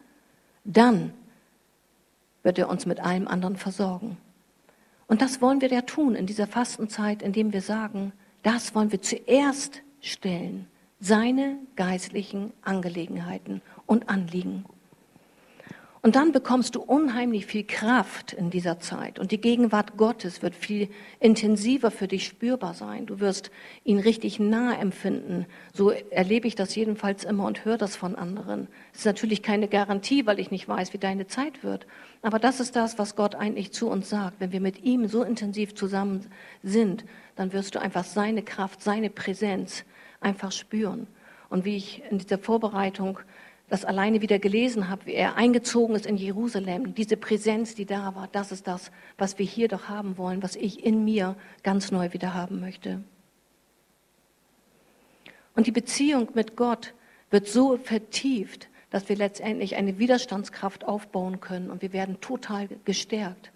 dann 0.63 1.13
wird 2.43 2.60
er 2.60 2.69
uns 2.69 2.86
mit 2.86 2.99
allem 2.99 3.27
anderen 3.27 3.58
versorgen. 3.58 4.17
Und 5.08 5.21
das 5.21 5.41
wollen 5.41 5.62
wir 5.62 5.69
ja 5.69 5.82
tun 5.82 6.15
in 6.15 6.25
dieser 6.25 6.47
Fastenzeit, 6.47 7.21
indem 7.21 7.51
wir 7.51 7.62
sagen, 7.62 8.13
das 8.43 8.75
wollen 8.75 8.91
wir 8.91 9.01
zuerst 9.01 9.82
stellen, 10.01 10.67
seine 10.99 11.58
geistlichen 11.75 12.53
Angelegenheiten 12.62 13.62
und 13.86 14.10
Anliegen. 14.10 14.65
Und 16.02 16.16
dann 16.16 16.32
bekommst 16.32 16.76
du 16.76 16.82
unheimlich 16.82 17.46
viel 17.46 17.66
Kraft 17.66 18.32
in 18.32 18.50
dieser 18.50 18.80
Zeit. 18.80 19.20
Und 19.20 19.32
die 19.32 19.42
Gegenwart 19.42 19.98
Gottes 19.98 20.42
wird 20.42 20.56
viel 20.56 20.88
intensiver 21.20 21.92
für 21.92 22.08
dich 22.08 22.26
spürbar 22.26 22.74
sein. 22.74 23.06
Du 23.06 23.20
wirst 23.20 23.52
ihn 23.84 24.00
richtig 24.00 24.40
nah 24.40 24.80
empfinden. 24.80 25.46
So 25.74 25.92
erlebe 25.92 26.48
ich 26.48 26.56
das 26.56 26.74
jedenfalls 26.74 27.26
immer 27.26 27.46
und 27.46 27.66
höre 27.66 27.78
das 27.78 27.98
von 27.98 28.16
anderen. 28.16 28.70
Es 28.94 29.00
ist 29.00 29.06
natürlich 29.06 29.44
keine 29.44 29.68
Garantie, 29.68 30.26
weil 30.26 30.40
ich 30.40 30.52
nicht 30.52 30.70
weiß, 30.70 30.94
wie 30.94 31.00
deine 31.00 31.28
Zeit 31.28 31.66
wird. 31.66 31.86
Aber 32.22 32.40
das 32.40 32.62
ist 32.62 32.78
das, 32.78 32.98
was 32.98 33.18
Gott 33.18 33.36
eigentlich 33.36 33.74
zu 33.74 33.90
uns 33.90 34.10
sagt. 34.10 34.40
Wenn 34.40 34.54
wir 34.54 34.62
mit 34.62 34.84
ihm 34.84 35.06
so 35.08 35.24
intensiv 35.24 35.76
zusammen 35.76 36.28
sind, 36.64 37.04
dann 37.36 37.52
wirst 37.52 37.76
du 37.76 37.82
einfach 37.82 38.06
seine 38.06 38.42
Kraft, 38.42 38.82
seine 38.82 39.10
Präsenz 39.10 39.84
einfach 40.22 40.54
spüren. 40.54 41.08
Und 41.50 41.66
wie 41.66 41.76
ich 41.76 42.04
in 42.10 42.20
dieser 42.20 42.38
Vorbereitung 42.38 43.20
das 43.69 43.86
alleine 43.86 44.21
wieder 44.21 44.39
gelesen 44.39 44.89
habe, 44.89 45.05
wie 45.05 45.13
er 45.13 45.36
eingezogen 45.36 45.95
ist 45.95 46.05
in 46.05 46.17
Jerusalem, 46.17 46.95
diese 46.95 47.17
Präsenz, 47.17 47.75
die 47.75 47.86
da 47.86 48.15
war, 48.15 48.27
das 48.32 48.51
ist 48.51 48.67
das, 48.67 48.91
was 49.17 49.38
wir 49.38 49.45
hier 49.45 49.67
doch 49.67 49.88
haben 49.88 50.17
wollen, 50.17 50.41
was 50.41 50.55
ich 50.55 50.84
in 50.84 51.05
mir 51.05 51.36
ganz 51.63 51.91
neu 51.91 52.12
wieder 52.13 52.34
haben 52.34 52.60
möchte. 52.60 53.03
Und 55.55 55.67
die 55.67 55.72
Beziehung 55.72 56.30
mit 56.34 56.55
Gott 56.55 56.93
wird 57.30 57.47
so 57.47 57.78
vertieft, 57.78 58.70
dass 58.89 59.07
wir 59.07 59.15
letztendlich 59.15 59.76
eine 59.76 59.99
Widerstandskraft 59.99 60.86
aufbauen 60.86 61.39
können 61.39 61.70
und 61.70 61.82
wir 61.82 61.93
werden 61.93 62.20
total 62.22 62.70
gestärkt. 62.86 63.51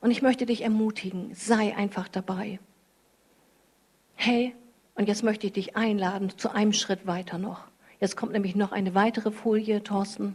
Und 0.00 0.10
ich 0.10 0.20
möchte 0.20 0.46
dich 0.46 0.62
ermutigen, 0.62 1.34
sei 1.34 1.74
einfach 1.74 2.08
dabei. 2.08 2.58
Hey, 4.14 4.54
und 4.94 5.08
jetzt 5.08 5.22
möchte 5.22 5.46
ich 5.46 5.52
dich 5.52 5.76
einladen 5.76 6.36
zu 6.36 6.50
einem 6.50 6.72
Schritt 6.72 7.06
weiter 7.06 7.38
noch. 7.38 7.71
Jetzt 8.02 8.16
kommt 8.16 8.32
nämlich 8.32 8.56
noch 8.56 8.72
eine 8.72 8.96
weitere 8.96 9.30
Folie, 9.30 9.80
Thorsten. 9.80 10.34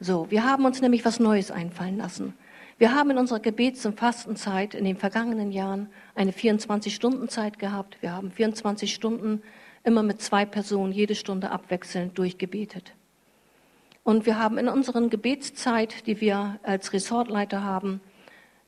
So, 0.00 0.28
wir 0.32 0.42
haben 0.42 0.64
uns 0.64 0.80
nämlich 0.80 1.04
was 1.04 1.20
Neues 1.20 1.52
einfallen 1.52 1.96
lassen. 1.96 2.34
Wir 2.76 2.92
haben 2.92 3.08
in 3.10 3.18
unserer 3.18 3.38
Gebets- 3.38 3.86
und 3.86 4.00
Fastenzeit 4.00 4.74
in 4.74 4.84
den 4.84 4.96
vergangenen 4.96 5.52
Jahren 5.52 5.88
eine 6.16 6.32
24-Stunden-Zeit 6.32 7.60
gehabt. 7.60 7.98
Wir 8.02 8.10
haben 8.10 8.32
24 8.32 8.92
Stunden 8.92 9.44
immer 9.84 10.02
mit 10.02 10.20
zwei 10.20 10.44
Personen 10.44 10.90
jede 10.90 11.14
Stunde 11.14 11.52
abwechselnd 11.52 12.18
durchgebetet. 12.18 12.94
Und 14.02 14.26
wir 14.26 14.36
haben 14.36 14.58
in 14.58 14.66
unseren 14.66 15.08
Gebetszeit, 15.08 16.04
die 16.08 16.20
wir 16.20 16.58
als 16.64 16.92
Resortleiter 16.92 17.62
haben, 17.62 18.00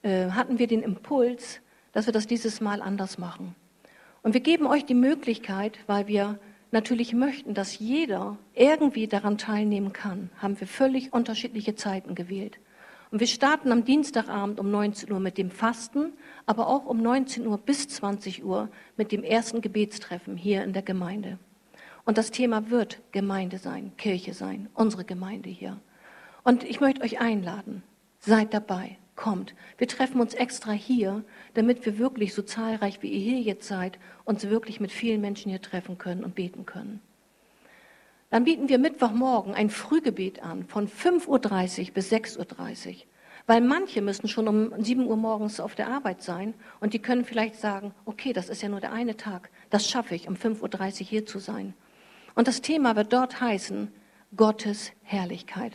äh, 0.03 0.31
hatten 0.31 0.61
wir 0.61 0.69
den 0.69 0.83
Impuls, 0.85 1.59
dass 1.91 2.07
wir 2.07 2.13
das 2.13 2.29
dieses 2.29 2.61
Mal 2.61 2.81
anders 2.81 3.19
machen. 3.19 3.57
Und 4.23 4.35
wir 4.35 4.41
geben 4.41 4.69
euch 4.69 4.85
die 4.85 4.95
Möglichkeit, 4.95 5.81
weil 5.89 6.07
wir 6.07 6.39
natürlich 6.71 7.15
möchten, 7.15 7.55
dass 7.55 7.79
jeder 7.79 8.37
irgendwie 8.55 9.07
daran 9.07 9.39
teilnehmen 9.39 9.93
kann, 9.93 10.31
haben 10.39 10.59
wir 10.61 10.67
völlig 10.67 11.13
unterschiedliche 11.13 11.75
Zeiten 11.75 12.15
gewählt. 12.15 12.59
Und 13.11 13.21
wir 13.21 13.27
starten 13.27 13.73
am 13.73 13.85
Dienstagabend 13.85 14.61
um 14.61 14.71
19 14.71 15.11
Uhr 15.11 15.21
mit 15.21 15.39
dem 15.39 15.51
Fasten, 15.51 16.13
aber 16.45 16.69
auch 16.69 16.85
um 16.85 17.01
19 17.01 17.47
Uhr 17.47 17.57
bis 17.57 17.89
20 17.89 18.45
Uhr 18.45 18.69
mit 18.97 19.13
dem 19.13 19.25
ersten 19.25 19.63
Gebetstreffen 19.63 20.37
hier 20.37 20.63
in 20.63 20.75
der 20.75 20.83
Gemeinde. 20.83 21.39
Und 22.05 22.19
das 22.19 22.31
Thema 22.31 22.71
wird 22.71 23.01
Gemeinde 23.13 23.59
sein, 23.59 23.93
Kirche 23.97 24.35
sein, 24.35 24.69
unsere 24.75 25.05
Gemeinde 25.05 25.49
hier. 25.49 25.79
Und 26.45 26.65
ich 26.65 26.81
möchte 26.81 27.03
euch 27.03 27.21
einladen, 27.21 27.83
seid 28.19 28.53
dabei, 28.53 28.99
kommt. 29.19 29.55
Wir 29.77 29.89
treffen 29.89 30.21
uns 30.21 30.33
extra 30.33 30.73
hier, 30.73 31.23
damit 31.53 31.85
wir 31.85 31.99
wirklich 31.99 32.33
so 32.33 32.41
zahlreich 32.41 33.03
wie 33.03 33.09
ihr 33.09 33.21
hier 33.21 33.41
jetzt 33.41 33.69
seid, 33.69 33.99
uns 34.25 34.49
wirklich 34.49 34.81
mit 34.81 34.93
vielen 34.93 35.21
Menschen 35.21 35.51
hier 35.51 35.61
treffen 35.61 35.99
können 35.99 36.25
und 36.25 36.35
beten 36.35 36.65
können. 36.65 37.01
Dann 38.31 38.45
bieten 38.45 38.69
wir 38.69 38.79
Mittwochmorgen 38.79 39.55
ein 39.55 39.71
Frühgebet 39.71 40.43
an 40.43 40.65
von 40.65 40.89
5.30 40.89 41.29
Uhr 41.89 41.95
bis 41.95 42.13
6.30 42.13 42.89
Uhr. 42.89 42.95
Weil 43.47 43.61
manche 43.63 44.03
müssen 44.03 44.29
schon 44.29 44.47
um 44.47 44.73
7 44.83 45.07
Uhr 45.07 45.17
morgens 45.17 45.59
auf 45.59 45.75
der 45.75 45.89
Arbeit 45.89 46.23
sein 46.23 46.55
und 46.81 46.93
die 46.93 46.99
können 46.99 47.25
vielleicht 47.25 47.57
sagen, 47.57 47.95
okay, 48.05 48.33
das 48.33 48.49
ist 48.51 48.63
ja 48.63 48.69
nur 48.69 48.81
der 48.81 48.93
eine 48.93 49.17
Tag, 49.17 49.51
das 49.71 49.89
schaffe 49.89 50.15
ich, 50.15 50.29
um 50.29 50.35
5.30 50.35 51.01
Uhr 51.01 51.07
hier 51.07 51.27
zu 51.27 51.39
sein. 51.39 51.75
Und 52.35 52.47
das 52.47 52.61
Thema 52.61 52.95
wird 52.95 53.13
dort 53.13 53.41
heißen, 53.41 53.91
Gottes 54.37 54.93
Herrlichkeit. 55.03 55.73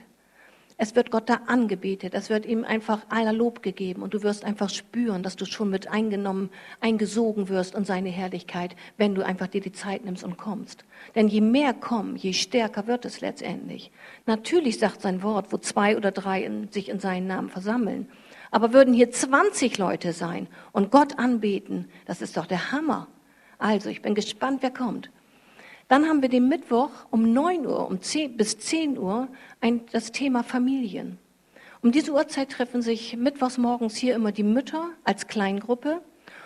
Es 0.77 0.95
wird 0.95 1.11
Gott 1.11 1.29
da 1.29 1.41
angebetet, 1.47 2.13
es 2.13 2.29
wird 2.29 2.45
ihm 2.45 2.63
einfach 2.63 3.01
aller 3.09 3.33
Lob 3.33 3.61
gegeben 3.61 4.01
und 4.01 4.13
du 4.13 4.23
wirst 4.23 4.43
einfach 4.43 4.69
spüren, 4.69 5.23
dass 5.23 5.35
du 5.35 5.45
schon 5.45 5.69
mit 5.69 5.87
eingenommen, 5.87 6.49
eingesogen 6.79 7.49
wirst 7.49 7.75
in 7.75 7.85
seine 7.85 8.09
Herrlichkeit, 8.09 8.75
wenn 8.97 9.15
du 9.15 9.23
einfach 9.25 9.47
dir 9.47 9.61
die 9.61 9.71
Zeit 9.71 10.03
nimmst 10.03 10.23
und 10.23 10.37
kommst. 10.37 10.85
Denn 11.15 11.27
je 11.27 11.41
mehr 11.41 11.73
kommen, 11.73 12.15
je 12.15 12.33
stärker 12.33 12.87
wird 12.87 13.05
es 13.05 13.21
letztendlich. 13.21 13.91
Natürlich 14.25 14.79
sagt 14.79 15.01
sein 15.01 15.21
Wort, 15.21 15.51
wo 15.51 15.57
zwei 15.57 15.95
oder 15.95 16.11
drei 16.11 16.43
in, 16.43 16.71
sich 16.71 16.89
in 16.89 16.99
seinen 16.99 17.27
Namen 17.27 17.49
versammeln. 17.49 18.09
Aber 18.49 18.73
würden 18.73 18.93
hier 18.93 19.11
20 19.11 19.77
Leute 19.77 20.13
sein 20.13 20.47
und 20.71 20.91
Gott 20.91 21.17
anbeten, 21.17 21.89
das 22.05 22.21
ist 22.21 22.37
doch 22.37 22.45
der 22.45 22.71
Hammer. 22.71 23.07
Also, 23.57 23.89
ich 23.89 24.01
bin 24.01 24.13
gespannt, 24.13 24.61
wer 24.61 24.71
kommt. 24.71 25.09
Dann 25.93 26.07
haben 26.07 26.23
wir 26.23 26.29
den 26.29 26.49
Mittwoch 26.49 26.89
um 27.11 27.33
9 27.33 27.67
Uhr 27.67 27.87
um 27.87 28.01
10, 28.01 28.35
bis 28.35 28.57
10 28.57 28.97
Uhr 28.97 29.27
ein, 29.61 29.81
das 29.91 30.11
Thema 30.11 30.41
Familien. 30.41 31.19
Um 31.83 31.91
diese 31.91 32.13
Uhrzeit 32.13 32.49
treffen 32.49 32.81
sich 32.81 33.15
mittwochs 33.15 33.59
morgens 33.59 33.95
hier 33.95 34.15
immer 34.15 34.31
die 34.31 34.41
Mütter 34.41 34.89
als 35.03 35.27
Kleingruppe 35.27 36.01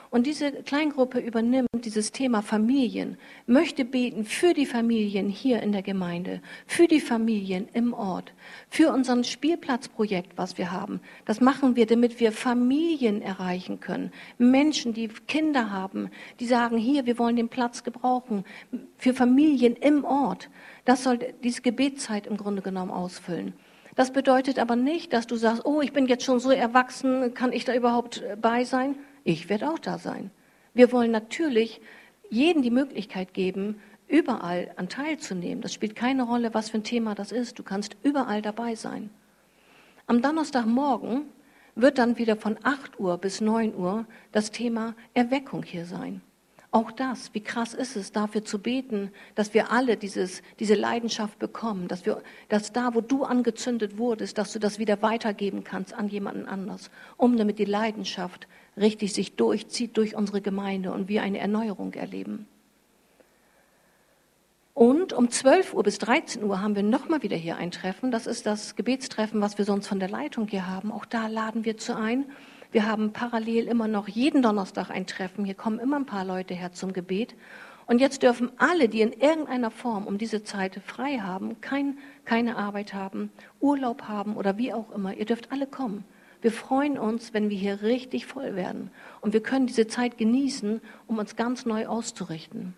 und 0.09 0.25
diese 0.25 0.51
Kleingruppe 0.51 1.19
übernimmt 1.19 1.67
dieses 1.83 2.11
Thema 2.11 2.41
Familien, 2.41 3.17
möchte 3.45 3.85
beten 3.85 4.25
für 4.25 4.53
die 4.53 4.65
Familien 4.65 5.29
hier 5.29 5.61
in 5.61 5.71
der 5.71 5.81
Gemeinde, 5.81 6.41
für 6.65 6.87
die 6.87 7.01
Familien 7.01 7.67
im 7.73 7.93
Ort, 7.93 8.33
für 8.69 8.91
unseren 8.91 9.23
Spielplatzprojekt, 9.23 10.37
was 10.37 10.57
wir 10.57 10.71
haben. 10.71 11.01
Das 11.25 11.41
machen 11.41 11.75
wir, 11.75 11.85
damit 11.85 12.19
wir 12.19 12.31
Familien 12.31 13.21
erreichen 13.21 13.79
können. 13.79 14.11
Menschen, 14.37 14.93
die 14.93 15.07
Kinder 15.07 15.71
haben, 15.71 16.09
die 16.39 16.45
sagen, 16.45 16.77
hier, 16.77 17.05
wir 17.05 17.17
wollen 17.17 17.35
den 17.35 17.49
Platz 17.49 17.83
gebrauchen, 17.83 18.45
für 18.97 19.13
Familien 19.13 19.75
im 19.75 20.05
Ort. 20.05 20.49
Das 20.85 21.03
soll 21.03 21.19
diese 21.43 21.61
Gebetszeit 21.61 22.27
im 22.27 22.37
Grunde 22.37 22.61
genommen 22.61 22.91
ausfüllen. 22.91 23.53
Das 23.95 24.11
bedeutet 24.11 24.59
aber 24.59 24.75
nicht, 24.75 25.11
dass 25.11 25.25
du 25.25 25.35
sagst, 25.37 25.65
oh, 25.65 25.81
ich 25.81 25.91
bin 25.91 26.05
jetzt 26.05 26.23
schon 26.23 26.39
so 26.39 26.51
erwachsen, 26.51 27.33
kann 27.33 27.51
ich 27.51 27.65
da 27.65 27.73
überhaupt 27.73 28.23
bei 28.39 28.63
sein? 28.63 28.95
Ich 29.27 29.49
werde 29.49 29.69
auch 29.69 29.79
da 29.79 29.97
sein. 29.97 30.31
Wir 30.73 30.93
wollen 30.93 31.11
natürlich 31.11 31.81
jeden 32.29 32.61
die 32.61 32.71
Möglichkeit 32.71 33.33
geben, 33.33 33.81
überall 34.07 34.71
an 34.77 34.87
teilzunehmen. 34.87 35.61
Das 35.61 35.73
spielt 35.73 35.97
keine 35.97 36.23
Rolle, 36.23 36.53
was 36.53 36.69
für 36.69 36.77
ein 36.77 36.85
Thema 36.85 37.13
das 37.13 37.33
ist. 37.33 37.59
Du 37.59 37.63
kannst 37.63 37.97
überall 38.03 38.41
dabei 38.41 38.75
sein. 38.75 39.09
Am 40.05 40.21
Donnerstagmorgen 40.21 41.25
wird 41.75 41.97
dann 41.97 42.17
wieder 42.17 42.37
von 42.37 42.57
8 42.63 43.01
Uhr 43.01 43.17
bis 43.17 43.41
9 43.41 43.75
Uhr 43.75 44.05
das 44.31 44.51
Thema 44.51 44.95
Erweckung 45.13 45.61
hier 45.63 45.85
sein. 45.85 46.21
Auch 46.71 46.93
das, 46.93 47.33
wie 47.33 47.41
krass 47.41 47.73
ist 47.73 47.97
es, 47.97 48.13
dafür 48.13 48.45
zu 48.45 48.59
beten, 48.59 49.11
dass 49.35 49.53
wir 49.53 49.73
alle 49.73 49.97
dieses, 49.97 50.41
diese 50.59 50.75
Leidenschaft 50.75 51.37
bekommen, 51.37 51.89
dass 51.89 52.05
wir, 52.05 52.21
dass 52.47 52.71
da, 52.71 52.93
wo 52.93 53.01
du 53.01 53.25
angezündet 53.25 53.97
wurdest, 53.97 54.37
dass 54.37 54.53
du 54.53 54.59
das 54.59 54.79
wieder 54.79 55.01
weitergeben 55.01 55.65
kannst 55.65 55.93
an 55.93 56.07
jemanden 56.07 56.45
anders, 56.45 56.91
um 57.17 57.35
damit 57.35 57.59
die 57.59 57.65
Leidenschaft 57.65 58.47
richtig 58.77 59.13
sich 59.13 59.35
durchzieht 59.35 59.97
durch 59.97 60.15
unsere 60.15 60.41
Gemeinde 60.41 60.91
und 60.91 61.09
wir 61.09 61.23
eine 61.23 61.39
Erneuerung 61.39 61.93
erleben. 61.93 62.47
Und 64.73 65.11
um 65.11 65.31
12 65.31 65.73
Uhr 65.73 65.81
bis 65.81 65.97
13 65.97 66.43
Uhr 66.43 66.61
haben 66.61 66.75
wir 66.75 66.83
nochmal 66.83 67.23
wieder 67.23 67.35
hier 67.35 67.57
ein 67.57 67.71
Treffen. 67.71 68.11
Das 68.11 68.27
ist 68.27 68.45
das 68.45 68.75
Gebetstreffen, 68.75 69.41
was 69.41 69.57
wir 69.57 69.65
sonst 69.65 69.87
von 69.87 69.99
der 69.99 70.09
Leitung 70.09 70.47
hier 70.47 70.67
haben. 70.67 70.91
Auch 70.91 71.05
da 71.05 71.25
laden 71.25 71.65
wir 71.65 71.77
zu 71.77 71.97
ein. 71.97 72.25
Wir 72.71 72.85
haben 72.85 73.11
parallel 73.11 73.67
immer 73.67 73.87
noch 73.87 74.07
jeden 74.07 74.43
Donnerstag 74.43 74.91
ein 74.91 75.07
Treffen. 75.07 75.45
Hier 75.45 75.55
kommen 75.55 75.79
immer 75.79 75.95
ein 75.95 76.05
paar 76.05 76.25
Leute 76.25 76.53
her 76.53 76.73
zum 76.73 76.93
Gebet. 76.93 77.35
Und 77.87 77.99
jetzt 77.99 78.21
dürfen 78.21 78.51
alle, 78.57 78.87
die 78.87 79.01
in 79.01 79.13
irgendeiner 79.13 79.71
Form 79.71 80.05
um 80.05 80.19
diese 80.19 80.43
Zeit 80.43 80.79
frei 80.85 81.19
haben, 81.19 81.59
kein, 81.61 81.97
keine 82.25 82.57
Arbeit 82.57 82.93
haben, 82.93 83.31
Urlaub 83.61 84.03
haben 84.03 84.35
oder 84.35 84.57
wie 84.59 84.73
auch 84.73 84.91
immer, 84.91 85.15
ihr 85.15 85.25
dürft 85.25 85.51
alle 85.51 85.65
kommen. 85.65 86.03
Wir 86.41 86.51
freuen 86.51 86.97
uns, 86.97 87.33
wenn 87.33 87.49
wir 87.49 87.57
hier 87.57 87.81
richtig 87.81 88.25
voll 88.25 88.55
werden. 88.55 88.91
Und 89.21 89.33
wir 89.33 89.41
können 89.41 89.67
diese 89.67 89.87
Zeit 89.87 90.17
genießen, 90.17 90.81
um 91.07 91.17
uns 91.17 91.35
ganz 91.35 91.65
neu 91.65 91.87
auszurichten. 91.87 92.73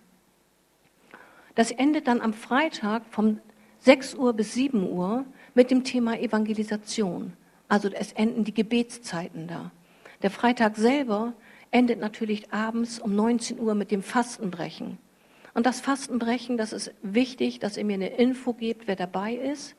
Das 1.55 1.71
endet 1.71 2.07
dann 2.07 2.21
am 2.21 2.33
Freitag 2.33 3.03
von 3.09 3.41
6 3.79 4.15
Uhr 4.15 4.33
bis 4.33 4.53
7 4.53 4.89
Uhr 4.89 5.25
mit 5.53 5.71
dem 5.71 5.83
Thema 5.83 6.17
Evangelisation. 6.17 7.33
Also 7.67 7.89
es 7.89 8.13
enden 8.13 8.43
die 8.43 8.53
Gebetszeiten 8.53 9.47
da. 9.47 9.71
Der 10.21 10.31
Freitag 10.31 10.75
selber 10.75 11.33
endet 11.71 11.99
natürlich 11.99 12.51
abends 12.51 12.99
um 12.99 13.15
19 13.15 13.59
Uhr 13.59 13.75
mit 13.75 13.91
dem 13.91 14.03
Fastenbrechen. 14.03 14.97
Und 15.53 15.65
das 15.65 15.81
Fastenbrechen, 15.81 16.57
das 16.57 16.73
ist 16.73 16.93
wichtig, 17.01 17.59
dass 17.59 17.77
ihr 17.77 17.85
mir 17.85 17.95
eine 17.95 18.09
Info 18.09 18.53
gebt, 18.53 18.87
wer 18.87 18.95
dabei 18.95 19.33
ist. 19.33 19.75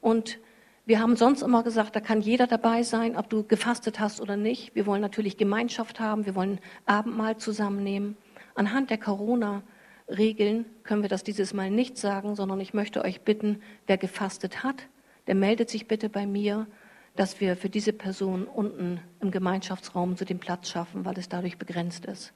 Und 0.00 0.38
wir 0.84 1.00
haben 1.00 1.16
sonst 1.16 1.42
immer 1.42 1.62
gesagt, 1.62 1.94
da 1.94 2.00
kann 2.00 2.20
jeder 2.20 2.46
dabei 2.46 2.82
sein, 2.82 3.16
ob 3.16 3.30
du 3.30 3.44
gefastet 3.44 4.00
hast 4.00 4.20
oder 4.20 4.36
nicht. 4.36 4.74
Wir 4.74 4.86
wollen 4.86 5.00
natürlich 5.00 5.36
Gemeinschaft 5.36 6.00
haben, 6.00 6.26
wir 6.26 6.34
wollen 6.34 6.58
Abendmahl 6.86 7.36
zusammennehmen. 7.36 8.16
Anhand 8.54 8.90
der 8.90 8.98
Corona-Regeln 8.98 10.64
können 10.82 11.02
wir 11.02 11.08
das 11.08 11.22
dieses 11.22 11.54
Mal 11.54 11.70
nicht 11.70 11.98
sagen, 11.98 12.34
sondern 12.34 12.60
ich 12.60 12.74
möchte 12.74 13.04
euch 13.04 13.20
bitten, 13.20 13.62
wer 13.86 13.96
gefastet 13.96 14.64
hat, 14.64 14.88
der 15.28 15.36
meldet 15.36 15.70
sich 15.70 15.86
bitte 15.86 16.08
bei 16.08 16.26
mir, 16.26 16.66
dass 17.14 17.40
wir 17.40 17.56
für 17.56 17.68
diese 17.68 17.92
Person 17.92 18.44
unten 18.44 19.00
im 19.20 19.30
Gemeinschaftsraum 19.30 20.16
so 20.16 20.24
den 20.24 20.40
Platz 20.40 20.68
schaffen, 20.68 21.04
weil 21.04 21.16
es 21.16 21.28
dadurch 21.28 21.58
begrenzt 21.58 22.06
ist. 22.06 22.32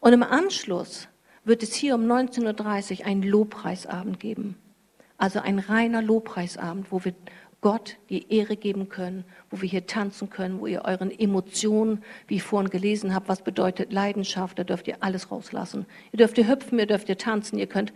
Und 0.00 0.12
im 0.12 0.22
Anschluss 0.22 1.08
wird 1.44 1.62
es 1.62 1.74
hier 1.74 1.94
um 1.94 2.02
19.30 2.02 3.00
Uhr 3.00 3.06
einen 3.06 3.22
Lobpreisabend 3.22 4.18
geben. 4.18 4.56
Also 5.18 5.40
ein 5.40 5.58
reiner 5.58 6.02
Lobpreisabend, 6.02 6.92
wo 6.92 7.04
wir 7.04 7.14
Gott 7.66 7.96
die 8.10 8.32
Ehre 8.32 8.56
geben 8.56 8.88
können, 8.88 9.24
wo 9.50 9.60
wir 9.60 9.68
hier 9.68 9.88
tanzen 9.88 10.30
können, 10.30 10.60
wo 10.60 10.68
ihr 10.68 10.84
euren 10.84 11.10
Emotionen, 11.10 12.04
wie 12.28 12.36
ich 12.36 12.44
vorhin 12.44 12.70
gelesen 12.70 13.12
habe, 13.12 13.26
was 13.26 13.42
bedeutet 13.42 13.92
Leidenschaft, 13.92 14.60
da 14.60 14.62
dürft 14.62 14.86
ihr 14.86 14.98
alles 15.00 15.32
rauslassen. 15.32 15.84
Ihr 16.12 16.18
dürft 16.18 16.38
ihr 16.38 16.46
hüpfen, 16.46 16.78
ihr 16.78 16.86
dürft 16.86 17.08
ihr 17.08 17.18
tanzen, 17.18 17.58
ihr 17.58 17.66
könnt 17.66 17.92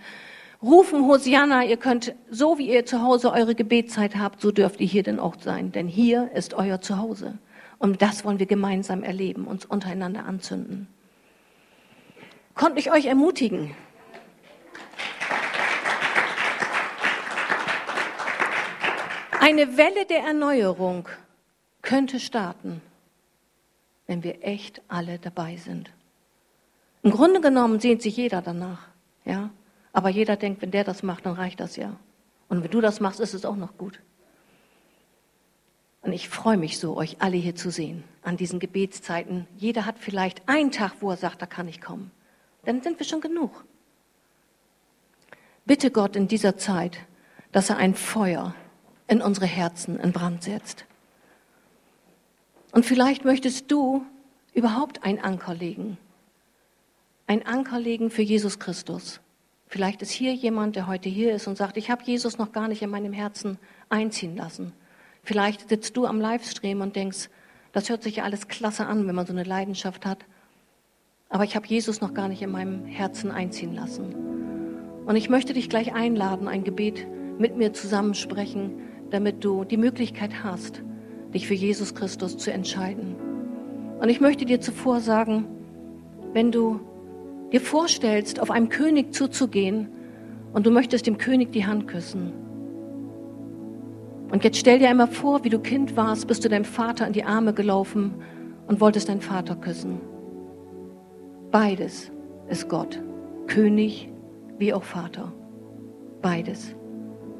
rufen 0.61 1.07
Hosianna, 1.07 1.63
ihr 1.65 1.77
könnt, 1.77 2.17
so 2.29 2.59
wie 2.59 2.69
ihr 2.69 2.85
zu 2.85 3.01
Hause 3.01 3.31
eure 3.31 3.55
Gebetszeit 3.55 4.17
habt, 4.17 4.41
so 4.41 4.51
dürft 4.51 4.81
ihr 4.81 4.89
hier 4.89 5.05
denn 5.05 5.21
auch 5.21 5.37
sein, 5.39 5.71
denn 5.71 5.87
hier 5.87 6.33
ist 6.35 6.55
euer 6.55 6.81
Zuhause. 6.81 7.39
Und 7.79 8.03
das 8.03 8.25
wollen 8.25 8.41
wir 8.41 8.47
gemeinsam 8.47 9.05
erleben, 9.05 9.47
uns 9.47 9.67
untereinander 9.67 10.25
anzünden. 10.25 10.89
Konnte 12.57 12.81
ich 12.81 12.91
euch 12.91 13.07
ermutigen? 13.07 13.71
Eine 19.43 19.79
Welle 19.79 20.05
der 20.05 20.23
Erneuerung 20.23 21.09
könnte 21.81 22.21
starten, 22.21 22.83
wenn 24.07 24.23
wir 24.23 24.45
echt 24.45 24.83
alle 24.87 25.19
dabei 25.19 25.57
sind. 25.57 25.91
Im 27.03 27.11
Grunde 27.11 27.41
genommen 27.41 27.81
sehnt 27.81 28.03
sich 28.03 28.19
jeder 28.19 28.43
danach, 28.43 28.89
ja. 29.25 29.49
Aber 29.95 30.11
jeder 30.11 30.37
denkt, 30.37 30.61
wenn 30.61 30.71
der 30.71 30.85
das 30.85 31.03
macht, 31.03 31.25
dann 31.25 31.37
reicht 31.37 31.59
das 31.59 31.77
ja. 31.77 31.97
Und 32.51 32.63
wenn 32.63 32.71
du 32.71 32.83
das 32.83 33.01
machst, 33.01 33.19
ist 33.19 33.33
es 33.33 33.47
auch 33.47 33.57
noch 33.57 33.79
gut. 33.79 34.01
Und 36.03 36.13
ich 36.13 36.29
freue 36.29 36.59
mich 36.59 36.79
so, 36.79 36.99
euch 36.99 37.17
alle 37.23 37.39
hier 37.39 37.55
zu 37.55 37.71
sehen 37.71 38.05
an 38.21 38.37
diesen 38.37 38.61
Gebetszeiten. 38.61 39.47
Jeder 39.57 39.87
hat 39.87 39.99
vielleicht 39.99 40.47
einen 40.51 40.71
Tag, 40.71 40.97
wo 41.01 41.13
er 41.13 41.17
sagt, 41.17 41.41
da 41.41 41.47
kann 41.47 41.67
ich 41.67 41.81
kommen. 41.81 42.11
Dann 42.67 42.83
sind 42.83 42.99
wir 42.99 43.07
schon 43.07 43.23
genug. 43.23 43.65
Bitte 45.65 45.91
Gott 45.91 46.15
in 46.15 46.29
dieser 46.29 46.59
Zeit, 46.59 46.99
dass 47.53 47.71
er 47.71 47.79
ein 47.79 47.95
Feuer 47.95 48.55
in 49.11 49.21
unsere 49.21 49.47
Herzen 49.47 49.99
in 49.99 50.13
Brand 50.13 50.45
setzt. 50.45 50.85
Und 52.71 52.87
vielleicht 52.87 53.25
möchtest 53.25 53.71
du 53.71 54.07
überhaupt 54.55 55.03
einen 55.03 55.19
Anker 55.19 55.53
legen. 55.53 55.99
Ein 57.27 57.45
Anker 57.45 57.81
legen 57.81 58.11
für 58.11 58.23
Jesus 58.23 58.61
Christus. 58.61 59.21
Vielleicht 59.67 60.01
ist 60.03 60.13
hier 60.13 60.33
jemand, 60.33 60.77
der 60.77 60.87
heute 60.87 61.09
hier 61.09 61.35
ist 61.35 61.49
und 61.49 61.57
sagt, 61.57 61.77
ich 61.77 61.91
habe 61.91 62.05
Jesus 62.05 62.39
noch 62.39 62.53
gar 62.53 62.69
nicht 62.69 62.83
in 62.83 62.91
meinem 62.91 63.13
Herzen 63.13 63.59
einziehen 63.89 64.37
lassen. 64.37 64.73
Vielleicht 65.25 65.69
sitzt 65.69 65.97
du 65.97 66.07
am 66.07 66.21
Livestream 66.21 66.81
und 66.81 66.95
denkst, 66.95 67.31
das 67.73 67.89
hört 67.89 68.05
sich 68.05 68.17
ja 68.17 68.25
alles 68.25 68.47
klasse 68.47 68.87
an, 68.87 69.09
wenn 69.09 69.15
man 69.17 69.27
so 69.27 69.33
eine 69.33 69.45
Leidenschaft 69.45 70.07
hat. 70.07 70.25
Aber 71.29 71.43
ich 71.43 71.57
habe 71.57 71.67
Jesus 71.67 72.01
noch 72.01 72.15
gar 72.15 72.29
nicht 72.29 72.43
in 72.43 72.51
meinem 72.51 72.85
Herzen 72.85 73.33
einziehen 73.33 73.75
lassen. 73.75 75.03
Und 75.05 75.17
ich 75.17 75.29
möchte 75.29 75.53
dich 75.53 75.69
gleich 75.69 75.95
einladen, 75.95 76.47
ein 76.47 76.63
Gebet 76.63 77.07
mit 77.39 77.57
mir 77.57 77.73
zusammensprechen, 77.73 78.90
damit 79.11 79.45
du 79.45 79.65
die 79.65 79.77
Möglichkeit 79.77 80.45
hast, 80.45 80.83
dich 81.35 81.47
für 81.47 81.55
Jesus 81.55 81.95
Christus 81.95 82.37
zu 82.37 82.53
entscheiden. 82.53 83.17
Und 84.01 84.09
ich 84.09 84.21
möchte 84.21 84.45
dir 84.45 84.61
zuvor 84.61 85.01
sagen, 85.01 85.45
wenn 86.33 86.53
du 86.53 86.81
dir 87.53 87.61
vorstellst, 87.61 88.41
auf 88.41 88.51
einem 88.51 88.69
König 88.69 89.13
zuzugehen 89.15 89.89
und 90.53 90.67
du 90.67 90.71
möchtest 90.71 91.07
dem 91.07 91.19
König 91.19 91.53
die 91.53 91.67
Hand 91.67 91.87
küssen. 91.89 92.33
Und 94.31 94.45
jetzt 94.45 94.59
stell 94.59 94.79
dir 94.79 94.89
einmal 94.89 95.09
vor, 95.09 95.45
wie 95.45 95.49
du 95.49 95.59
Kind 95.59 95.97
warst, 95.97 96.29
bist 96.29 96.45
du 96.45 96.49
deinem 96.49 96.65
Vater 96.65 97.07
in 97.07 97.13
die 97.13 97.25
Arme 97.25 97.53
gelaufen 97.53 98.15
und 98.69 98.81
wolltest 98.81 99.09
deinen 99.09 99.21
Vater 99.21 99.57
küssen. 99.57 100.01
Beides 101.51 102.13
ist 102.49 102.69
Gott, 102.69 103.03
König 103.49 104.09
wie 104.59 104.73
auch 104.73 104.85
Vater. 104.85 105.33
Beides. 106.23 106.77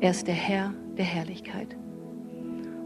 Er 0.01 0.11
ist 0.11 0.27
der 0.27 0.35
Herr 0.35 0.75
der 0.97 1.05
Herrlichkeit. 1.05 1.77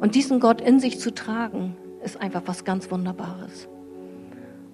Und 0.00 0.14
diesen 0.14 0.40
Gott 0.40 0.60
in 0.60 0.80
sich 0.80 0.98
zu 0.98 1.14
tragen, 1.14 1.76
ist 2.02 2.20
einfach 2.20 2.42
was 2.46 2.64
ganz 2.64 2.90
Wunderbares. 2.90 3.68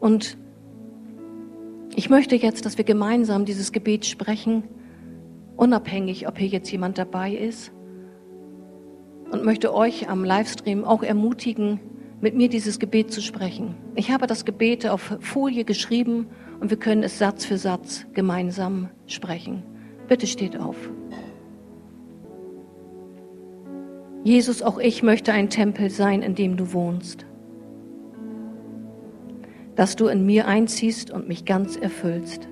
Und 0.00 0.36
ich 1.94 2.10
möchte 2.10 2.36
jetzt, 2.36 2.66
dass 2.66 2.78
wir 2.78 2.84
gemeinsam 2.84 3.44
dieses 3.44 3.72
Gebet 3.72 4.06
sprechen, 4.06 4.64
unabhängig, 5.56 6.26
ob 6.26 6.38
hier 6.38 6.48
jetzt 6.48 6.70
jemand 6.70 6.98
dabei 6.98 7.32
ist. 7.32 7.72
Und 9.30 9.44
möchte 9.44 9.72
euch 9.74 10.08
am 10.08 10.24
Livestream 10.24 10.84
auch 10.84 11.02
ermutigen, 11.02 11.78
mit 12.20 12.34
mir 12.34 12.48
dieses 12.48 12.78
Gebet 12.78 13.12
zu 13.12 13.22
sprechen. 13.22 13.74
Ich 13.94 14.10
habe 14.10 14.26
das 14.26 14.44
Gebet 14.44 14.86
auf 14.86 15.16
Folie 15.20 15.64
geschrieben 15.64 16.26
und 16.60 16.70
wir 16.70 16.78
können 16.78 17.02
es 17.02 17.18
Satz 17.18 17.44
für 17.44 17.56
Satz 17.58 18.06
gemeinsam 18.12 18.88
sprechen. 19.06 19.62
Bitte 20.08 20.26
steht 20.26 20.58
auf. 20.58 20.76
Jesus, 24.22 24.60
auch 24.60 24.78
ich 24.78 25.02
möchte 25.02 25.32
ein 25.32 25.48
Tempel 25.48 25.88
sein, 25.88 26.20
in 26.20 26.34
dem 26.34 26.56
du 26.56 26.72
wohnst. 26.74 27.24
Dass 29.76 29.96
du 29.96 30.08
in 30.08 30.26
mir 30.26 30.46
einziehst 30.46 31.10
und 31.10 31.26
mich 31.26 31.46
ganz 31.46 31.76
erfüllst. 31.76 32.46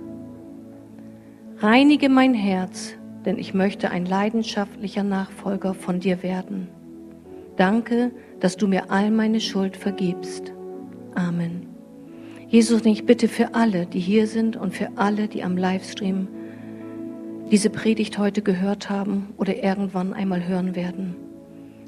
Reinige 1.58 2.08
mein 2.08 2.32
Herz, 2.32 2.94
denn 3.26 3.38
ich 3.38 3.52
möchte 3.52 3.90
ein 3.90 4.06
leidenschaftlicher 4.06 5.02
Nachfolger 5.02 5.74
von 5.74 6.00
dir 6.00 6.22
werden. 6.22 6.68
Danke, 7.56 8.12
dass 8.40 8.56
du 8.56 8.66
mir 8.66 8.90
all 8.90 9.10
meine 9.10 9.40
Schuld 9.40 9.76
vergibst. 9.76 10.52
Amen. 11.14 11.66
Jesus, 12.48 12.86
ich 12.86 13.04
bitte 13.04 13.28
für 13.28 13.54
alle, 13.54 13.84
die 13.84 14.00
hier 14.00 14.26
sind 14.26 14.56
und 14.56 14.72
für 14.72 14.88
alle, 14.96 15.28
die 15.28 15.42
am 15.42 15.58
Livestream 15.58 16.28
diese 17.50 17.68
Predigt 17.68 18.16
heute 18.18 18.40
gehört 18.40 18.88
haben 18.88 19.34
oder 19.36 19.62
irgendwann 19.62 20.14
einmal 20.14 20.46
hören 20.46 20.74
werden. 20.74 21.27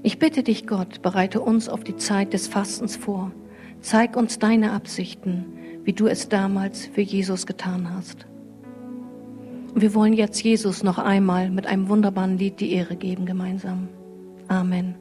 Ich 0.03 0.19
bitte 0.19 0.43
dich, 0.43 0.67
Gott, 0.67 1.03
bereite 1.03 1.41
uns 1.41 1.69
auf 1.69 1.85
die 1.85 1.97
Zeit 1.97 2.33
des 2.33 2.49
Fastens 2.49 2.97
vor. 2.97 3.33
Zeig 3.81 4.17
uns 4.17 4.39
deine 4.39 4.73
Absichten, 4.73 5.45
wie 5.85 5.93
du 5.93 6.07
es 6.07 6.29
damals 6.29 6.87
für 6.87 7.03
Jesus 7.03 7.47
getan 7.47 7.95
hast. 7.95 8.27
Wir 9.75 9.95
wollen 9.95 10.15
jetzt 10.15 10.43
Jesus 10.43 10.83
noch 10.83 10.99
einmal 10.99 11.51
mit 11.51 11.67
einem 11.67 11.89
wunderbaren 11.89 12.39
Lied 12.39 12.61
die 12.61 12.73
Ehre 12.73 12.97
geben 12.97 13.27
gemeinsam. 13.27 13.89
Amen. 14.49 14.97